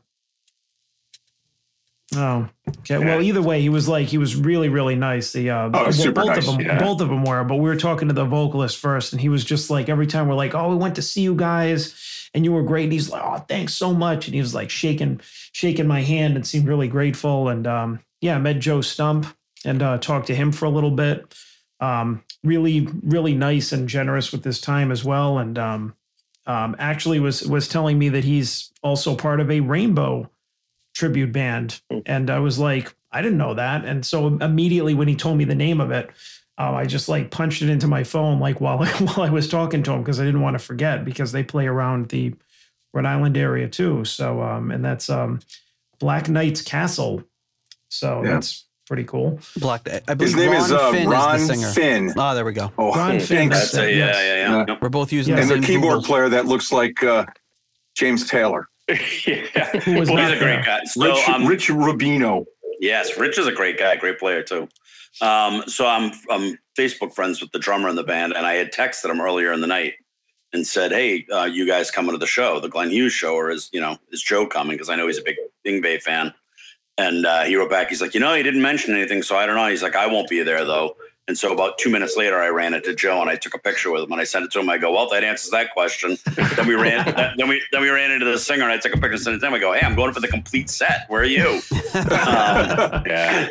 [2.15, 2.47] Oh,
[2.79, 2.99] okay.
[2.99, 5.31] Well, either way, he was like he was really really nice.
[5.31, 6.79] The uh, well, super both nice, of them, yeah.
[6.79, 7.43] both of them were.
[7.43, 10.27] But we were talking to the vocalist first, and he was just like every time
[10.27, 13.09] we're like, "Oh, we went to see you guys, and you were great." And he's
[13.09, 15.21] like, "Oh, thanks so much," and he was like shaking
[15.53, 17.49] shaking my hand and seemed really grateful.
[17.49, 19.25] And um, yeah, I met Joe Stump
[19.65, 21.33] and uh, talked to him for a little bit.
[21.79, 25.37] Um, really, really nice and generous with his time as well.
[25.37, 25.95] And um,
[26.45, 30.29] um, actually was was telling me that he's also part of a Rainbow
[30.93, 33.85] tribute band, and I was like, I didn't know that.
[33.85, 36.09] And so immediately when he told me the name of it,
[36.57, 39.83] um, I just like punched it into my phone like while while I was talking
[39.83, 42.33] to him because I didn't want to forget because they play around the
[42.93, 44.05] Rhode Island area too.
[44.05, 45.39] So um, and that's um,
[45.99, 47.23] Black Knight's Castle.
[47.89, 48.33] So Yeah.
[48.33, 49.39] that's pretty cool.
[49.57, 49.81] Black.
[50.07, 51.67] I believe His name Ron is uh, Finn Ron is the singer.
[51.71, 52.13] Finn.
[52.17, 52.71] Oh, there we go.
[52.77, 53.49] Oh, Ron Finn.
[53.49, 53.71] thanks.
[53.71, 54.15] That's a, yeah, Yes.
[54.15, 54.51] yeah, yeah.
[54.57, 54.65] Yeah.
[54.69, 54.81] Yep.
[54.81, 55.41] We're both using Yeah.
[55.41, 56.03] And the the keyboard Google.
[56.03, 57.25] player that looks like uh,
[57.95, 58.95] James Taylor, yeah.
[59.85, 60.81] Who was Well, he's a great guy.
[60.85, 62.45] So, Rich, um, Rich Rubino.
[62.79, 64.67] Yes, Rich is a great guy, great player too.
[65.21, 68.73] Um, so I'm I'm Facebook friends with the drummer in the band, and I had
[68.73, 69.93] texted him earlier in the night
[70.53, 73.49] and said, "Hey, uh, you guys coming to the show, the Glenn Hughes show, or
[73.51, 74.73] is you know is Joe coming?
[74.75, 75.35] Because I know he's a big
[75.65, 76.33] Yngwie fan."
[76.97, 79.45] And uh, he wrote back, he's like, "You know, he didn't mention anything, so I
[79.45, 80.95] don't know." He's like, "I won't be there though."
[81.27, 83.89] And so about two minutes later, I ran into Joe and I took a picture
[83.89, 84.69] with him and I sent it to him.
[84.69, 86.17] I go, "Well, that answers that question."
[86.55, 87.05] then we ran,
[87.37, 89.35] then we then we ran into the singer and I took a picture and sent
[89.37, 89.53] it to him.
[89.53, 91.05] I go, "Hey, I'm going for the complete set.
[91.07, 91.61] Where are you?"
[91.95, 93.47] um, Yeah.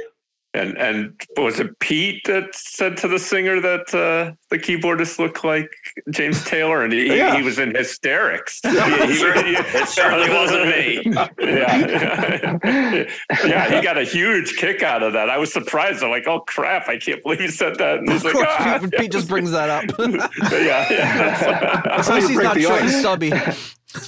[0.55, 5.45] And and was it Pete that said to the singer that uh, the keyboardist looked
[5.45, 5.71] like
[6.11, 7.35] James Taylor, and he, Yeah.
[7.37, 8.61] he was in hysterics.
[8.65, 11.03] He- it he- certainly- he- it certainly wasn't me.
[11.41, 13.07] Yeah,
[13.47, 15.31] yeah, he got a huge kick out of that.
[15.31, 16.03] I was surprised.
[16.03, 16.87] I'm like, oh crap!
[16.89, 18.01] I can't believe he said that.
[18.01, 19.85] And he's Of like, course, ah, Pete, Pete just brings that up.
[20.01, 23.33] yeah, yeah, At least he's not the short and stubby.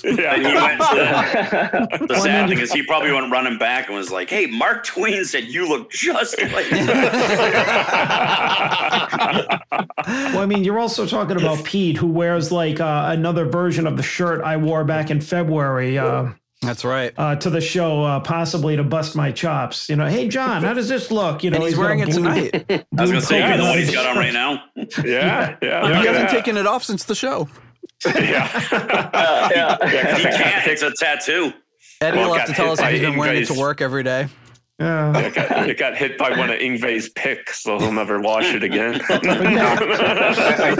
[0.04, 0.34] Yeah.
[0.34, 4.10] And he went to, the sad thing is he probably went running back and was
[4.10, 6.66] like, "Hey, Mark Twain said you look just like."
[10.06, 13.96] Well, I mean, you're also talking about Pete, who wears like uh, another version of
[13.96, 16.28] the shirt I wore back in February uh,
[16.62, 17.12] That's right.
[17.16, 19.88] uh, to the show, uh, possibly to bust my chops.
[19.88, 21.42] You know, hey John, how does this look?
[21.42, 22.64] You know, And he's got a wearing it blue- tonight.
[22.70, 24.62] I was gonna say, you know what he's dotted got on right now?
[25.04, 26.00] yeah, yeah.
[26.00, 26.30] He hasn't that.
[26.30, 27.48] taken it off since the show.
[28.04, 28.12] Yeah.
[28.72, 29.78] yeah.
[29.82, 30.66] yeah He can't.
[30.68, 31.52] It's a tattoo.
[32.00, 34.02] Eddie Well, will have to tell us if he's been wearing it to work every
[34.02, 34.28] day.
[34.80, 35.16] Yeah.
[35.18, 38.64] It got, it got hit by one of Yngwie's picks, so he'll never wash it
[38.64, 39.00] again.
[39.08, 40.74] I,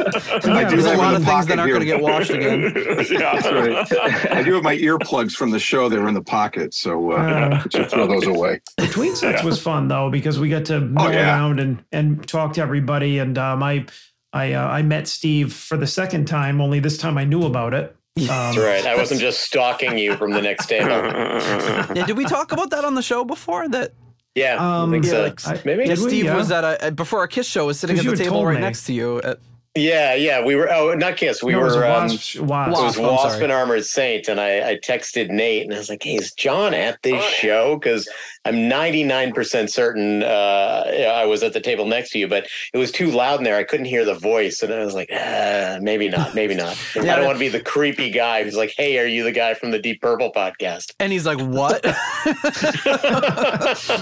[0.45, 2.63] I do There's a lot of things that aren't going to get washed again.
[3.11, 3.41] yeah.
[3.41, 4.33] That's right.
[4.33, 5.89] I do have my earplugs from the show.
[5.89, 8.61] They were in the pocket, so uh, Uh, I should throw those away.
[8.79, 11.27] the tween sets was fun though because we got to mill Oh, yeah.
[11.29, 13.19] around and and talk to everybody.
[13.19, 13.87] And um, I
[14.35, 16.61] I uh, I met Steve for the second time.
[16.61, 17.97] Only this time I knew about it.
[18.19, 18.85] Um, That's right.
[18.87, 20.89] I wasn't just stalking you from the next table.
[21.97, 23.69] Yeah, did we talk about that on the show before?
[23.69, 23.93] That
[24.35, 25.23] Yeah, Um, I think yeah, so.
[25.23, 25.83] like, I- Maybe.
[25.83, 26.09] yeah, Did we?
[26.11, 26.37] Steve Yeah.
[26.37, 28.61] was at a before our kiss show was sitting at the table right me.
[28.61, 29.21] next to you.
[29.23, 29.39] At,
[29.77, 30.45] Yeah, yeah.
[30.45, 30.73] We were.
[30.73, 31.43] Oh, not Kiss.
[31.43, 31.87] We no, it was a were.
[31.87, 32.41] Um, wasp.
[32.41, 32.69] wasp.
[32.69, 33.43] it was Wasp, I'm Wasp sorry.
[33.43, 36.75] and Armored Saint, and I, I texted Nate, and I was like, "Hey, is John
[36.75, 38.09] at this show?" Because
[38.45, 40.85] I'm 99% certain uh,
[41.17, 43.57] I was at the table next to you, but it was too loud in there.
[43.57, 47.03] I couldn't hear the voice, and I was like, ah, "Maybe not, maybe not." yeah,
[47.13, 49.55] I don't want to be the creepy guy who's like, "Hey, are you the guy
[49.55, 51.85] from the Deep Purple podcast?" and he's like, "What?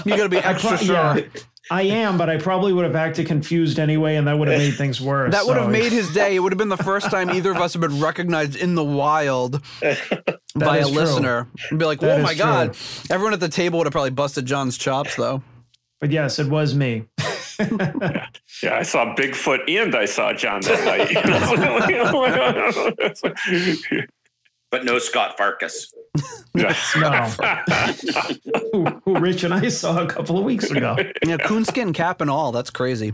[0.05, 1.23] you got to be extra sure." yeah,
[1.71, 4.75] I am, but I probably would have acted confused anyway, and that would have made
[4.75, 5.31] things worse.
[5.31, 6.35] That would have So made his day.
[6.35, 8.83] It would have been the first time either of us have been recognized in the
[8.83, 9.97] wild by
[10.77, 10.91] a true.
[10.91, 11.47] listener.
[11.69, 12.43] And be like, oh That "Oh my true.
[12.43, 12.77] god!"
[13.09, 15.41] Everyone at the table would have probably busted John's chops, though.
[16.01, 17.05] But yes, it was me.
[17.59, 21.13] Yeah, I saw Bigfoot and I saw John that night.
[24.71, 25.93] But no Scott Farkas.
[26.55, 26.67] No,
[28.71, 30.95] who, who Rich and I saw a couple of weeks ago.
[31.25, 32.51] Yeah, coonskin cap and all.
[32.51, 33.13] That's crazy.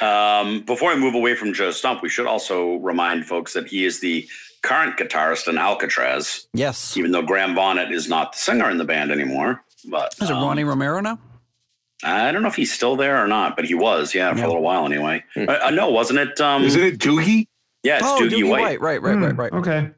[0.00, 3.84] Um, before I move away from Joe Stump, we should also remind folks that he
[3.84, 4.28] is the
[4.62, 6.96] current guitarist in Alcatrazz, Yes.
[6.96, 9.64] even though Graham Bonnet is not the singer in the band anymore.
[9.88, 11.18] But Is it um, Ronnie Romero now?
[12.04, 14.46] I don't know if he's still there or not, but he was, yeah, for Yeah.
[14.46, 15.24] a little while anyway.
[15.36, 16.40] Uh, uh, no, wasn't it?
[16.40, 17.46] Um, Isn't it Doogie?
[17.82, 18.60] Yeah, it's oh, Doogie, Doogie White.
[18.60, 18.80] White.
[18.80, 19.52] Right, right, Hmm, right, right.
[19.52, 19.90] Okay.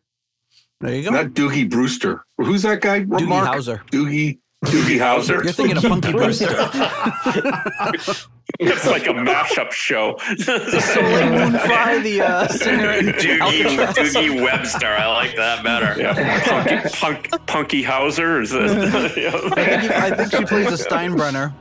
[0.81, 1.11] There you go.
[1.11, 2.25] Not Doogie Brewster.
[2.39, 3.01] Who's that guy?
[3.05, 3.49] Doogie Mark?
[3.49, 3.81] Howser.
[3.91, 4.39] Doogie.
[4.65, 5.43] Doogie Howser.
[5.45, 6.49] You're thinking of Punky Brewster.
[8.61, 10.17] It's like a mashup show.
[10.39, 13.03] Soleil Moon Frye, the uh, singer.
[13.03, 14.87] Doogie, Doogie Webster.
[14.87, 15.95] I like that better.
[16.01, 18.41] yeah, Punky, Punk, Punky Howser.
[18.43, 18.63] Is it?
[18.71, 21.53] I think, he- I think she plays a Steinbrenner.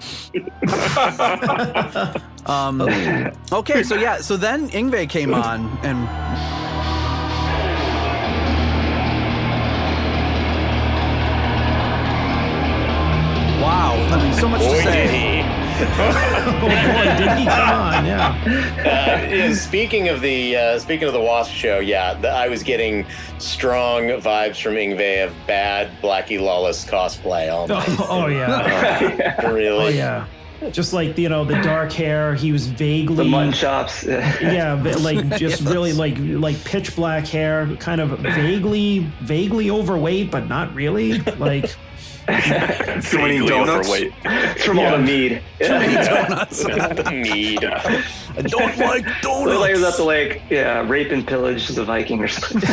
[2.48, 2.82] um,
[3.52, 6.08] okay, so yeah, so then Yngwie came on, and
[14.10, 15.08] I mean, so much to say.
[15.08, 15.68] did he.
[15.80, 16.70] Oh boy,
[17.18, 18.06] did he come on?
[18.06, 18.42] Yeah.
[18.80, 22.64] Uh, yeah, speaking of the uh, speaking of the Wasp show, yeah, the, I was
[22.64, 23.06] getting
[23.38, 27.50] strong vibes from Yngwie of bad Blackie Lawless cosplay.
[27.50, 29.46] Oh, my, Oh, oh yeah.
[29.52, 29.86] really?
[29.86, 30.26] Oh yeah.
[30.72, 34.04] Just like you know the dark hair, he was vaguely The mutton chops.
[34.06, 40.32] yeah, but like just really like like pitch black hair, kind of vaguely vaguely overweight,
[40.32, 41.20] but not really.
[41.20, 41.76] Like
[43.02, 43.88] Too many donuts?
[43.88, 44.14] overweight.
[44.26, 45.42] It's from all the mead.
[45.62, 46.62] Too many Donuts.
[46.64, 47.64] the mead.
[47.64, 51.86] I don't like Looked like he was at the lake, yeah, rape and pillage the
[51.86, 52.70] Viking or something.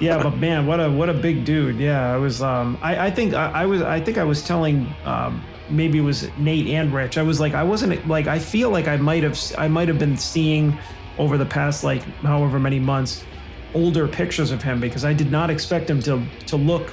[0.00, 1.76] yeah, but man, what a what a big dude.
[1.76, 4.86] Yeah, I was um I, I think I, I was I think I was telling
[5.04, 7.18] um maybe it was Nate and Rich.
[7.18, 9.98] I was like I wasn't like I feel like I might have I might have
[9.98, 10.78] been seeing
[11.18, 13.24] over the past like however many months
[13.74, 16.92] older pictures of him because I did not expect him to to look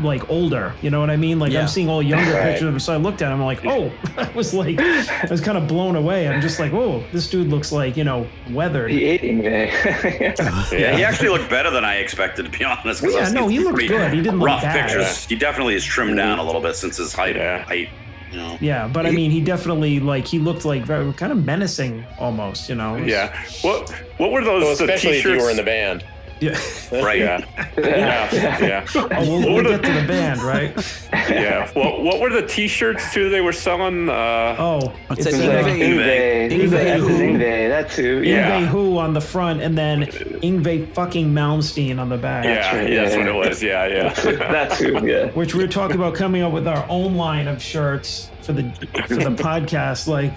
[0.00, 0.72] like older.
[0.82, 1.38] You know what I mean?
[1.38, 1.62] Like Yeah.
[1.62, 2.42] I'm seeing all younger Right.
[2.44, 2.80] pictures of him.
[2.80, 5.66] So I looked at him, I'm like, oh, I was like, I was kind of
[5.66, 6.28] blown away.
[6.28, 8.90] I'm just like, oh, this dude looks like, you know, weathered.
[8.90, 10.72] he ate Yngwie.
[10.78, 13.00] Yeah, he actually looked better than I expected, to be honest.
[13.00, 14.12] 'cause Well, I yeah, was no, he looked pretty good.
[14.12, 14.88] He didn't look rough bad.
[14.88, 15.24] pictures.
[15.26, 17.36] He definitely is trimmed down a little bit since his height.
[17.36, 17.62] Yeah.
[17.62, 17.88] height
[18.30, 18.58] you know.
[18.60, 22.68] Yeah, but I mean, he definitely like he looked like very kind of menacing almost,
[22.68, 22.94] you know.
[22.94, 23.34] Was- Yeah.
[23.62, 24.62] What What were those?
[24.64, 26.04] Well, the especially if you were in the band.
[26.40, 26.58] Yeah.
[26.92, 27.18] Right.
[27.18, 27.44] Yeah.
[27.76, 28.58] Yeah.
[28.60, 28.86] Yeah.
[28.94, 30.72] Oh, we'll, we'll get to the band, right?
[31.28, 31.70] Yeah.
[31.76, 34.08] Well, what were the T-shirts too they were selling?
[34.08, 36.48] Uh, Oh, Let's it's say uh, Yngwie.
[36.48, 36.50] Yngwie.
[36.50, 37.08] Yngwie That's who?
[37.18, 37.68] Yngwie.
[37.68, 38.22] That's who.
[38.22, 38.60] Yeah.
[38.60, 42.44] Yngwie Who on the front, and then Yngwie fucking Malmsteen on the back.
[42.44, 43.18] yeah, right, yeah, that's yeah.
[43.18, 43.62] what it was.
[43.62, 44.12] Yeah, yeah.
[44.48, 45.06] That's who.
[45.06, 45.30] Yeah.
[45.32, 48.62] Which we we're talking about coming up with our own line of shirts for the
[49.06, 50.32] for the podcast, like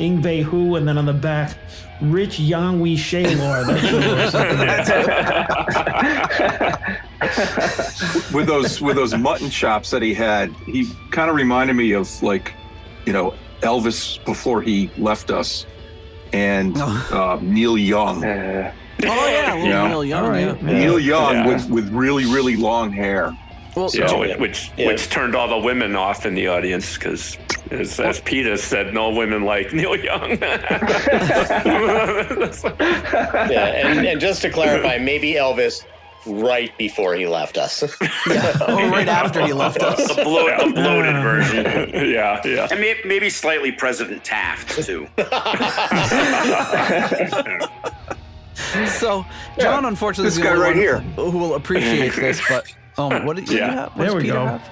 [0.00, 1.56] Yngwie Who, and then on the back,
[2.00, 3.64] Rich Yngwie Shaylor.
[7.20, 11.92] That's with those with those mutton chops that he had, he kind of reminded me
[11.92, 12.54] of like,
[13.06, 15.66] you know, Elvis before he left us,
[16.32, 18.24] and uh, Neil Young.
[18.24, 18.72] Uh,
[19.02, 19.88] Oh yeah, little Yeah.
[19.88, 20.24] Neil Young.
[20.24, 20.40] All right.
[20.40, 20.54] yeah.
[20.60, 20.78] Yeah.
[20.78, 21.46] Neil Young Yeah.
[21.48, 23.32] with with really really long hair.
[23.80, 24.86] Well, Yeah, Jo- which which, Yeah.
[24.88, 27.38] which turned all the women off in the audience because,
[27.70, 30.30] as, as Peter said, no women like Neil Young.
[33.50, 35.84] Yeah, and, and just to clarify, maybe Elvis
[36.26, 37.82] right before he left us.
[38.28, 38.52] yeah.
[38.60, 40.14] oh, right after he left us.
[40.14, 41.64] The, bloat, the bloated version.
[42.10, 42.68] yeah, yeah.
[42.70, 45.06] And may, maybe slightly President Taft, too.
[48.86, 49.24] So
[49.58, 50.98] John, unfortunately, This is the guy only right one here.
[51.16, 53.72] Who will appreciate this, but um, what did you Yeah.
[53.72, 53.92] have?
[53.96, 54.46] What There we Peter go.
[54.46, 54.70] have?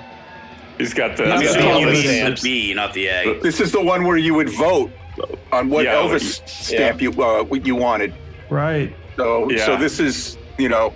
[0.78, 1.24] He's got the.
[1.32, 3.40] He's he's got got all you the- the mean B, not the A.
[3.40, 4.90] This is the one where you would vote
[5.52, 8.14] on what Yeah, Elvis stamp you uh, what you wanted.
[8.50, 8.94] Right.
[9.16, 9.66] So Yeah.
[9.66, 10.92] so this is you know,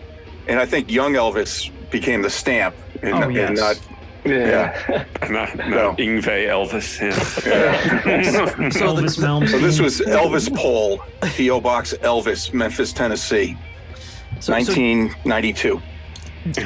[0.48, 3.58] and I think young Elvis became the stamp, and, Oh, and yes.
[3.58, 3.80] not
[4.24, 5.04] yeah.
[5.30, 5.92] not, not No.
[5.98, 7.00] Yngwie Elvis.
[7.00, 7.10] Yeah.
[8.30, 9.48] So the- Elvis Malmsteen.
[9.48, 13.56] So this was Elvis Poll, PO Box Elvis, Memphis, Tennessee,
[14.38, 15.82] so, so 1992.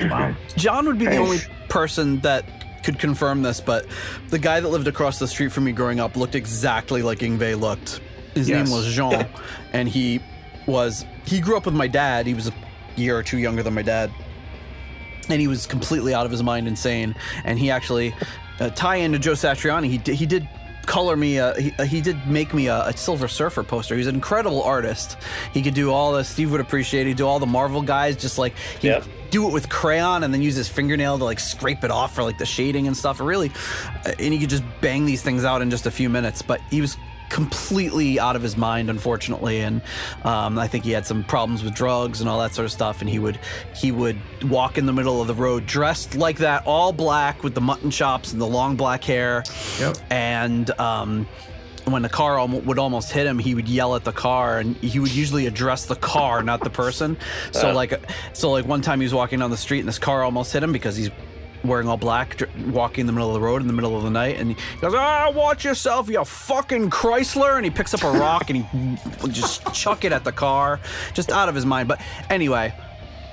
[0.09, 0.35] Wow.
[0.57, 1.39] John would be the only
[1.69, 2.45] person that
[2.85, 3.87] could confirm this, but
[4.29, 7.59] the guy that lived across the street from me growing up looked exactly like Yngwie
[7.59, 8.01] looked.
[8.35, 8.69] His Yes.
[8.69, 9.27] name was Jean,
[9.73, 10.21] and he
[10.67, 12.27] was he grew up with my dad.
[12.27, 12.53] He was a
[12.97, 14.11] year or two younger than my dad,
[15.29, 17.15] and he was completely out of his mind, insane.
[17.45, 18.15] And he actually
[18.61, 19.89] uh, tie into Joe Satriani.
[19.89, 20.49] He did, he did
[20.87, 24.07] color me a, he, uh, he did make me a, a silver surfer poster he's
[24.07, 25.17] an incredible artist
[25.53, 28.39] he could do all the steve would appreciate he'd do all the marvel guys just
[28.39, 29.05] like he Yep.
[29.31, 32.23] Do it with crayon and then use his fingernail to like scrape it off for
[32.23, 33.21] like the shading and stuff.
[33.21, 33.51] Really,
[34.05, 36.43] uh, and he could just bang these things out in just a few minutes.
[36.43, 36.97] But he was
[37.29, 39.83] completely out of his mind, unfortunately, and
[40.25, 43.01] um, I think he had some problems with drugs and all that sort of stuff.
[43.01, 43.39] And he would
[43.75, 47.55] he would walk in the middle of the road dressed like that, all black with
[47.55, 49.43] the mutton chops and the long black hair,
[49.81, 49.97] Yep.
[50.11, 50.71] and.
[50.81, 51.27] Um,
[51.87, 54.77] when the car almo- would almost hit him, he would yell at the car, and
[54.79, 57.17] he would usually address the car, not the person.
[57.53, 58.01] So like,
[58.33, 60.63] so like one time he was walking down the street, and this car almost hit
[60.63, 61.11] him because he's
[61.65, 64.03] wearing all black, dr- walking in the middle of the road in the middle of
[64.05, 68.03] the night, and he goes, "Ah, watch yourself, you fucking Chrysler!" And he picks up
[68.05, 70.81] a rock and he just chuck it at the car,
[71.15, 71.89] just out of his mind.
[71.89, 72.01] But
[72.31, 72.73] anyway,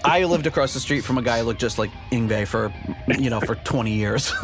[0.03, 2.73] I lived across the street from a guy who looked just like Yngwie for,
[3.19, 4.33] you know, for 20 years.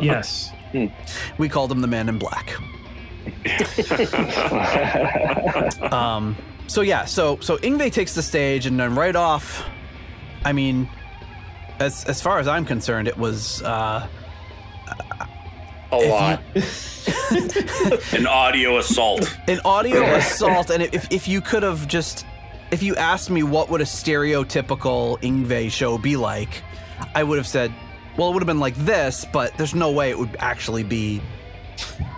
[0.00, 0.52] Yes.
[1.38, 2.54] We called him the Man in Black.
[5.92, 6.36] Um,
[6.66, 9.64] so yeah, so so Yngwie takes the stage, and then right off,
[10.44, 10.88] I mean,
[11.78, 14.06] as as far as I'm concerned, it was uh,
[15.92, 16.42] A If lot.
[18.18, 19.36] An audio assault.
[19.48, 22.26] an audio assault, and if if you could have just,
[22.70, 26.62] if you asked me what would a stereotypical Yngwie show be like,
[27.14, 27.72] I would have said,
[28.16, 31.20] well, it would have been like this, but there's no way it would actually be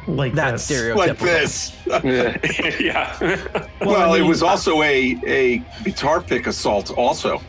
[0.06, 0.70] Like that this.
[0.70, 0.96] stereotypical.
[0.96, 1.72] Like this.
[2.04, 2.76] Yeah.
[3.20, 3.66] yeah.
[3.80, 6.90] Well, I it mean- was also a a guitar pick assault.
[6.96, 7.40] Also,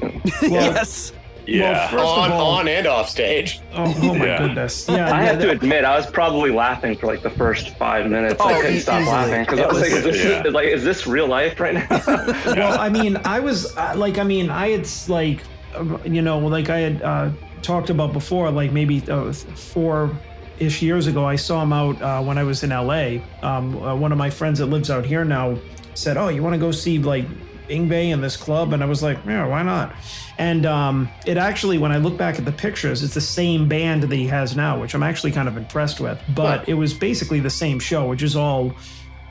[0.42, 1.12] yes.
[1.46, 1.88] Yeah.
[1.90, 3.60] First of on, all- on and off stage.
[3.72, 4.38] Oh, oh my Yeah.
[4.38, 4.88] goodness.
[4.88, 5.06] Yeah.
[5.06, 8.34] I yeah, have to admit, I was probably laughing for like the first five minutes.
[8.40, 9.14] Oh, I couldn't stop easily.
[9.16, 10.50] laughing because I It was, like, is this, yeah.
[10.50, 11.86] like, is this real life right now?
[12.06, 15.40] well, I mean, I was uh, like, I mean, I had like,
[15.76, 17.30] uh, you know, like I had uh,
[17.62, 20.16] talked about before, like maybe uh, four
[20.58, 23.18] ish years ago, I saw him out uh, when I was in LA.
[23.42, 25.58] Um, uh, one of my friends that lives out here now
[25.94, 27.26] said, "Oh, you want to go see like
[27.68, 29.94] Yngwie in this club?" And I was like, "Yeah, why not?"
[30.38, 34.02] And um, it actually, when I look back at the pictures, it's the same band
[34.02, 36.20] that he has now, which I'm actually kind of impressed with.
[36.34, 38.74] But it was basically the same show, which is all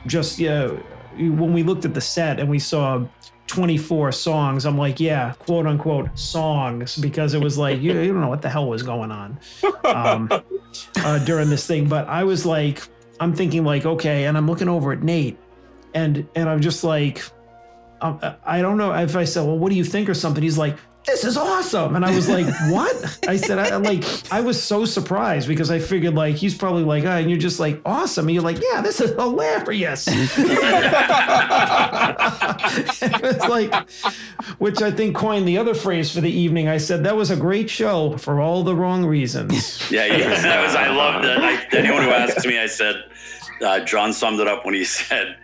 [0.06, 0.68] just yeah.
[1.16, 3.06] When we looked at the set and we saw
[3.46, 8.20] 24 songs, I'm like, yeah, quote unquote songs, because it was like you, you don't
[8.20, 9.38] know what the hell was going on
[9.84, 10.28] um,
[10.96, 11.88] uh, during this thing.
[11.88, 12.82] But I was like,
[13.20, 15.38] I'm thinking like, okay, and I'm looking over at Nate,
[15.94, 17.22] and and I'm just like,
[18.00, 20.42] um, I don't know if I said, well, what do you think or something?
[20.42, 20.76] He's like.
[21.06, 24.84] This is awesome, and I was like, "What?" I said, "I like." I was so
[24.84, 28.34] surprised because I figured like he's probably like, "Ah," and you're just like, "Awesome," and
[28.34, 30.08] you're like, "Yeah, this is hilarious."
[33.02, 33.88] it was like,
[34.58, 36.68] which I think coined the other phrase for the evening.
[36.68, 39.76] I said that was a great show for all the wrong reasons.
[39.96, 40.74] Yeah, yes, that was.
[40.74, 41.38] I loved it.
[41.38, 42.96] I, anyone who asks me, I said,
[43.64, 45.36] uh, John summed it up when he said,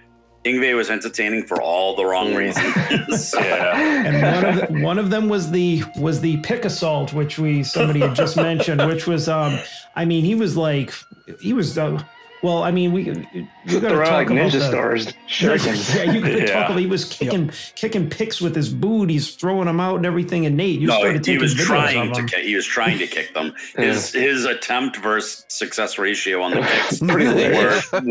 [0.45, 3.35] Yngwie was entertaining for all the wrong reasons.
[3.35, 4.07] Yeah.
[4.07, 7.63] and one of the, one of them was the was the pick assault, which we
[7.63, 9.59] somebody had just mentioned, which was um,
[9.95, 10.93] I mean, he was like,
[11.41, 11.79] he was.
[11.79, 12.03] Uh,
[12.43, 13.13] well, I mean, we you
[13.81, 15.95] got to talk like about ninja the, stars, shurikens.
[16.05, 16.47] Yeah, you could Yeah.
[16.47, 16.79] talk about.
[16.81, 19.11] He was kicking kicking picks with his boot.
[19.11, 20.47] He's throwing them out and everything.
[20.47, 22.27] And Nate, you no, started he taking was videos trying of to him.
[22.29, 22.45] kick.
[22.45, 23.55] He was trying to kick them.
[23.77, 28.05] His his attempt versus success ratio on the kicks Pretty were, weird.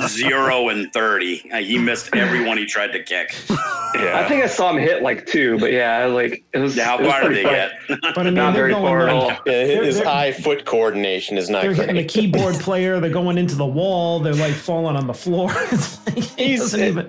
[0.00, 1.50] were zero and thirty.
[1.52, 3.34] Uh, he missed every one he tried to kick.
[3.94, 4.18] Yeah.
[4.24, 6.76] I think I saw him hit like two, but yeah, like it was.
[6.76, 7.72] Yeah, how far did pretty they get?
[8.02, 9.30] But I mean, Not very far at all.
[9.46, 12.98] His they're- eye foot coordination is not they're hitting the keyboard player.
[13.00, 14.20] They're going into the wall.
[14.20, 15.50] They're like falling on the floor.
[15.72, 17.08] It's like, he He's- doesn't even.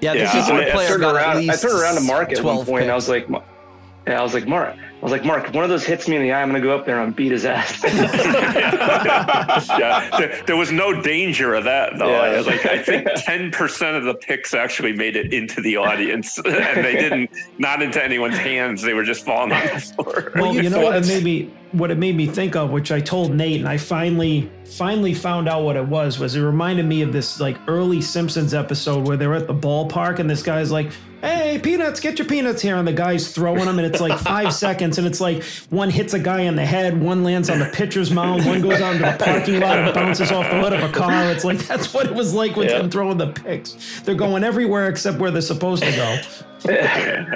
[0.00, 0.32] Yeah, the Yeah.
[0.46, 1.50] keyboard I player turned got at around.
[1.50, 2.82] I turned around to Mark at one 12 point.
[2.84, 5.62] and I was like, "Yeah, I was like Mark." I was like, "Mark, if one
[5.62, 7.44] of those hits me in the eye, I'm gonna go up there and beat his
[7.44, 7.80] ass."
[9.78, 12.10] yeah, there, there was no danger of that though.
[12.10, 12.40] Yeah.
[12.40, 16.84] Like I think ten percent of the picks actually made it into the audience, and
[16.84, 18.82] they didn't not into anyone's hands.
[18.82, 20.32] They were just falling on the floor.
[20.34, 23.00] Well, you know what it made me what it made me think of, which I
[23.00, 26.18] told Nate, and I finally finally found out what it was.
[26.18, 30.18] Was it reminded me of this like early Simpsons episode where they're at the ballpark
[30.18, 33.78] and this guy's like, "Hey, peanuts, get your peanuts here," and the guy's throwing them,
[33.78, 37.00] and it's like five seconds, and it's like one hits a guy in the head,
[37.00, 40.30] one lands on the pitcher's mound, one goes out into the parking lot and bounces
[40.30, 41.30] off the hood of a car.
[41.30, 42.78] It's like that's what it was like with Yeah.
[42.78, 44.00] them throwing the picks.
[44.04, 46.18] They're going everywhere except where they're supposed to go.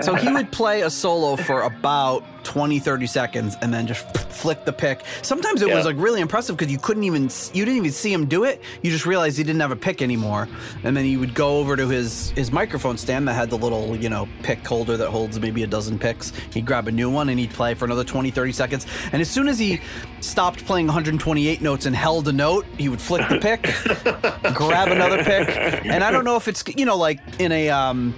[0.02, 4.64] So he would play a solo for about 20, 30 seconds and then just flick
[4.64, 5.04] the pick.
[5.22, 8.26] Sometimes it was like really impressive because you couldn't even, you didn't even see him
[8.26, 8.60] do it.
[8.82, 10.48] You just realized he didn't have a pick anymore.
[10.82, 13.96] And then he would go over to his, his microphone stand that had the little,
[13.96, 16.30] you know, pick holder that holds maybe a dozen picks.
[16.52, 18.86] He'd grab a new one and he'd play for another 20, 30 seconds.
[19.12, 19.80] And as soon as he
[20.20, 23.62] stopped playing 128 notes and held a note, he would flick the pick,
[24.54, 25.48] grab another pick.
[25.86, 28.14] And I don't know if it's, you know, like in a, um,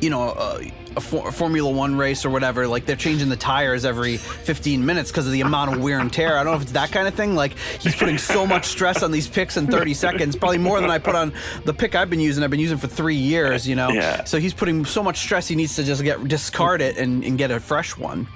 [0.00, 3.36] you know, a, a, for, a Formula One race or whatever, like they're changing the
[3.36, 6.36] tires every 15 minutes because of the amount of wear and tear.
[6.36, 7.34] I don't know if it's that kind of thing.
[7.34, 10.90] Like he's putting so much stress on these picks in 30 seconds, probably more than
[10.90, 11.32] I put on
[11.64, 12.42] the pick I've been using.
[12.42, 13.90] I've been using for three years, you know.
[13.90, 14.24] Yeah.
[14.24, 15.48] So he's putting so much stress.
[15.48, 18.26] He needs to just get discard it and, and get a fresh one.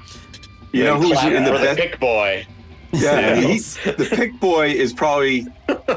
[0.72, 1.78] you know who's in the the best?
[1.78, 2.46] pick boy.
[2.94, 5.46] Yeah, he, the pick boy is probably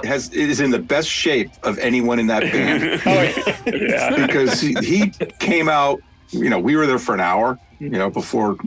[0.03, 4.25] has is in the best shape of anyone in that band Oh, yeah.
[4.25, 5.09] because he, he
[5.39, 6.01] came out.
[6.29, 7.57] You know, we were there for an hour.
[7.79, 8.57] You know, before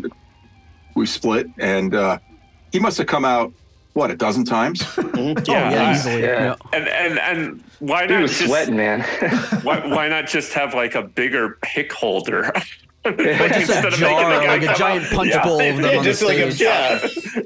[0.94, 2.18] we split, and uh,
[2.72, 3.52] he must have come out
[3.94, 4.82] what a dozen times.
[5.22, 6.22] Oh, yeah, easily.
[6.22, 6.44] Yeah.
[6.44, 6.54] Yeah.
[6.72, 9.00] And and and why He not was just sweating, man.
[9.62, 12.52] why, why not just have like a bigger pick holder?
[13.04, 15.42] Just a jar, like a giant punch Yeah.
[15.42, 16.60] bowl of them Yeah, on just the like a stage.
[16.60, 16.98] yeah.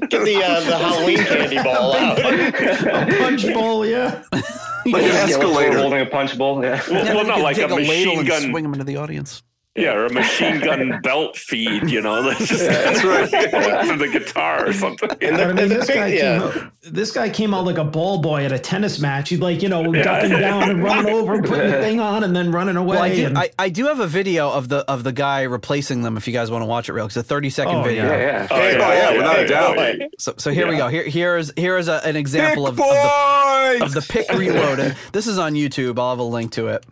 [0.09, 2.19] Get the uh, the Halloween candy ball out.
[2.19, 4.23] A punch bowl, yeah.
[4.33, 4.51] Like an
[4.87, 5.79] Yeah, like escalator.
[5.79, 6.63] holding a punch bowl.
[6.63, 6.81] Yeah.
[6.91, 8.43] Well, Yeah, well not like take a machine gun.
[8.51, 9.43] swing them into the audience.
[9.77, 13.29] Yeah, or a machine gun belt feed, you know, that's just That's right.
[13.91, 15.11] to the guitar or something.
[15.21, 16.39] And But I mean, and this pic- guy, yeah.
[16.39, 19.31] came out, this guy came out like a ball boy at a tennis match.
[19.31, 20.05] He'd like, you know, Yeah.
[20.05, 22.95] ducking down and running over, putting the thing on, and then running away.
[22.95, 25.43] Well, I do, and- I, I do have a video of the of the guy
[25.43, 26.17] replacing them.
[26.17, 28.05] If you guys want to watch it, real, it's a thirty second Oh, video.
[28.05, 28.49] Yeah, yeah.
[28.53, 29.99] Oh, yeah, Oh, yeah, without a doubt.
[29.99, 30.07] yeah.
[30.21, 30.87] So so here we go.
[30.87, 34.95] Here here's here's a, an example Pick of, of the of the pick reloaded.
[35.13, 35.99] This is on YouTube.
[35.99, 36.87] I'll have a link to it.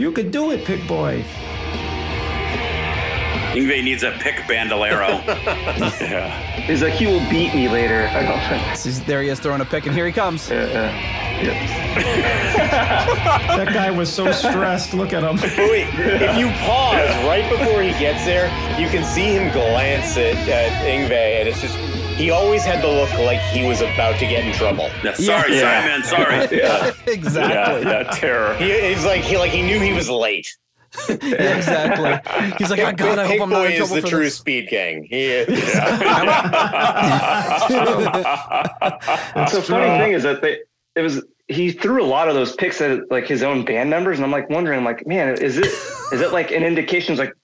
[0.00, 1.24] you could do it, pick boy.
[3.54, 5.22] Yngwie needs a pick bandolero.
[6.00, 6.30] Yeah.
[6.62, 8.08] He's like, he will beat me later.
[8.08, 10.50] I don't This is- there he is throwing a pick, and here he comes.
[10.50, 10.90] Yeah, uh,
[11.42, 13.56] yeah.
[13.56, 14.94] That guy was so stressed.
[14.94, 15.36] Look at him.
[15.36, 18.46] But wait, if you pause right before he gets there,
[18.80, 21.76] you can see him glance at, at Yngwie, and it's just
[22.16, 24.88] he always had the look like he was about to get in trouble.
[25.02, 26.00] Yeah, sorry, Yeah.
[26.04, 26.48] sorry, man.
[26.48, 26.58] Sorry.
[26.58, 27.84] Yeah, exactly.
[27.84, 28.54] that terror.
[28.56, 30.56] He, he's like he like he knew he was late.
[31.22, 32.56] Yeah, exactly.
[32.58, 34.24] He's like, oh God, I hope Pig I'm not Boy in is the for true
[34.24, 34.36] this.
[34.36, 35.04] speed gang.
[35.04, 35.48] He is.
[39.34, 40.60] And so funny thing is that they
[40.94, 44.18] it was he threw a lot of those picks at like his own band members,
[44.18, 45.66] and I'm like wondering, like, man, is it
[46.12, 47.12] is it like an indication?
[47.12, 47.34] It's like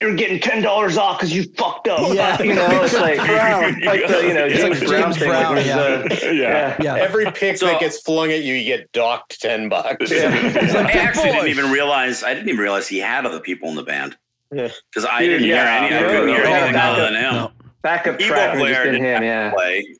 [0.00, 2.14] you're getting ten dollars off because you fucked up.
[2.14, 2.40] Yeah.
[2.42, 3.18] you know, it's like
[3.84, 5.28] like the you know It's James like Brown James thing.
[5.28, 6.02] Brown, like, yeah.
[6.02, 6.76] was, uh, yeah.
[6.80, 6.94] Yeah.
[6.96, 10.10] Every pick So- that gets flung at you, you get docked ten bucks.
[10.10, 10.16] I
[10.92, 12.22] actually didn't even realize.
[12.24, 14.16] I didn't even realize he had other people in the band.
[14.52, 14.68] Yeah.
[14.90, 15.94] Because I didn't yeah, hear any.
[15.94, 17.34] I yeah, couldn't hear yeah, anything other than him.
[17.34, 17.52] No.
[17.82, 19.22] backup track and just player didn't him.
[19.22, 19.52] Yeah.
[19.52, 19.96] play.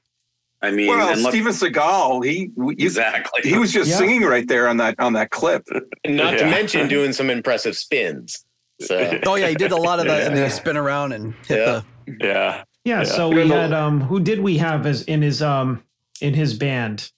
[0.62, 3.40] I mean, Well, and look, Steven Seagal, he you, exactly.
[3.48, 3.96] he was just Yeah.
[3.96, 5.66] singing right there on that on that clip.
[6.04, 8.44] And not to mention doing some impressive spins.
[8.80, 11.34] So Oh yeah, he did a lot of that, and then he spin around and
[11.46, 11.64] hit Yeah.
[11.64, 12.16] the.
[12.20, 12.64] Yeah.
[12.84, 13.04] Yeah, Yeah.
[13.04, 15.82] so we had um who did we have as in his um
[16.20, 17.10] in his band?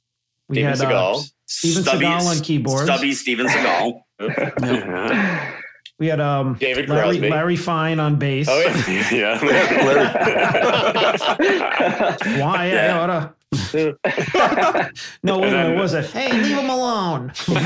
[0.48, 1.30] We Steven had uh, Seagal.
[1.47, 2.82] Steven Stubby- Seagal on keyboards.
[2.84, 4.01] Stubby Steven Seagal.
[4.62, 5.55] Yeah.
[5.98, 7.28] We had um David Larry, Crosby.
[7.30, 8.48] Larry Fine on bass.
[8.51, 8.59] Oh
[9.12, 9.39] yeah.
[12.40, 13.34] Why I oughta.
[13.74, 16.07] no, wait a minute, was it?
[16.07, 17.33] Hey, leave him alone.
[17.49, 17.59] well,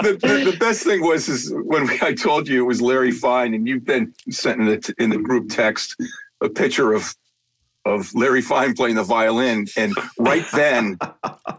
[0.00, 3.10] the, the, the best thing was is when we, I told you it was Larry
[3.10, 5.96] Fine, and you've been sent in the in the group text
[6.40, 7.16] a picture of
[7.84, 10.96] of Larry Fine playing the violin, and right then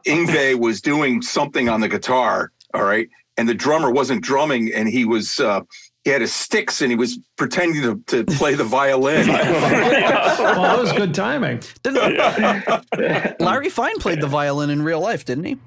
[0.08, 2.54] Yngwie was doing something on the guitar.
[2.74, 5.40] All right, and the drummer wasn't drumming, and he was.
[5.40, 5.62] Uh,
[6.10, 9.28] he had his sticks and he was pretending to, to play the violin.
[9.28, 11.62] well, that was good timing.
[11.84, 15.58] Didn't Larry Fine played the violin in real life, didn't he?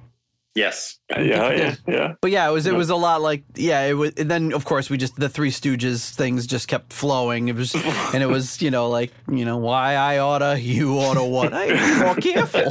[0.57, 0.99] Yes.
[1.11, 1.53] Yeah.
[1.53, 1.75] Yeah.
[1.87, 2.15] Yeah.
[2.21, 3.85] But yeah, it was it was a lot like yeah.
[3.85, 7.47] It was and then of course we just the Three Stooges things just kept flowing.
[7.47, 7.73] It was
[8.13, 11.53] and it was you know like you know why I oughta you oughta what?
[11.53, 12.63] Hey, be more careful.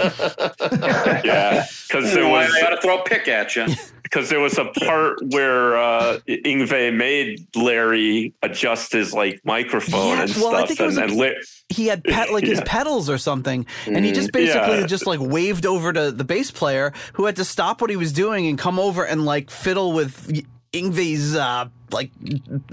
[1.23, 1.65] Yeah.
[1.88, 3.65] Because there Why was I got to throw a pick at you?
[4.12, 10.24] Because there was a part where uh, Yngwie made Larry adjust his like microphone Yeah,
[10.24, 12.44] and well, I stuff, think it was and, a- and La- He had pet like
[12.44, 14.86] his pedals or something, and he just basically Yeah.
[14.86, 18.12] just like waved over to the bass player who had to stop what he was
[18.12, 20.44] doing and come over and like fiddle with
[20.74, 22.12] Yngwie's uh, like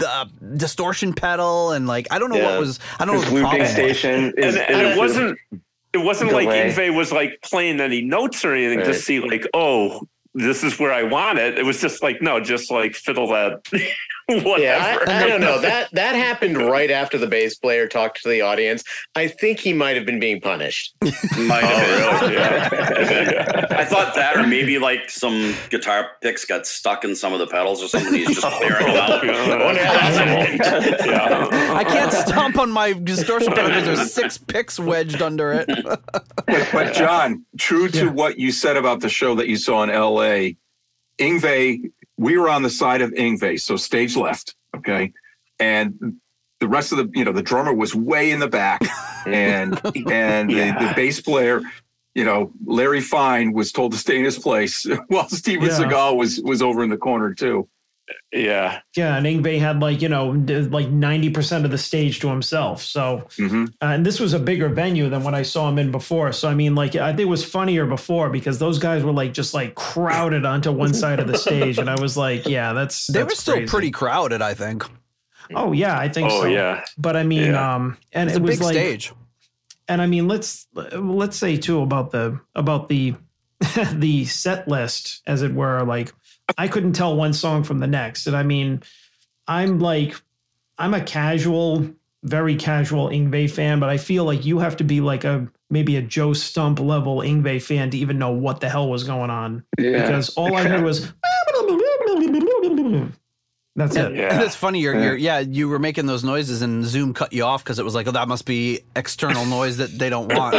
[0.05, 0.25] uh,
[0.57, 2.51] distortion pedal and like I don't know Yeah.
[2.51, 3.97] what was I don't know His what the looping problem was.
[3.99, 5.39] station is, and, and it wasn't
[5.93, 6.47] it wasn't like.
[6.49, 10.01] Yngwie was like playing any notes or anything to see like oh
[10.33, 11.57] this is where I want it.
[11.57, 13.65] It was just like no, just like fiddle that
[14.43, 14.61] whatever.
[14.61, 15.59] Yeah, I, I don't know.
[15.59, 18.83] That that happened right after the bass player talked to the audience.
[19.15, 20.95] I think he might have been being punished.
[21.01, 22.21] Might have.
[22.23, 22.35] Oh, really?
[22.35, 23.65] Yeah.
[23.71, 27.47] I thought that, or maybe like some guitar picks got stuck in some of the
[27.47, 28.13] pedals or something.
[28.13, 29.23] He's just oh, clearing them out.
[29.27, 30.95] I wonder how that's happened.
[31.05, 31.73] yeah.
[31.73, 35.67] I can't stomp on my distortion pedal because there's six picks wedged under it.
[36.45, 38.11] But John, true to Yeah.
[38.11, 40.57] what you said about the show that you saw in L.A.,
[41.19, 45.13] Yngwie, we were on the side of Yngwie, so stage left, okay,
[45.57, 46.17] and
[46.59, 48.81] the rest of the, you know, the drummer was way in the back,
[49.25, 49.79] and
[50.11, 51.61] and the, the bass player,
[52.13, 55.79] you know, Larry Fine was told to stay in his place, while Steven Yeah.
[55.79, 57.67] Seagal was was over in the corner too.
[58.31, 58.81] Yeah.
[58.95, 62.81] Yeah, and Yngwie had like, you know, like 90% of the stage to himself.
[62.83, 65.91] So, hmm uh, and this was a bigger venue than what I saw him in
[65.91, 66.31] before.
[66.31, 69.33] So, I mean, like, I think it was funnier before because those guys were like
[69.33, 71.77] just like crowded onto one side of the stage.
[71.79, 73.67] And I was like, yeah, that's, They were still crazy.
[73.69, 74.83] pretty crowded, I think.
[75.55, 76.47] Oh, yeah, I think Oh so.
[76.47, 76.83] yeah.
[76.97, 77.75] But I mean, Yeah.
[77.75, 79.13] um, and It's it a was big like, stage.
[79.87, 83.15] and I mean, let's let's say too about the about the
[83.93, 85.83] the set list, as it were.
[85.83, 86.13] Like,
[86.57, 88.83] I couldn't tell one song from the next, and I mean,
[89.47, 90.15] I'm like,
[90.77, 91.89] I'm a casual,
[92.23, 95.97] very casual Yngwie fan, but I feel like you have to be like a maybe
[95.97, 99.63] a Joe Stump level Yngwie fan to even know what the hell was going on.
[99.77, 100.01] Yeah.
[100.01, 101.11] Because all I heard was.
[103.79, 104.13] That's it.
[104.15, 104.41] Yeah.
[104.41, 104.79] It's funny.
[104.81, 107.85] You're, you're, yeah, you were making those noises, and Zoom cut you off because it
[107.85, 110.55] was like, oh, that must be external noise that they don't want.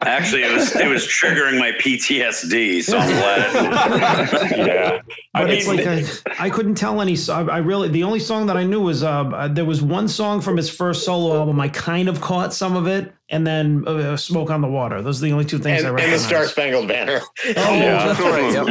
[0.00, 4.52] Actually, it was it was triggering my PTSD, so I'm glad.
[4.56, 5.00] yeah.
[5.34, 7.16] I But mean, it's like I, I couldn't tell any.
[7.16, 10.08] so- I really the only song that I knew was uh, uh, there was one
[10.08, 11.60] song from his first solo album.
[11.60, 15.20] I kind of caught some of it, and then uh, "Smoke on the Water." Those
[15.22, 16.18] are the only two things and, I and the.
[16.18, 17.20] Star Spangled Banner.
[17.20, 18.06] Oh, Yeah.
[18.06, 18.52] that's right.
[18.52, 18.66] yep.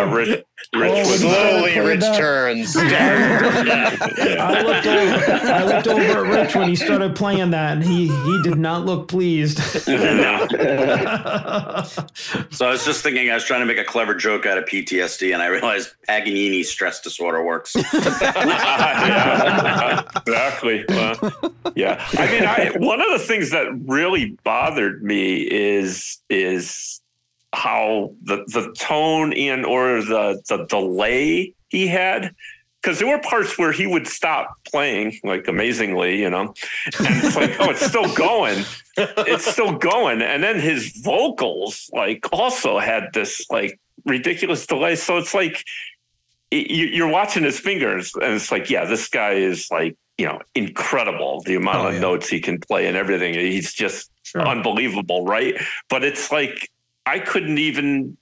[0.00, 0.42] yeah,
[0.74, 2.16] Rich, Rich Oh, Slowly, Rich that.
[2.18, 2.76] turns.
[2.90, 3.96] yeah.
[4.40, 5.52] I looked over.
[5.52, 8.84] I looked over at Rich when he started playing that, and he he did not
[8.86, 9.60] look pleased.
[12.50, 14.64] So I was just thinking, I was trying to make a clever joke out of
[14.64, 17.74] PTSD, and I realized Paganini stress disorder works.
[17.74, 17.82] yeah,
[20.26, 20.84] exactly.
[20.88, 21.14] Well,
[21.74, 26.99] yeah, I mean, I, one of the things that really bothered me is is
[27.52, 32.34] how the the tone and or the the delay he had.
[32.82, 36.54] Because there were parts where he would stop playing, like amazingly, you know,
[36.98, 38.64] and it's like, oh, it's still going,
[38.96, 44.96] it's still going, and then his vocals, like, also had this like ridiculous delay.
[44.96, 45.62] So it's like
[46.50, 51.42] you're watching his fingers, and it's like, yeah, this guy is like, you know, incredible.
[51.42, 52.00] The amount Oh, of yeah.
[52.00, 53.34] notes he can play and everything.
[53.34, 54.46] He's just Sure.
[54.46, 55.54] unbelievable, right?
[55.90, 56.70] But it's like
[57.10, 58.16] I couldn't even,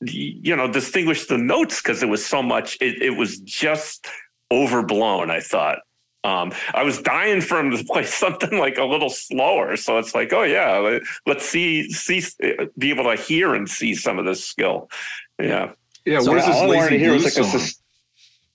[0.00, 2.78] you know, distinguish the notes because it was so much.
[2.80, 4.06] It, it was just
[4.50, 5.30] overblown.
[5.30, 5.78] I thought.
[6.22, 9.76] Um, I was dying for him to play something like a little slower.
[9.76, 12.22] So it's like, oh yeah, let- let's see, see,
[12.78, 14.90] be able to hear and see some of this skill.
[15.38, 15.72] Yeah.
[16.06, 17.68] Yeah, So what is this all I lazy to was like a song?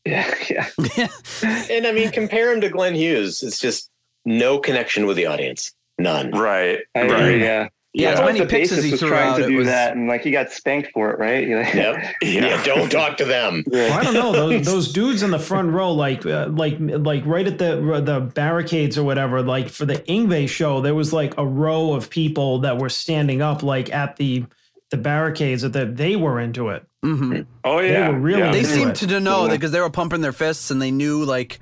[0.05, 1.07] yeah, yeah.
[1.71, 3.43] And I mean, compare him to Glenn Hughes.
[3.43, 3.89] It's just
[4.25, 5.71] no connection with the audience.
[5.97, 6.31] None.
[6.31, 6.79] Right.
[6.95, 7.11] I right.
[7.11, 7.69] agree, yeah.
[7.97, 9.67] Yeah, I as many the picks as he was threw trying out, to do was-
[9.67, 11.47] that, and like he got spanked for it, right?
[11.49, 12.15] Like- Yep.
[12.21, 12.63] Yeah.
[12.63, 13.63] Don't talk to them.
[13.71, 17.25] Well, I don't know those, those dudes in the front row, like uh, like like
[17.25, 19.41] right at the the barricades or whatever.
[19.41, 23.41] Like for the Yngwie show, there was like a row of people that were standing
[23.41, 24.45] up, like at the
[24.91, 26.85] the barricades that they were into it.
[27.01, 28.09] hmm Oh They yeah.
[28.09, 28.51] were really yeah.
[28.51, 29.07] They seemed it.
[29.07, 29.51] to know Yeah.
[29.53, 31.59] because they were pumping their fists and they knew like.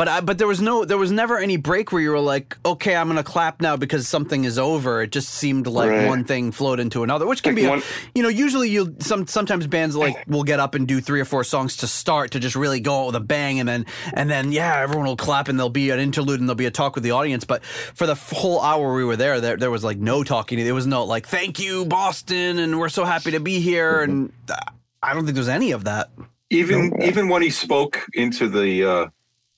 [0.00, 2.56] But I, but there was no there was never any break where you were like
[2.64, 5.02] okay I'm gonna clap now because something is over.
[5.02, 6.08] It just seemed like Right.
[6.08, 7.82] one thing flowed into another, which can Like be a, one-
[8.14, 11.26] you know usually you some sometimes bands like will get up and do three or
[11.26, 14.30] four songs to start to just really go out with a bang and then and
[14.30, 16.94] then yeah everyone will clap and there'll be an interlude and there'll be a talk
[16.94, 17.44] with the audience.
[17.44, 20.64] But for the f- whole hour we were there, there there was like no talking.
[20.64, 24.32] There was no like thank you Boston and we're so happy to be here and
[24.48, 24.56] uh,
[25.02, 26.08] I don't think there's any of that.
[26.48, 29.06] even even when he spoke into the uh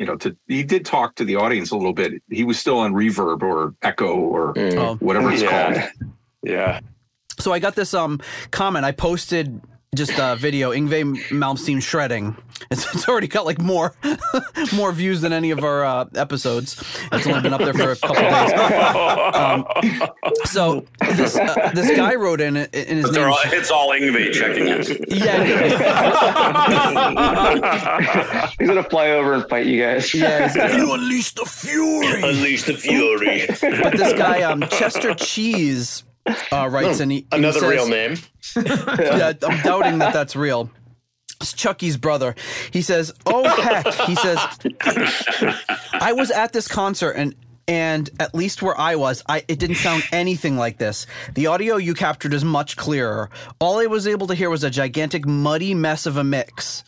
[0.03, 2.79] you know to he did talk to the audience a little bit he was still
[2.79, 4.77] on reverb or echo or Mm.
[4.77, 4.95] Oh.
[4.97, 5.51] whatever it's Yeah.
[5.75, 6.11] called
[6.43, 6.81] Yeah.
[7.39, 8.21] So I got this um
[8.51, 8.85] comment.
[8.85, 9.61] I posted
[9.95, 12.35] just a video, Yngwie Malmsteen shredding.
[12.71, 13.95] It's, it's already got like more
[14.75, 16.83] more views than any of our uh, episodes.
[17.13, 18.53] It's only been up there for a couple days.
[19.33, 19.65] Um,
[20.45, 20.85] so
[21.17, 23.25] this uh, this guy wrote in it, and his name.
[23.29, 24.83] all, it's all Yngwie checking in.
[25.09, 25.43] Yeah,
[28.59, 30.13] He's gonna fly over and fight you guys.
[30.15, 30.49] yeah.
[30.53, 32.23] he's- You unleash the fury.
[32.23, 33.47] Unleash the fury.
[33.83, 36.05] But this guy, um, Chester Cheese,
[36.53, 38.17] uh, writes, and he and he Another says- real name.
[38.57, 40.71] yeah, I'm doubting that that's real.
[41.41, 42.35] It's Chucky's brother.
[42.73, 44.39] He says, "Oh heck," he says,
[45.93, 47.35] "I was at this concert and."
[47.69, 51.07] And at least where I was, I it didn't sound anything like this.
[51.35, 53.31] The audio you captured is much clearer.
[53.61, 56.83] All I was able to hear was a gigantic muddy mess of a mix.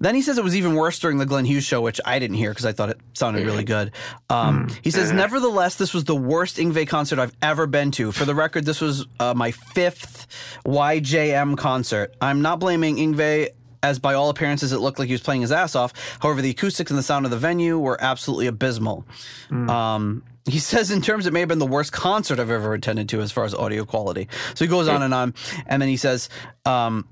[0.00, 2.36] Then he says it was even worse during the Glenn Hughes show, which I didn't
[2.36, 3.92] hear because I thought it sounded really good.
[4.30, 8.10] Um, he says, nevertheless, this was the worst Yngwie concert I've ever been to.
[8.10, 10.26] For the record, this was uh, my fifth
[10.64, 12.14] YJM concert.
[12.20, 13.50] I'm not blaming Yngwie.
[13.82, 15.94] As by all appearances, it looked like he was playing his ass off.
[16.20, 19.06] However, the acoustics and the sound of the venue were absolutely abysmal.
[19.50, 23.08] Um, he says, in terms, it may have been the worst concert I've ever attended
[23.10, 24.28] to as far as audio quality.
[24.54, 25.34] So he goes on and on,
[25.66, 26.28] and then he says,
[26.66, 27.08] um,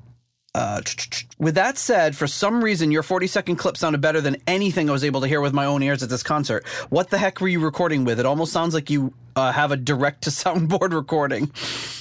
[0.54, 0.80] uh,
[1.38, 4.92] with that said, for some reason, your 40 second clip sounded better than anything I
[4.92, 6.66] was able to hear with my own ears at this concert.
[6.90, 8.18] What the heck were you recording with?
[8.18, 11.50] It almost sounds like you uh, have a direct to soundboard recording.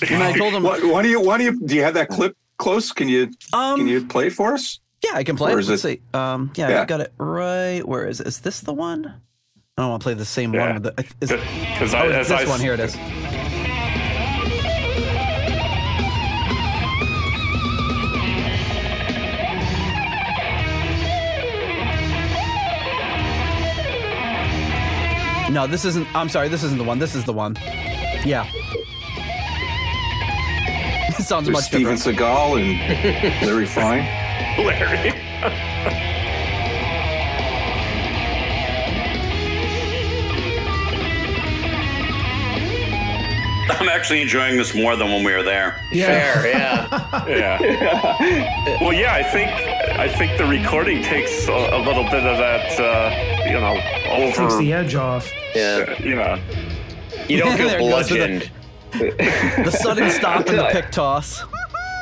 [0.10, 2.10] And I told him, why, why do you why do you do you have that
[2.10, 5.58] clip close can you um, can you play for us Yeah, I can play Or
[5.58, 5.62] it.
[5.62, 6.18] is Let's it- see.
[6.18, 6.82] Um, yeah, Yeah.
[6.82, 7.86] I've got it right.
[7.88, 8.28] Where is it?
[8.28, 9.06] Is this the one?
[9.78, 10.74] I don't want to play the same Yeah.
[10.80, 10.86] one.
[11.22, 12.60] Is, Because oh, I, this I, one.
[12.60, 12.96] Here it is.
[25.50, 26.08] No, this isn't.
[26.16, 26.50] I'm sorry.
[26.50, 27.00] This isn't the one.
[27.00, 27.56] This is the one.
[28.26, 28.46] Yeah.
[31.10, 32.18] It sounds There's much Steven different.
[32.20, 34.04] Seagal and Larry Fine.
[34.66, 36.04] Larry.
[43.70, 45.80] I'm actually enjoying this more than when we were there.
[45.92, 47.26] Fair, yeah.
[47.28, 48.78] Yeah.
[48.82, 49.50] well, yeah, I think
[50.00, 53.78] I think the recording takes a, a little bit of that, uh, you know,
[54.10, 55.30] all Takes the edge off.
[55.56, 56.00] Yeah.
[56.02, 56.40] You know.
[57.28, 58.52] You don't There feel it goes with the- bludgeoned.
[59.66, 61.44] The sudden stop and the pick toss.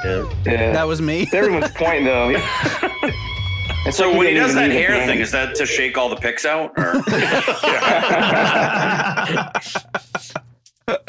[0.04, 0.32] Yeah.
[0.46, 0.72] Yeah.
[0.74, 1.28] That was me.
[1.34, 2.36] Everyone's point, though.
[3.88, 6.16] It's So like when he does that hair thing, is that to shake all the
[6.16, 6.72] picks out?
[6.76, 6.94] Or?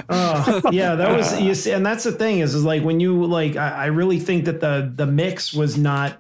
[0.09, 3.24] Oh, yeah, that was you see, and that's the thing is, is like when you
[3.27, 6.19] like, I, I really think that the the mix was not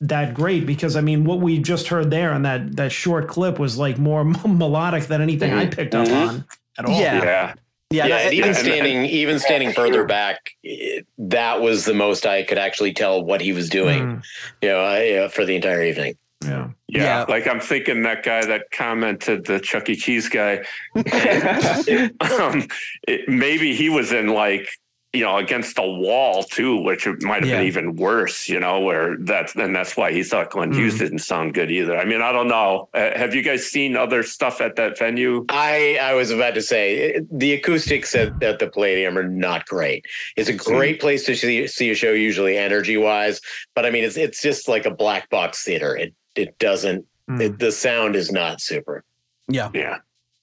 [0.00, 3.58] that great because I mean, what we just heard there on that that short clip
[3.58, 6.44] was like more melodic than anything I picked up on
[6.78, 7.00] at all.
[7.00, 7.14] Yeah.
[7.22, 7.54] Yeah.
[7.90, 8.06] Yeah.
[8.06, 12.26] Yeah, that- and even and- standing, even standing further back, it- that was the most
[12.26, 14.02] I could actually tell what he was doing.
[14.02, 14.22] Mm,
[14.62, 16.16] You know, I, uh, for the entire evening.
[16.44, 16.68] yeah.
[16.94, 17.24] Yeah, Yeah.
[17.28, 19.96] like I'm thinking that guy that commented, the Chuck E.
[19.96, 20.64] Cheese guy,
[20.94, 22.68] um,
[23.08, 24.68] it, maybe he was in like,
[25.12, 27.58] you know, against a wall too, which might have Yeah.
[27.58, 30.78] been even worse, you know, where that's, and that's why he thought Glenn Hmm.
[30.78, 31.96] Hughes didn't sound good either.
[31.96, 32.88] I mean, I don't know.
[32.92, 35.44] Uh, have you guys seen other stuff at that venue?
[35.50, 40.04] I I was about to say the acoustics at, at the Palladium are not great.
[40.36, 43.40] It's a great place to see, see a show, usually energy wise,
[43.76, 45.96] but I mean it's it's just like a black box theater.
[45.96, 47.06] It it doesn't.
[47.30, 47.40] Mm.
[47.40, 49.04] It, the sound is not super.
[49.48, 49.70] yeah.
[49.74, 49.98] Yeah.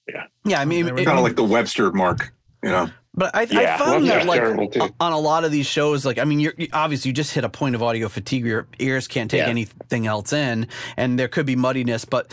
[0.08, 0.24] Yeah.
[0.44, 0.60] Yeah.
[0.60, 2.90] I mean, There Kind of like the Webster mark, you know.
[3.14, 3.46] But I, I
[3.78, 6.68] found well, that like on a lot of these shows, like I mean, you're you-
[6.72, 8.46] obviously you just hit a point of audio fatigue.
[8.46, 9.48] Your ears can't take Yeah.
[9.48, 10.66] anything else in,
[10.96, 12.04] and there could be muddiness.
[12.06, 12.32] But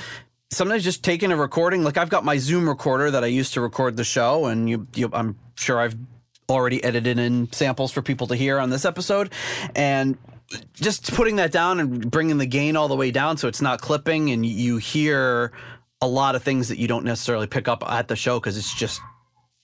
[0.52, 3.62] sometimes just taking a recording, like I've got my Zoom recorder that I used to
[3.62, 5.98] record the show, and you, you I'm sure I've
[6.50, 9.34] already edited in samples for people to hear on this episode,
[9.76, 10.18] and
[10.74, 13.82] just putting that down and bringing the gain all the way down so it's not
[13.82, 15.52] clipping, and you hear
[16.02, 18.74] a lot of things that you don't necessarily pick up at the show because it's
[18.74, 19.02] just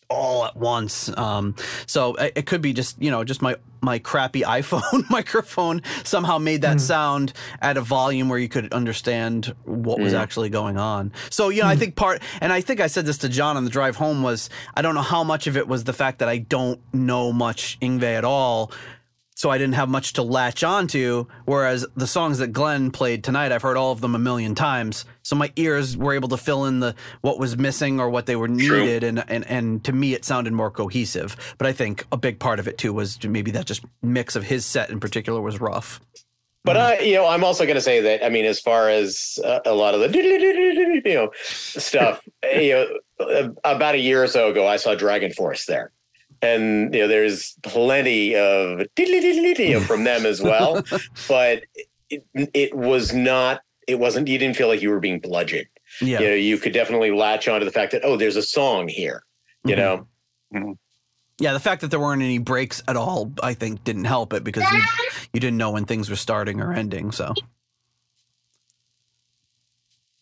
[0.10, 1.16] all at once.
[1.18, 1.56] Um,
[1.88, 6.38] so it, it could be just you know just my my crappy iPhone microphone somehow
[6.38, 6.80] made that hmm.
[6.80, 10.20] sound at a volume where you could understand what was hmm.
[10.20, 11.12] actually going on.
[11.30, 11.80] So you know I hmm.
[11.80, 14.50] think part and I think I said this to John on the drive home was
[14.76, 17.80] I don't know how much of it was the fact that I don't know much
[17.80, 18.72] Yngwie at all.
[19.36, 21.26] So I didn't have much to latch onto.
[21.44, 25.04] Whereas the songs that Glenn played tonight, I've heard all of them a million times.
[25.24, 28.38] So my ears were able to fill in the what was missing or what they
[28.38, 28.80] were True.
[28.80, 31.36] needed, and and and to me it sounded more cohesive.
[31.58, 34.44] But I think a big part of it too was maybe that just mix of
[34.44, 36.00] his set in particular was rough.
[36.64, 39.38] But I, you know, I'm also going to say that I mean, as far as
[39.46, 42.88] uh, a lot of the you know stuff, you
[43.20, 45.92] know, about a year or so ago, I saw Dragon Force there,
[46.46, 48.86] and you know, there's plenty of
[49.88, 50.84] from them as well.
[51.28, 51.64] but
[52.10, 52.24] it,
[52.54, 53.62] it was not.
[53.88, 54.28] It wasn't.
[54.28, 55.68] You didn't feel like you were being bludgeoned.
[56.02, 58.88] Yeah, You know, you could definitely latch onto the fact that oh, there's a song
[58.88, 59.24] here.
[59.64, 60.06] You Mhm.
[60.54, 60.78] know,
[61.40, 61.54] yeah.
[61.54, 64.64] The fact that there weren't any breaks at all, I think, didn't help it because
[64.72, 64.80] you
[65.34, 67.12] you didn't know when things were starting or ending.
[67.12, 67.34] So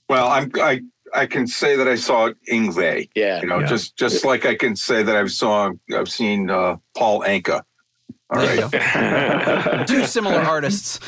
[0.09, 0.81] Well, I'm I
[1.15, 3.09] I can say that I saw Yngwie.
[3.15, 3.41] yeah.
[3.41, 3.67] You know, Yeah.
[3.67, 7.61] just just like I can say that I've saw I've seen uh, Paul Anka.
[8.29, 9.83] All there you right, go.
[9.87, 10.99] Two similar artists.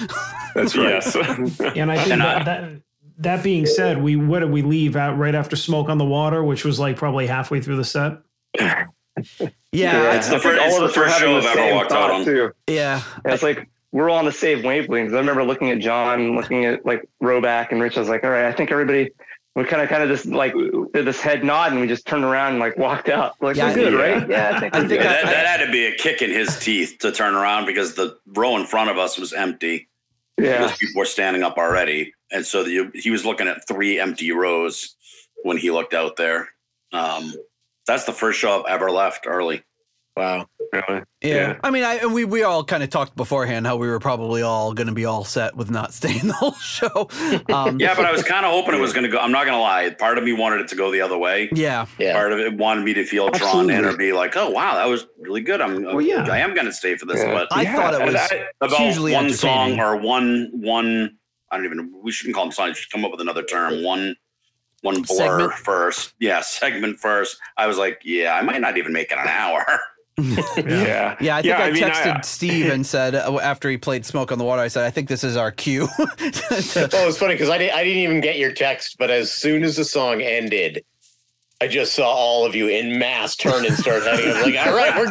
[0.53, 1.01] that's right.
[1.03, 1.15] yes.
[1.75, 2.81] And I think And I- that, that
[3.17, 6.43] that being said, we what did we leave out right after Smoke on the Water,
[6.43, 8.17] which was like probably halfway through the set.
[9.71, 11.75] Yeah, It's the first- all of the us were first having show the I've ever
[11.75, 12.25] walked out thought, on.
[12.25, 12.51] Too.
[12.67, 13.01] yeah.
[13.23, 15.13] And it's like we're all on the same wavelengths.
[15.13, 17.95] I remember looking at John, looking at like Roback and Rich.
[17.95, 19.09] I was like, all right, I think everybody
[19.55, 20.53] we kind of kind of just like
[20.93, 23.35] did this head nod and we just turned around and like walked out.
[23.41, 23.99] Like Yeah, we're good, yeah.
[23.99, 24.29] right?
[24.29, 25.07] Yeah, I think I we're think good.
[25.09, 27.95] I- that, that had to be a kick in his teeth to turn around because
[27.95, 29.87] the row in front of us was empty.
[30.37, 30.57] yeah.
[30.59, 34.31] Because people were standing up already, and so the, he was looking at three empty
[34.33, 34.95] rows
[35.43, 36.49] when he looked out there.
[36.91, 37.33] Um,
[37.87, 39.63] that's the first show I've ever left early.
[40.17, 40.47] Wow.
[40.71, 41.03] Really?
[41.21, 41.35] Yeah.
[41.35, 41.59] Yeah.
[41.63, 44.41] I mean, I and we we all kind of talked beforehand how we were probably
[44.41, 47.07] all going to be all set with not staying the whole show.
[47.53, 49.17] Um, Yeah, but I was kind of hoping it was going to go.
[49.19, 49.89] I'm not going to lie.
[49.91, 51.49] Part of me wanted it to go the other way.
[51.53, 52.13] yeah, Yeah.
[52.13, 54.87] Part of it wanted me to feel drawn in or be like, "Oh wow, that
[54.87, 56.27] was really good." I'm, Well, yeah.
[56.29, 57.17] I am going to stay for this.
[57.21, 57.33] Yeah.
[57.33, 61.17] But I Yeah, thought it was I- about hugely one song or one one
[61.51, 61.93] I don't even.
[62.03, 62.71] We shouldn't call them songs.
[62.77, 63.83] We should come up with another term.
[63.83, 64.15] One
[64.81, 65.53] one blur Segment?
[65.53, 66.13] first.
[66.19, 67.37] Yeah, segment first.
[67.57, 69.65] I was like, yeah, I might not even make it an hour.
[70.57, 71.15] Yeah.
[71.19, 74.37] Yeah, I think I, mean, texted Steve and said uh, after he played "Smoke on
[74.37, 77.57] the Water," I said, "I think this is our cue." Well, it's funny because I,
[77.57, 80.83] di- I didn't even get your text, but as soon as the song ended,
[81.61, 84.29] I just saw all of you in mass turn and start heading.
[84.31, 85.09] I was like, all right, we're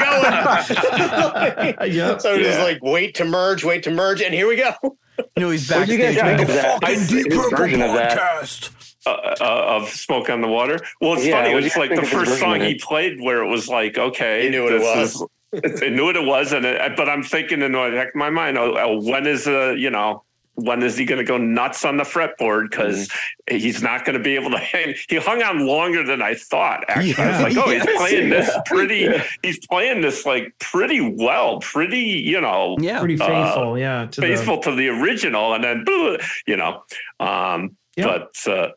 [1.80, 1.92] going.
[1.92, 2.16] yeah.
[2.18, 2.62] so it was Yeah.
[2.62, 4.72] like, wait to merge, wait to merge, and here we go.
[4.82, 4.94] No,
[5.36, 6.80] know, he's What did you backstage guys making think of that?
[6.82, 8.18] fucking I- Deep his Purple version of that.
[8.18, 8.70] podcast.
[9.06, 9.10] Uh,
[9.40, 10.78] uh, of Smoke on the Water.
[11.00, 11.52] Well, it's Yeah, funny.
[11.52, 14.64] It was like the first song he played where it was like, okay, He knew
[14.64, 15.14] what it was.
[15.62, 18.14] is- I knew what it was, and it, but I'm thinking in the back of
[18.16, 20.24] my mind, oh, oh, when is uh, you know,
[20.56, 22.70] when is he going to go nuts on the fretboard?
[22.70, 23.56] Because Mm-hmm.
[23.58, 24.94] he's not going to be able to hang.
[25.08, 26.82] He hung on longer than I thought.
[26.88, 27.96] Actually, I was like, oh, he's Yes.
[27.98, 29.08] playing this pretty.
[29.42, 34.06] He's playing this like pretty well, pretty, you know, Yeah, Pretty Uh, faithful, yeah.
[34.06, 35.84] To faithful to the original, and then
[36.48, 36.82] you know,
[37.20, 38.06] um, Yeah.
[38.06, 38.68] but uh,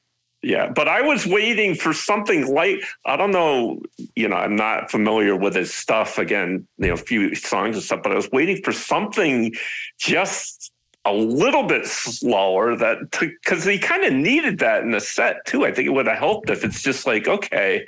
[0.43, 3.81] yeah, but I was waiting for something like I don't know,
[4.15, 6.17] you know, I'm not familiar with his stuff.
[6.17, 9.53] Again, you know, a few songs and stuff, but I was waiting for something
[9.99, 10.71] just
[11.05, 15.65] a little bit slower that because he kind of needed that in the set too.
[15.65, 17.85] I think it would have helped if it's just like okay,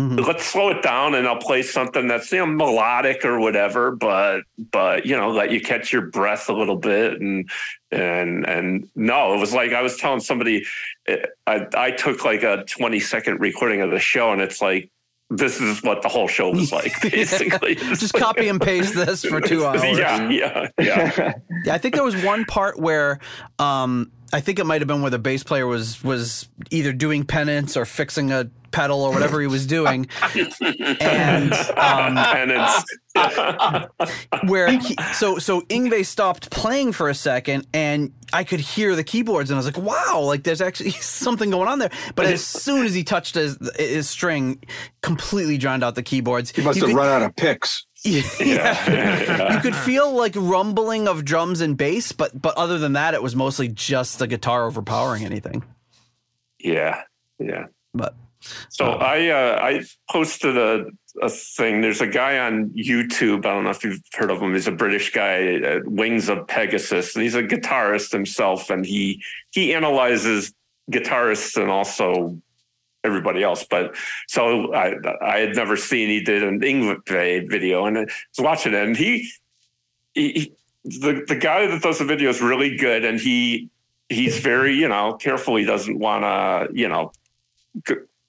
[0.00, 0.26] Mhm.
[0.26, 4.40] let's slow it down and I'll play something that's you know melodic or whatever, but
[4.72, 7.48] but you know let you catch your breath a little bit and
[7.92, 10.64] and and no, it was like I was telling somebody,
[11.08, 14.90] I I took like a twenty second recording of the show and it's like
[15.30, 17.74] this is what the whole show was like basically.
[17.76, 19.82] Just copy and paste this for two hours.
[19.82, 21.34] Yeah, yeah, yeah.
[21.64, 23.18] Yeah, I think there was one part where
[23.58, 27.24] um, I think it might have been where the bass player was was either doing
[27.24, 30.08] penance or fixing a pedal or whatever he was doing,
[31.00, 32.84] and um, and it's
[34.48, 39.04] where he, so so Yngwie stopped playing for a second and I could hear the
[39.04, 41.90] keyboards and I was like, wow, like there's actually something going on there.
[42.16, 44.62] But as soon as he touched his his string,
[45.02, 46.50] completely drowned out the keyboards.
[46.50, 47.86] He must You have could- run out of picks.
[48.04, 49.54] Yeah.
[49.54, 53.22] you could feel like rumbling of drums and bass, but but other than that, it
[53.22, 55.64] was mostly just the guitar overpowering anything.
[56.58, 57.02] yeah,
[57.38, 57.66] yeah.
[57.94, 58.14] But
[58.68, 60.86] So I uh, I posted a,
[61.22, 61.80] a thing.
[61.80, 63.46] There's a guy on YouTube.
[63.46, 64.52] I don't know if you've heard of him.
[64.52, 68.68] He's a British guy, uh, Wings of Pegasus, and he's a guitarist himself.
[68.68, 69.22] And he
[69.52, 70.52] he analyzes
[70.90, 72.38] guitarists and also
[73.04, 73.64] everybody else.
[73.68, 73.94] But
[74.28, 76.08] so I I had never seen.
[76.08, 79.30] He did an Yngwie video, and I was watching it, and he
[80.14, 80.32] he.
[80.32, 80.52] he
[80.86, 83.70] the, the guy that does the video is really good and he
[84.10, 87.10] he's very you know careful he doesn't want to you know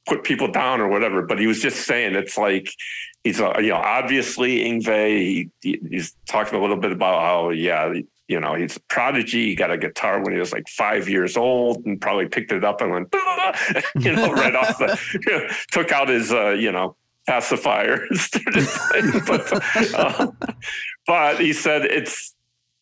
[0.08, 1.22] put people down or whatever.
[1.24, 2.70] But he was just saying it's like
[3.26, 5.18] he's you know obviously Yngwie.
[5.20, 7.94] He, he- he's talking a little bit about how yeah
[8.28, 9.50] you know he's a prodigy.
[9.50, 12.64] He got a guitar when he was like five years old and probably picked it
[12.64, 13.08] up and went
[14.00, 16.96] you know right off the you know, took out his uh, you know
[17.28, 19.22] pacifier and started playing.
[19.26, 20.28] But, uh,
[21.08, 22.34] but he said it's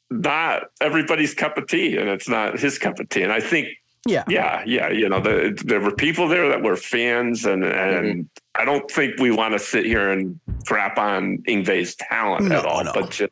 [0.09, 3.23] not everybody's cup of tea and it's not his cup of tea.
[3.23, 3.69] And I think
[4.05, 4.89] yeah, yeah, yeah.
[4.89, 9.17] You know, the, there were people there that were fans, and and I don't think
[9.17, 10.37] we want to sit here and
[10.67, 12.83] crap on Yngwie's talent No, at all.
[12.83, 12.91] no.
[12.93, 13.31] But just,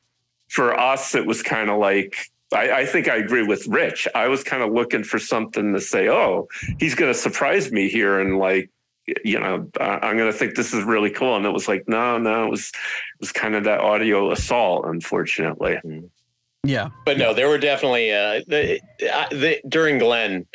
[0.52, 2.16] for us, it was kind of like
[2.54, 4.08] I, I think I agree with Rich.
[4.14, 6.48] I was kind of looking for something to say, oh,
[6.80, 8.70] he's going to surprise me here, and like
[9.26, 11.36] you know, I- I'm going to think this is really cool.
[11.36, 14.86] And it was like, no, no, it was it was kind of that audio assault,
[14.86, 15.80] unfortunately.
[16.64, 16.90] yeah.
[17.06, 18.80] But no, there were definitely uh, the,
[19.32, 20.46] the during Glenn,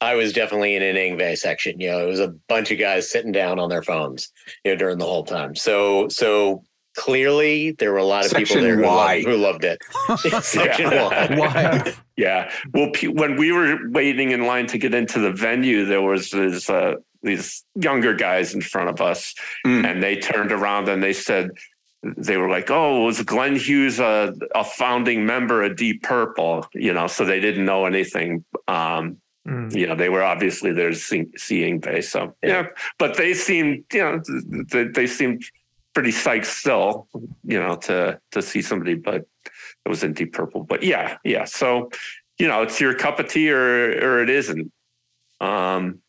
[0.00, 1.80] I was definitely in an Yngwie section.
[1.80, 4.30] You know, it was a bunch of guys sitting down on their phones,
[4.64, 5.56] you know, during the whole time.
[5.56, 6.62] So so
[6.96, 9.80] clearly there were a lot of people there who loved, who loved it.
[10.42, 11.28] section Yeah.
[11.30, 11.36] Y.
[11.38, 11.94] Why?
[12.16, 12.50] Yeah.
[12.72, 16.30] Well, pe- when we were waiting in line to get into the venue, there was
[16.30, 19.34] this, uh, these younger guys in front of us,
[19.66, 19.84] Mm.
[19.86, 21.50] and they turned around and they said,
[22.16, 26.92] they were like, "Oh, was Glenn Hughes a, a founding member of Deep Purple?" You
[26.94, 28.44] know, so they didn't know anything.
[28.68, 29.72] Um, Mm.
[29.76, 32.10] you know, they were obviously there to seeing base.
[32.10, 32.66] So yeah.
[32.98, 34.20] but they seemed, you know,
[34.72, 35.44] they, they seemed
[35.96, 37.08] pretty psyched still,
[37.42, 39.24] you know, to to see somebody, but
[39.86, 40.62] it was in Deep Purple.
[40.62, 41.46] But yeah, yeah.
[41.46, 41.90] So
[42.38, 44.70] you know, it's your cup of tea or or it isn't.
[45.40, 46.00] Um,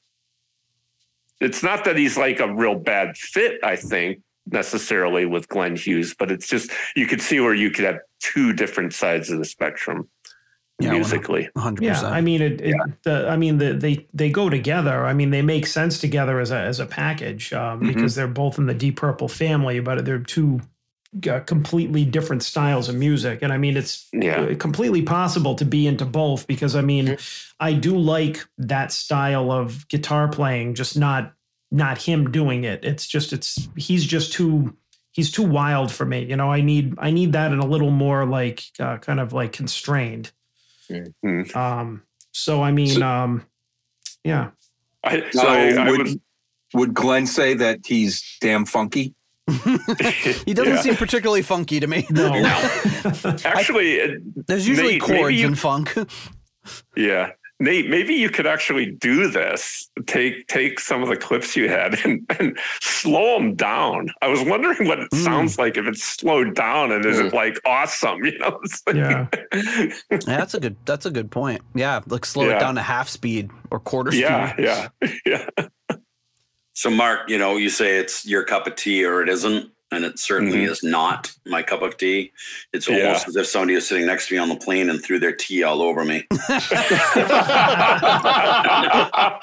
[1.40, 6.14] it's not that he's like a real bad fit, I think necessarily with Glenn Hughes,
[6.14, 9.46] but it's just you could see where you could have two different sides of the
[9.46, 10.10] spectrum
[10.80, 11.50] Yeah, musically.
[11.58, 12.14] hundred Yeah, percent.
[12.14, 12.62] I mean it.
[12.62, 15.06] it the, I mean the, they they go together.
[15.06, 17.88] I mean they make sense together as a as a package um, Mhm.
[17.96, 20.62] because they're both in the Deep Purple family, but they're two
[21.32, 24.42] uh, completely different styles of music, and I mean it's Yeah.
[24.42, 27.18] uh, completely possible to be into both because I mean
[27.60, 31.34] I do like that style of guitar playing, just not
[31.72, 32.86] not him doing it.
[32.86, 34.76] It's just it's he's just too
[35.12, 36.24] he's too wild for me.
[36.26, 39.34] You know, I need I need that and a little more like uh, kind of
[39.34, 40.32] like constrained.
[40.92, 41.56] Mhm.
[41.56, 43.46] Um, so I mean, um,
[44.24, 44.52] yeah.
[45.04, 46.22] I, So I, I would, would,
[46.74, 49.14] would Glenn say that he's damn funky?
[50.46, 50.82] He doesn't Yeah.
[50.82, 52.06] seem particularly funky to me.
[52.10, 52.34] No.
[53.46, 55.96] actually, it- There's usually Nate, maybe chords you- in funk.
[56.96, 57.32] yeah.
[57.60, 59.90] Nate, maybe you could actually do this.
[60.06, 64.10] Take take some of the clips you had and, and slow them down.
[64.22, 65.24] I was wondering what it Mm.
[65.24, 68.24] sounds like if it's slowed down and is it like awesome?
[68.26, 69.28] You know, like- Yeah.
[70.12, 70.76] Yeah, that's a good.
[70.86, 71.62] That's a good point.
[71.74, 74.22] Yeah, like slow it down to half speed or quarter speed.
[74.22, 74.88] yeah, yeah,
[75.26, 75.48] yeah.
[76.74, 80.04] So, Mark, you know, you say it's your cup of tea or it isn't, and
[80.04, 80.70] it certainly Mhm.
[80.70, 82.32] is not my cup of tea.
[82.74, 83.06] It's Yeah.
[83.08, 85.32] almost as if somebody was sitting next to me on the plane and threw their
[85.34, 86.28] tea all over me.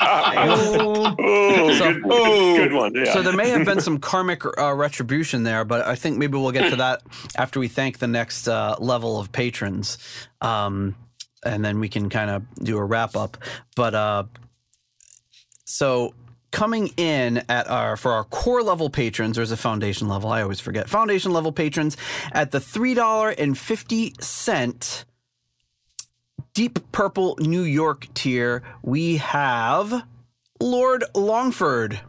[0.07, 2.95] oh, So- good, good, good one.
[2.95, 3.13] Yeah.
[3.13, 6.53] So there may have been some karmic uh, retribution there, but I think maybe we'll
[6.53, 7.03] get to that
[7.37, 9.99] after we thank the next uh, level of patrons,
[10.41, 10.95] um,
[11.45, 13.37] and then we can kind of do a wrap up.
[13.77, 14.25] But uh,
[15.65, 16.15] so
[16.55, 20.31] coming in at our for our core level patrons, or there's a foundation level.
[20.31, 21.97] I always forget foundation level patrons
[22.33, 25.05] at the three dollar and fifty cent.
[26.55, 30.05] Deep Purple New York tier, we have
[30.61, 32.01] Lord Longford.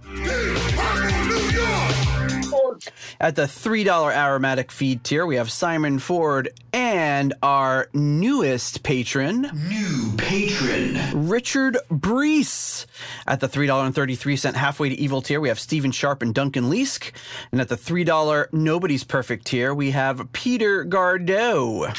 [3.20, 10.14] At the $3 aromatic feed tier, we have Simon Ford and our newest patron, new
[10.18, 12.86] patron, Richard Brees.
[13.26, 17.12] At the $3.33 halfway to evil tier, we have Stephen Sharp and Duncan Leask.
[17.52, 21.94] And at the $3 nobody's perfect tier, we have Peter Gardeau.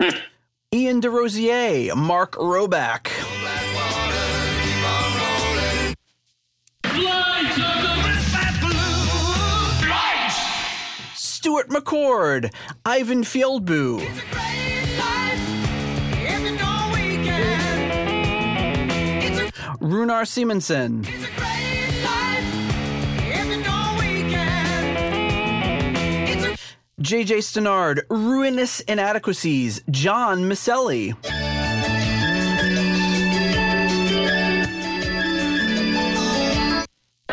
[0.00, 0.18] Hmm.
[0.72, 3.29] Ian DeRosier, Mark Roback.
[11.16, 12.52] Stuart McCord,
[12.84, 14.00] Ivan Fieldboo,
[19.80, 21.04] Runar Simonson,
[27.00, 31.16] JJ Stenard, Ruinous Inadequacies, John Maselli.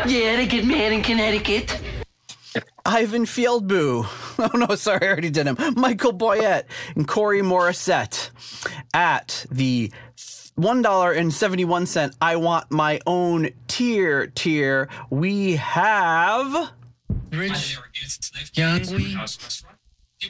[0.06, 1.80] Yeah, they get mad in Connecticut.
[2.84, 4.06] Ivan Fieldboo.
[4.40, 5.56] Oh no, sorry, I already did him.
[5.74, 8.30] Michael Boyette and Corey Morissette
[8.94, 9.90] at the
[10.54, 12.14] one dollar and seventy one cent.
[12.20, 14.88] I want my own tier tier.
[15.10, 16.70] We have
[17.32, 17.80] Rich,
[18.54, 18.84] Young,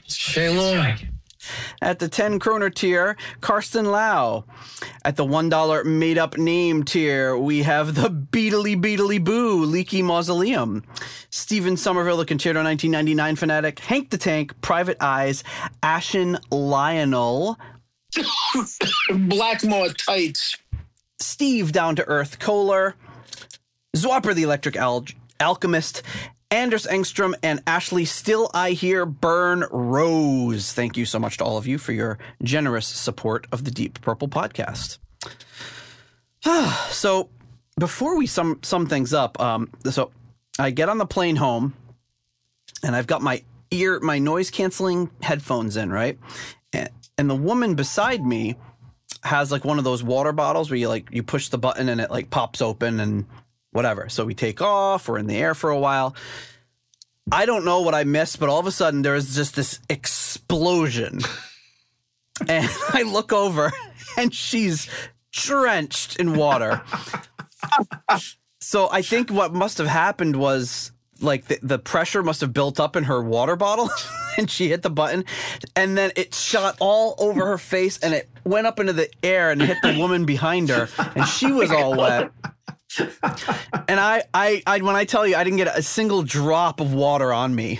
[0.06, 0.96] Shaylor,
[1.80, 4.44] at the ten kroner tier Karsten Lau.
[5.04, 10.02] At the one dollar made up name tier, we have the Beatly Beatly Boo Leaky
[10.02, 10.84] Mausoleum.
[11.30, 15.44] Stephen Somerville, the Concerto 1999 fanatic, Hank the Tank, Private Eyes,
[15.82, 17.58] Ashen Lionel,
[19.14, 20.56] Blackmore tights.
[21.20, 22.94] Steve Down to Earth Kohler,
[23.96, 25.06] Zwapper the Electric Al-
[25.40, 26.02] Alchemist,
[26.50, 30.72] Anders Engstrom, and Ashley Still I Hear Burn Rose.
[30.72, 34.00] Thank you so much to all of you for your generous support of the Deep
[34.00, 34.98] Purple podcast.
[36.90, 37.28] so
[37.78, 40.10] before we sum sum things up, um, so
[40.58, 41.74] I get on the plane home
[42.82, 46.18] and I've got my ear my noise canceling headphones in, right?
[46.72, 46.88] And,
[47.18, 48.56] and the woman beside me
[49.22, 52.00] has like one of those water bottles where you like you push the button and
[52.00, 53.26] it like pops open and
[53.72, 54.08] whatever.
[54.08, 56.14] So we take off, we're in the air for a while.
[57.30, 61.20] I don't know what I missed, but all of a sudden there's just this explosion.
[62.48, 63.72] and I look over
[64.16, 64.88] and she's
[65.32, 66.82] drenched in water.
[68.60, 72.78] so I think what must have happened was like the, the pressure must have built
[72.78, 73.90] up in her water bottle
[74.38, 75.24] and she hit the button
[75.74, 79.50] and then it shot all over her face and it went up into the air
[79.50, 82.30] and hit the woman behind her and she was all wet
[83.88, 86.92] and I, I i when i tell you i didn't get a single drop of
[86.94, 87.78] water on me.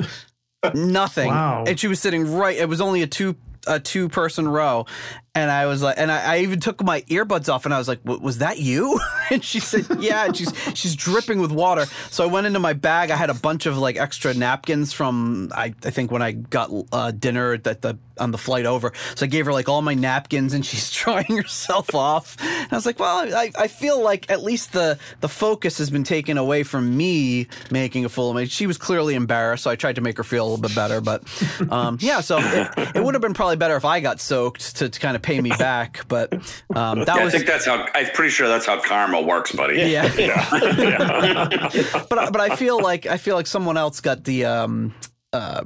[0.74, 1.28] Nothing.
[1.28, 1.64] Wow.
[1.66, 3.36] and she was sitting right it was only a two
[3.66, 4.86] a two person row.
[5.34, 7.86] And i was like and I, I even took my earbuds off and i was
[7.86, 8.98] like was that you?
[9.30, 10.24] And she said yeah.
[10.24, 11.84] And she's she's dripping with water.
[12.10, 13.10] So i went into my bag.
[13.10, 16.70] I had a bunch of like extra napkins from i, I think when i got
[16.92, 18.92] uh, dinner at the on the flight over.
[19.14, 22.36] So I gave her like all my napkins, and she's drying herself off.
[22.40, 25.90] And I was like, well, I, I feel like at least the the focus has
[25.90, 28.46] been taken away from me making a fool of me.
[28.46, 31.00] She was clearly embarrassed, so I tried to make her feel a little bit better.
[31.00, 31.22] But
[31.70, 34.88] um, yeah, so it, it would have been probably better if I got soaked to,
[34.88, 36.06] to kind of pay me back.
[36.08, 36.32] But
[36.74, 37.86] um, that Yeah, I think that's how.
[37.94, 39.76] I'm pretty sure that's how karma works, buddy.
[39.76, 40.12] yeah.
[40.18, 41.68] yeah.
[42.08, 44.94] but but I feel like I feel like someone else got the um
[45.32, 45.64] uh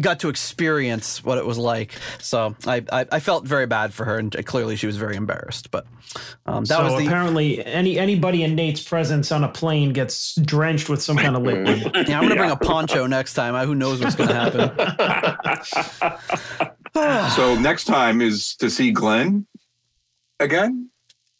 [0.00, 1.92] got to experience what it was like.
[2.18, 5.70] So I I, I felt very bad for her, and clearly she was very embarrassed.
[5.70, 5.86] But
[6.46, 10.34] um, that so was the apparently any anybody in Nate's presence on a plane gets
[10.36, 11.90] drenched with some kind of liquid.
[12.08, 12.18] yeah.
[12.18, 13.54] I'm gonna bring a poncho next time.
[13.54, 14.70] I, who knows what's gonna happen?
[16.96, 19.46] So next time is to see Glenn
[20.40, 20.88] again.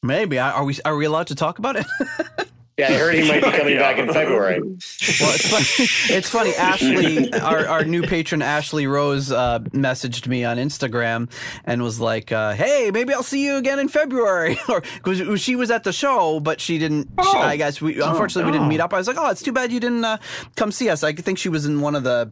[0.02, 1.86] Maybe I, are we are we allowed to talk about it?
[2.78, 4.60] Yeah, I heard he might be coming back in February.
[4.60, 5.88] Well, it's funny.
[6.18, 6.54] It's funny.
[6.56, 11.30] Ashley, our, our new patron Ashley Rose, uh, messaged me on Instagram
[11.64, 15.56] and was like, uh, "Hey, maybe I'll see you again in February." or because she
[15.56, 17.04] was at the show, but she didn't.
[17.22, 17.38] she- Oh.
[17.40, 18.92] I guess we unfortunately we didn't meet up.
[18.92, 20.18] I was like, "Oh, it's too bad you didn't uh,
[20.54, 22.30] come see us." I think she was in one of the.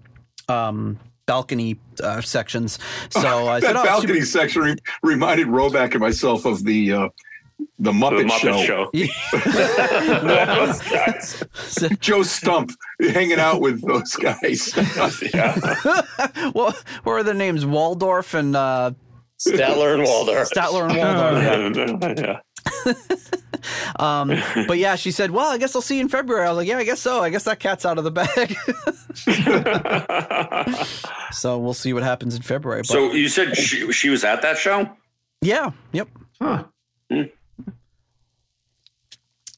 [0.48, 5.46] Um, balcony uh, sections so i that said oh, it's too balcony section re- reminded
[5.46, 7.08] Roback and myself of the uh,
[7.58, 8.64] the The Muppet, Muppet Show.
[8.64, 8.90] Show.
[10.66, 11.98] Those guys.
[12.00, 12.70] Joe Stump
[13.00, 14.72] hanging out with those guys.
[15.34, 15.54] Yeah.
[16.52, 18.92] what, what were their names waldorf and uh,
[19.38, 20.48] Statler and Waldorf.
[20.50, 22.40] statler and waldorf yeah.
[22.86, 22.94] yeah.
[23.96, 24.28] Um,
[24.66, 26.68] but yeah, she said, "Well, I guess I'll see you in February." I was like,
[26.68, 27.20] "Yeah, I guess so.
[27.22, 28.56] I guess that cat's out of the bag."
[31.32, 32.80] so we'll see what happens in February.
[32.82, 34.88] But So you said she, she was at that show?
[35.40, 36.08] yeah, yep.
[36.40, 36.64] Huh.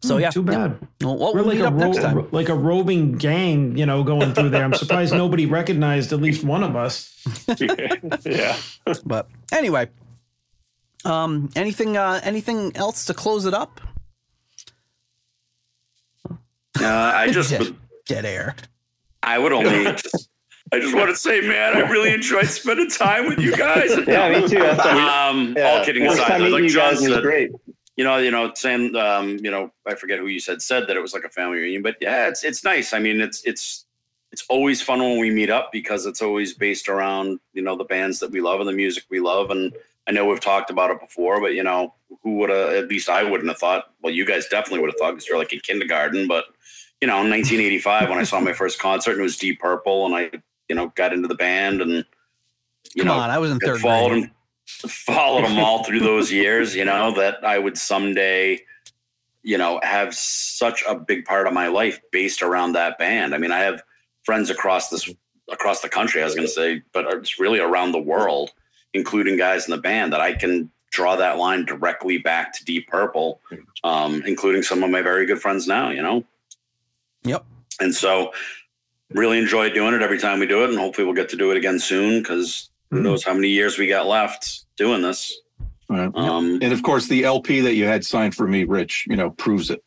[0.07, 0.79] So yeah, Too bad.
[1.03, 2.29] Well, we'll We're like meet a up next ro- time.
[2.31, 4.65] like a roving gang, you know, going through there.
[4.65, 7.13] I'm surprised nobody recognized at least one of us.
[8.25, 8.57] yeah.
[9.05, 9.89] But anyway,
[11.05, 13.81] um, anything, uh, anything else to close it up?
[16.29, 17.75] Uh, I just, Dead,
[18.07, 18.55] dead air.
[19.23, 20.29] I would only just,
[20.73, 23.91] I just want to say, man, I really enjoyed spending time with you guys.
[24.07, 24.59] Yeah, me too.
[24.59, 25.65] That's why Um, Yeah.
[25.71, 27.51] all kidding aside, like you John guys was said, great.
[27.97, 30.97] You know, you know, saying, um, you know, I forget who you said said that
[30.97, 32.93] it was like a family reunion, but yeah, it's it's nice.
[32.93, 33.87] I mean, it's it's
[34.33, 37.85] it's always fun when we meet up because it's always based around you know the
[37.85, 39.51] bands that we love and the music we love.
[39.51, 39.73] And
[40.07, 42.75] I know we've talked about it before, but you know, who would have?
[42.75, 43.93] At least I wouldn't have thought.
[44.03, 46.29] Well, you guys definitely would have thought because you're like in kindergarten.
[46.29, 46.45] But
[47.01, 50.05] you know, in 1985 when I saw my first concert and it was Deep Purple,
[50.05, 50.31] and I
[50.69, 52.05] you know got into the band and
[52.95, 54.31] you Come know on, I was in third grade.
[54.67, 58.61] Followed them all through those years you know that i would someday
[59.43, 63.39] you know have such a big part of my life based around that band i
[63.39, 63.83] mean i have
[64.25, 65.09] friends across this
[65.53, 68.51] across the country i was going to say but it's really around the world
[68.93, 72.89] including guys in the band that i can draw that line directly back to deep
[72.89, 73.41] purple
[73.85, 76.25] um, including some of my very good friends now you know
[77.25, 77.45] Yep.
[77.81, 78.33] and so
[79.11, 81.51] really enjoy doing it every time we do it and hopefully we'll get to do
[81.53, 85.35] it again soon because who knows how many years we got left doing this
[85.89, 86.11] Right.
[86.17, 89.31] um, And of course, the LP that you had signed for me, Rich, you know,
[89.31, 89.85] proves it.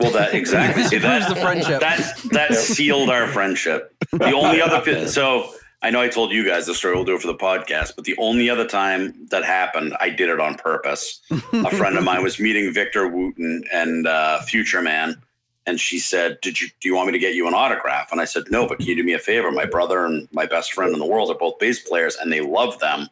[0.00, 1.80] well that exactly See, Proves that, the friendship.
[1.80, 5.52] that that sealed our friendship the only other so
[5.82, 8.04] i know i told you guys the story we'll do it for the podcast but
[8.04, 11.20] the only other time that happened i did it on purpose
[11.52, 15.20] a friend of mine was meeting victor wooten and uh, future man
[15.66, 18.12] and she said did you do you want me to get you an autograph?
[18.12, 19.50] And i said no but can you do me a favor?
[19.50, 22.40] My brother and my best friend in the world are both bass players and they
[22.40, 23.08] love them.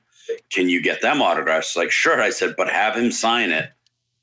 [0.51, 1.69] Can you get them autographs?
[1.69, 2.20] She's like sure.
[2.20, 3.70] I said but have him sign it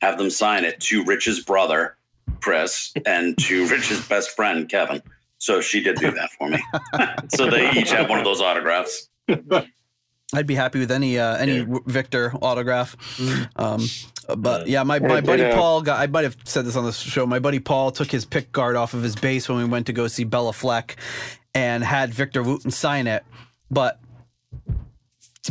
[0.01, 1.97] have them sign it to rich's brother
[2.41, 5.01] chris and to rich's best friend kevin.
[5.39, 6.61] So she did do that for me.
[7.30, 9.07] So they each have one of those autographs.
[10.34, 12.95] I'd be happy with any uh, any Victor autograph.
[13.56, 13.88] Um,
[14.38, 15.56] but yeah, my, my buddy ditto.
[15.56, 15.99] Paul got.
[15.99, 17.26] I might have said this on the show.
[17.26, 19.93] My buddy Paul took his pick guard off of his bass when we went to
[19.93, 20.97] go see Béla Fleck,
[21.53, 23.23] and had Victor Wooten sign it.
[23.72, 23.99] But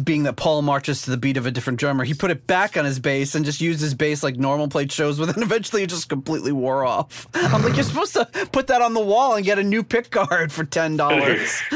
[0.02, 2.76] being that Paul marches to the beat of a different drummer, he put it back
[2.76, 5.82] on his bass and just used his bass like normal played shows with, and eventually
[5.82, 7.26] it just completely wore off.
[7.34, 10.10] I'm like, you're supposed to put that on the wall and get a new pick
[10.10, 11.62] guard for ten dollars.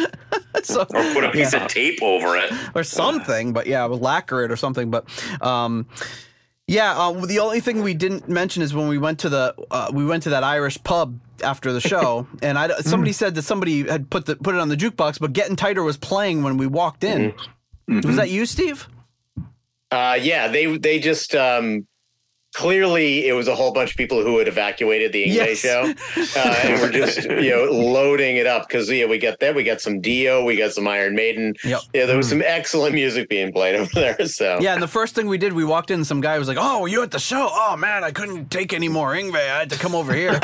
[0.62, 3.53] so or put a piece yeah of tape over it or something.
[3.53, 4.91] But yeah, with lacquer it or something.
[4.91, 5.07] But
[5.43, 5.87] um,
[6.67, 9.91] yeah, uh, the only thing we didn't mention is when we went to the uh,
[9.93, 13.87] we went to that Irish pub after the show, and I somebody said that somebody
[13.89, 16.67] had put the put it on the jukebox, but Getting Tighter was playing when we
[16.67, 17.35] walked in.
[17.89, 18.89] Was that you, Steve?
[19.91, 21.87] Uh, yeah, they they just um,
[22.55, 25.59] clearly it was a whole bunch of people who had evacuated the Yngwie Yes.
[25.59, 25.93] show,
[26.41, 29.65] uh, and we're just you know loading it up because yeah, we got that, we
[29.65, 31.55] got some Dio, we got some Iron Maiden.
[31.65, 31.81] Yep.
[31.95, 34.27] Yeah, there was some excellent music being played over there.
[34.27, 36.49] So Yeah, and the first thing we did, we walked in, and some guy was
[36.49, 37.49] like, "Oh, you at the show?
[37.51, 39.37] Oh man, I couldn't take any more Yngwie.
[39.37, 40.39] I had to come over here."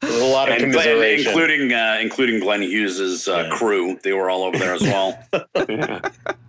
[0.00, 1.28] there's a lot of And, and commiseration.
[1.32, 3.56] including uh, including Glenn Hughes's uh, Yeah.
[3.56, 5.18] crew, they were all over there as well.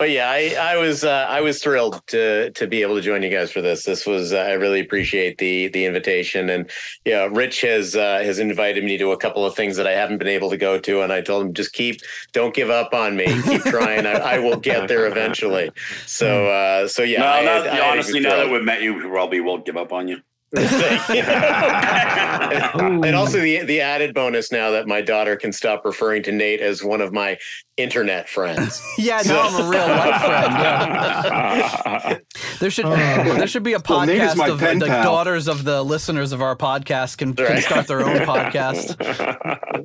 [0.00, 3.22] But yeah, I, I was uh, I was thrilled to to be able to join
[3.22, 3.84] you guys for this.
[3.84, 6.70] This was uh, I really appreciate the the invitation, and
[7.04, 10.16] yeah, Rich has uh, has invited me to a couple of things that I haven't
[10.16, 12.00] been able to go to, and I told him just keep
[12.32, 14.06] don't give up on me, keep trying.
[14.06, 15.70] I, I will get there eventually.
[16.06, 19.02] So uh, so yeah, no, I not- I honestly, now that we've met you, we
[19.02, 20.22] probably won't give up on you.
[20.56, 20.66] And,
[23.04, 26.60] and also the the added bonus now that my daughter can stop referring to Nate
[26.60, 27.38] as one of my
[27.76, 28.82] internet friends.
[28.98, 30.52] yeah, now I'm a real life friend.
[30.54, 32.18] Yeah.
[32.58, 35.04] There should there should be a Well, Nate is podcast my of the pal.
[35.04, 38.96] daughters of the listeners of our podcast can, can start their own podcast.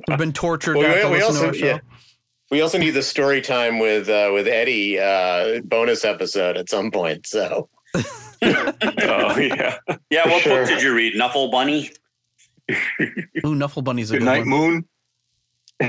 [0.08, 0.76] We've been tortured.
[0.76, 1.78] Well, to have to we, we listen to also yeah,
[2.50, 6.90] we also need the story time with uh, with Eddie uh, bonus episode at some
[6.90, 7.26] point.
[7.26, 7.68] So
[8.42, 9.78] oh yeah.
[10.10, 10.60] Yeah, what Sure.
[10.60, 11.14] book did you read?
[11.16, 11.90] Knuffle Bunny?
[13.44, 14.48] Ooh, Knuffle Bunny's a Good good night, one.
[14.48, 14.84] Moon.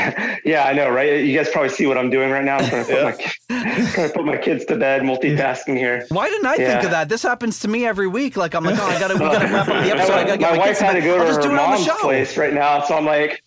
[0.44, 1.24] yeah, I know, right?
[1.24, 2.58] You guys probably see what I'm doing right now.
[2.58, 3.12] I'm trying to put, my,
[3.94, 6.06] trying to put my kids to bed, multitasking here.
[6.10, 7.08] Why didn't I think of that?
[7.08, 8.36] This happens to me every week.
[8.36, 10.14] Like I'm like, oh, I gotta, we gotta wrap up the episode.
[10.14, 10.80] I gotta get my my, wife kids.
[10.82, 11.96] had to go I'll to just do her it on the mom's show.
[12.02, 13.42] place right now, so I'm like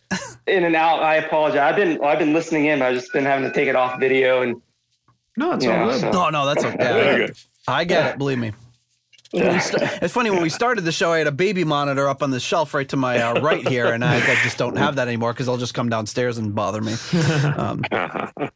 [0.46, 1.02] in and out.
[1.02, 1.58] I apologize.
[1.60, 3.76] I've been well, I've been listening in, but I've just been having to take it
[3.76, 4.62] off video and
[5.36, 6.00] No, it's Yeah, all good.
[6.00, 6.76] so- No, no, that's okay.
[6.78, 7.36] Very good.
[7.68, 8.18] I get it.
[8.18, 8.52] Believe me.
[9.32, 12.22] When st- it's funny when we started the show, I had a baby monitor up
[12.22, 14.96] on the shelf right to my uh, right here, and I, I just don't have
[14.96, 16.94] that anymore because they'll just come downstairs and bother me.
[17.56, 17.82] Um,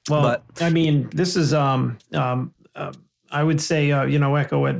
[0.08, 2.92] Well, But- I mean, this is um um uh,
[3.30, 4.76] I would say uh, you know echo what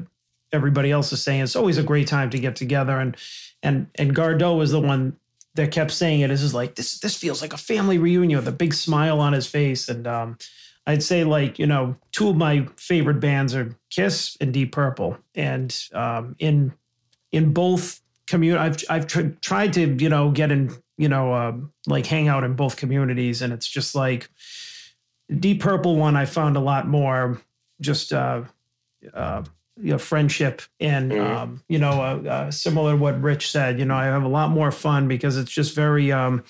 [0.53, 1.43] everybody else is saying.
[1.43, 3.17] It's always a great time to get together, and
[3.63, 5.17] and and Gardeau was the one
[5.55, 6.29] that kept saying it.
[6.29, 9.33] This is like this this feels like a family reunion with a big smile on
[9.33, 10.39] his face, and um,
[10.87, 15.17] I'd say like you know two of my favorite bands are Kiss and Deep Purple,
[15.35, 16.73] and um, in
[17.33, 21.53] in both community, I've I've tr- tried to you know get in you know uh,
[21.87, 24.29] like hang out in both communities, and it's just like
[25.39, 27.41] Deep Purple one I found a lot more
[27.81, 28.43] just uh,
[29.15, 29.43] uh,
[29.81, 31.37] you know friendship and Mhm.
[31.37, 33.79] um, you know uh, uh, similar to what Rich said.
[33.79, 36.13] You know I have a lot more fun because it's just very.
[36.13, 36.45] Um,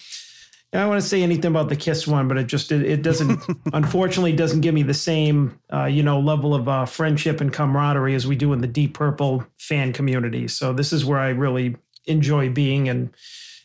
[0.75, 3.03] I don't want to say anything about the Kiss one, but it just it, it
[3.03, 3.41] doesn't
[3.73, 8.15] unfortunately doesn't give me the same uh, you know level of uh, friendship and camaraderie
[8.15, 10.49] as we do in the Deep Purple fan community.
[10.49, 11.77] So this is where I really
[12.07, 13.11] enjoy being and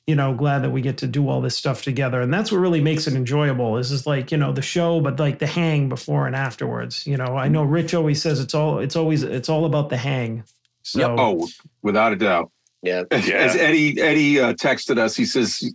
[0.07, 2.57] you know glad that we get to do all this stuff together and that's what
[2.60, 5.88] really makes it enjoyable is is like you know the show but like the hang
[5.90, 9.49] before and afterwards you know i know rich always says it's all it's always it's
[9.49, 10.41] all about the hang
[10.84, 11.48] so Oh,
[11.84, 12.49] without a doubt.
[12.81, 13.36] yeah, As, Yeah.
[13.36, 15.69] as Eddie Eddie uh, texted us, he says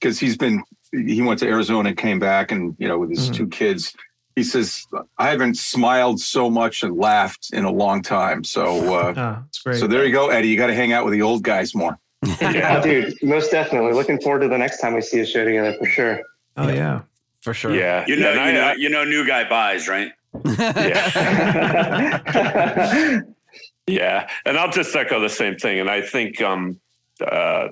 [0.00, 0.62] because he's been
[0.92, 3.34] he went to Arizona and came back, and you know with his Mhm.
[3.34, 3.94] two kids,
[4.34, 4.86] he says
[5.18, 8.44] I haven't smiled so much and laughed in a long time.
[8.44, 10.48] So uh, it's great so there you go, Eddie.
[10.48, 11.98] You got to hang out with the old guys more.
[12.40, 13.92] Oh, dude, most definitely.
[13.92, 16.20] Looking forward to the next time we see a show together for sure.
[16.56, 17.02] oh yeah
[17.40, 17.72] for sure.
[17.74, 18.04] Yeah.
[18.08, 20.10] You know, And I- you know, I- you know, new guy buys, right?
[20.58, 22.30] yeah.
[23.88, 25.78] Yeah, and I'll just echo the same thing.
[25.78, 26.80] And I think, um,
[27.24, 27.68] uh,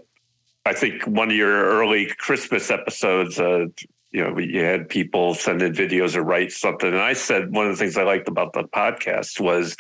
[0.66, 3.66] I think one of your early Christmas episodes, uh,
[4.12, 7.66] you know, you had people send in videos or write something, and I said one
[7.66, 9.76] of the things I liked about the podcast was,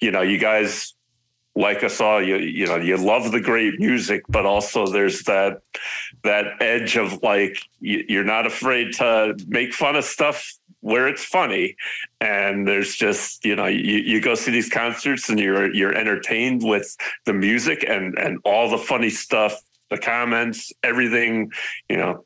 [0.00, 0.94] you know, you guys
[1.56, 5.60] like us all, you you know, you love the great music, but also there's that
[6.22, 11.24] that edge of like you, you're not afraid to make fun of stuff where it's
[11.24, 11.74] funny.
[12.20, 16.62] And there's just you know you, you go see these concerts and you're you're entertained
[16.62, 19.60] with the music and and all the funny stuff
[19.90, 21.50] the comments everything
[21.88, 22.24] you know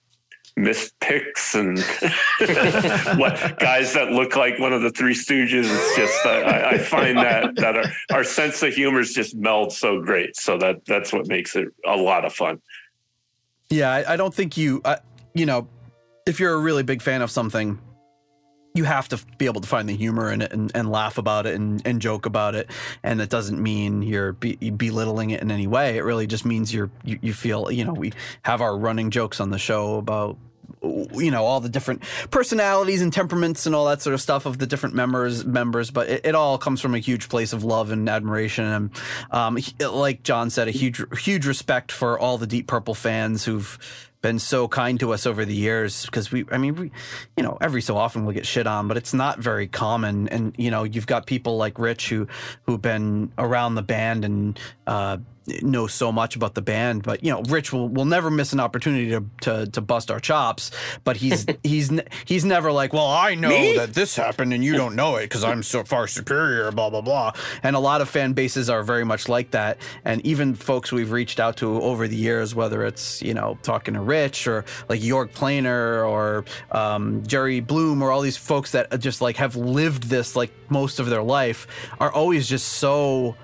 [0.56, 1.78] missed picks and
[3.18, 5.64] what guys that look like one of the three stooges.
[5.64, 9.72] It's just I, I find that that our, our sense of humor is just meld
[9.72, 10.36] so great.
[10.36, 12.60] So that that's what makes it a lot of fun.
[13.70, 14.96] Yeah, I, I don't think you, uh,
[15.34, 15.66] you know,
[16.26, 17.78] if you're a really big fan of something,
[18.74, 21.46] you have to be able to find the humor in it and, and laugh about
[21.46, 22.70] it and, and joke about it.
[23.02, 25.96] And it doesn't mean you're be, belittling it in any way.
[25.96, 29.40] It really just means you're you, you feel you know we have our running jokes
[29.40, 30.36] on the show about
[30.82, 34.58] you know all the different personalities and temperaments and all that sort of stuff of
[34.58, 37.90] the different members members but it, it all comes from a huge place of love
[37.90, 38.64] and admiration.
[38.64, 38.90] And
[39.30, 43.78] um, like john said a huge huge respect for all the deep purple fans who've
[44.22, 46.06] been so kind to us over the years.
[46.06, 46.90] Because we i mean we
[47.36, 50.28] you know every so often we'll get shit on but it's not very common.
[50.28, 52.26] And you know you've got people like rich who
[52.64, 55.18] who've been around the band and uh
[55.62, 58.60] know so much about the band but you know rich will, will never miss an
[58.60, 60.70] opportunity to, to to bust our chops
[61.04, 61.90] but he's he's
[62.24, 65.44] he's never like well i know that this happened and you don't know it because
[65.44, 67.32] i'm so far superior blah blah blah.
[67.62, 69.78] And a lot of fan bases are very much like that.
[70.04, 73.94] And even folks we've reached out to over the years whether it's you know talking
[73.94, 78.98] to rich or like york planer or um, jerry bloom or all these folks that
[79.00, 81.66] just like have lived this like most of their life
[82.00, 83.36] are always just so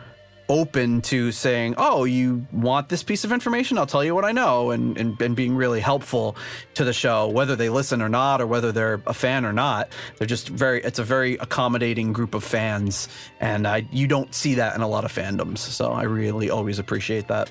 [0.48, 3.78] open to saying, "Oh, you want this piece of information?
[3.78, 6.36] I'll tell you what I know," and, and and being really helpful
[6.74, 9.92] to the show, whether they listen or not, or whether they're a fan or not.
[10.16, 10.82] They're just very.
[10.82, 13.08] It's a very accommodating group of fans,
[13.40, 15.58] and I you don't see that in a lot of fandoms.
[15.58, 17.50] So I really always appreciate that.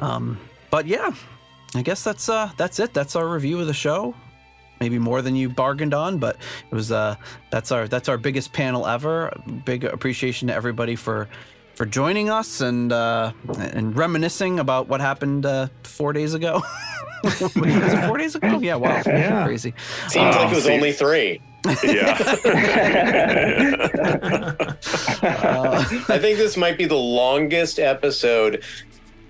[0.00, 0.38] Um,
[0.70, 1.12] but yeah,
[1.74, 2.94] I guess that's uh that's it.
[2.94, 4.14] That's our review of the show
[4.80, 6.36] maybe more than you bargained on but
[6.70, 7.14] it was uh
[7.50, 9.30] that's our that's our biggest panel ever
[9.66, 11.28] big appreciation to everybody for
[11.74, 16.62] for joining us and uh and reminiscing about what happened uh four days ago
[17.24, 19.44] was it four days ago yeah wow Yeah.
[19.44, 19.74] crazy
[20.08, 21.40] Seems like Um, it was see- only three.
[21.84, 22.16] Yeah.
[25.22, 28.64] uh, I think this might be the longest episode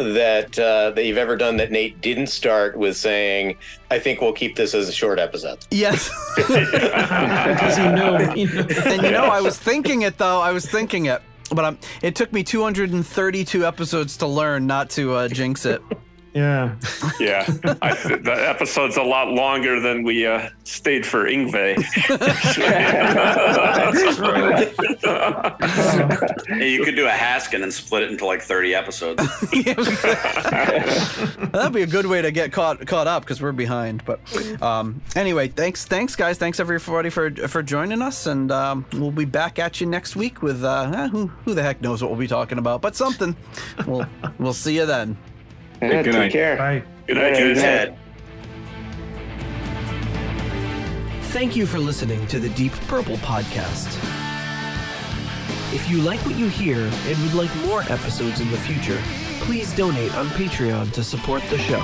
[0.03, 3.57] that uh, that you've ever done that Nate didn't start with saying,
[3.91, 8.17] "I think we'll keep this as a short episode." yes because he knew.
[8.35, 8.67] He knew.
[8.87, 11.23] and you know i was thinking it though i was thinking it
[11.55, 15.83] but um, it took me 232 episodes to learn not to uh, jinx it
[16.33, 16.77] Yeah.
[17.19, 17.45] Yeah,
[17.83, 21.77] I, the episode's a lot longer than we uh, stayed for Yngwie.
[26.47, 29.23] Hey, you could do a Haskin and split it into like 30 episodes.
[31.51, 34.05] That'd be a good way to get caught caught up because we're behind.
[34.05, 34.21] But
[34.63, 39.25] um, anyway, thanks, thanks guys, thanks everybody for for joining us, and um, we'll be
[39.25, 42.29] back at you next week with uh, who who the heck knows what we'll be
[42.29, 43.37] talking about, but something.
[43.87, 44.07] We'll
[44.39, 45.17] we'll see you then.
[45.83, 46.33] Yeah, good take night.
[46.33, 46.57] care.
[46.57, 46.83] Bye.
[47.07, 47.61] Good night, Yeah, guys.
[47.63, 47.97] Ted.
[51.33, 53.87] Thank you for listening to the Deep Purple podcast.
[55.73, 59.01] If you like what you hear and would like more episodes in the future,
[59.45, 61.79] please donate on Patreon to support the show.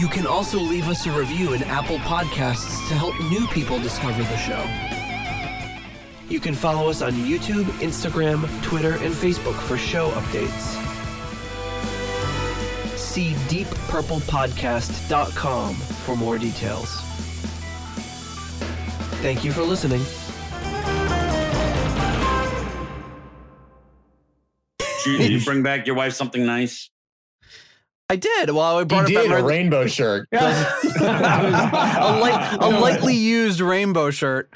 [0.00, 4.22] You can also leave us a review in Apple Podcasts to help new people discover
[4.22, 4.64] the show.
[6.30, 10.78] You can follow us on YouTube, Instagram, Twitter, and Facebook for show updates.
[13.10, 17.00] See deeppurplepodcast.com for more details.
[19.20, 20.00] Thank you for listening.
[25.04, 26.88] Did you bring back your wife something nice?
[28.08, 28.50] I did.
[28.50, 29.40] Well, I He brought it did back.
[29.40, 30.28] a rainbow shirt.
[30.32, 30.36] a,
[32.20, 34.50] light, a lightly used rainbow shirt.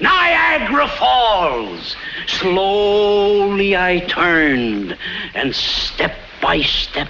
[0.00, 1.96] Niagara Falls.
[2.26, 4.96] Slowly I turned,
[5.34, 7.08] and step by step,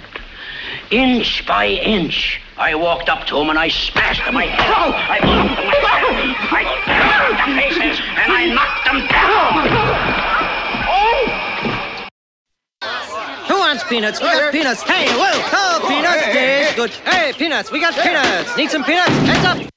[0.91, 4.35] inch by inch, I walked up to him and I smashed him.
[4.35, 4.93] I hit him.
[4.97, 5.67] I bumped him.
[5.69, 6.35] I stabbed him.
[6.49, 10.07] I stabbed the faces and I knocked him down.
[13.47, 14.19] Who wants peanuts?
[14.19, 14.81] We got peanuts.
[14.81, 16.25] Hey, whoa, oh, oh peanuts.
[16.25, 16.89] Taste good.
[17.05, 17.71] Hey, peanuts.
[17.71, 18.57] We got peanuts.
[18.57, 19.11] Need some peanuts?
[19.11, 19.69] Heads up.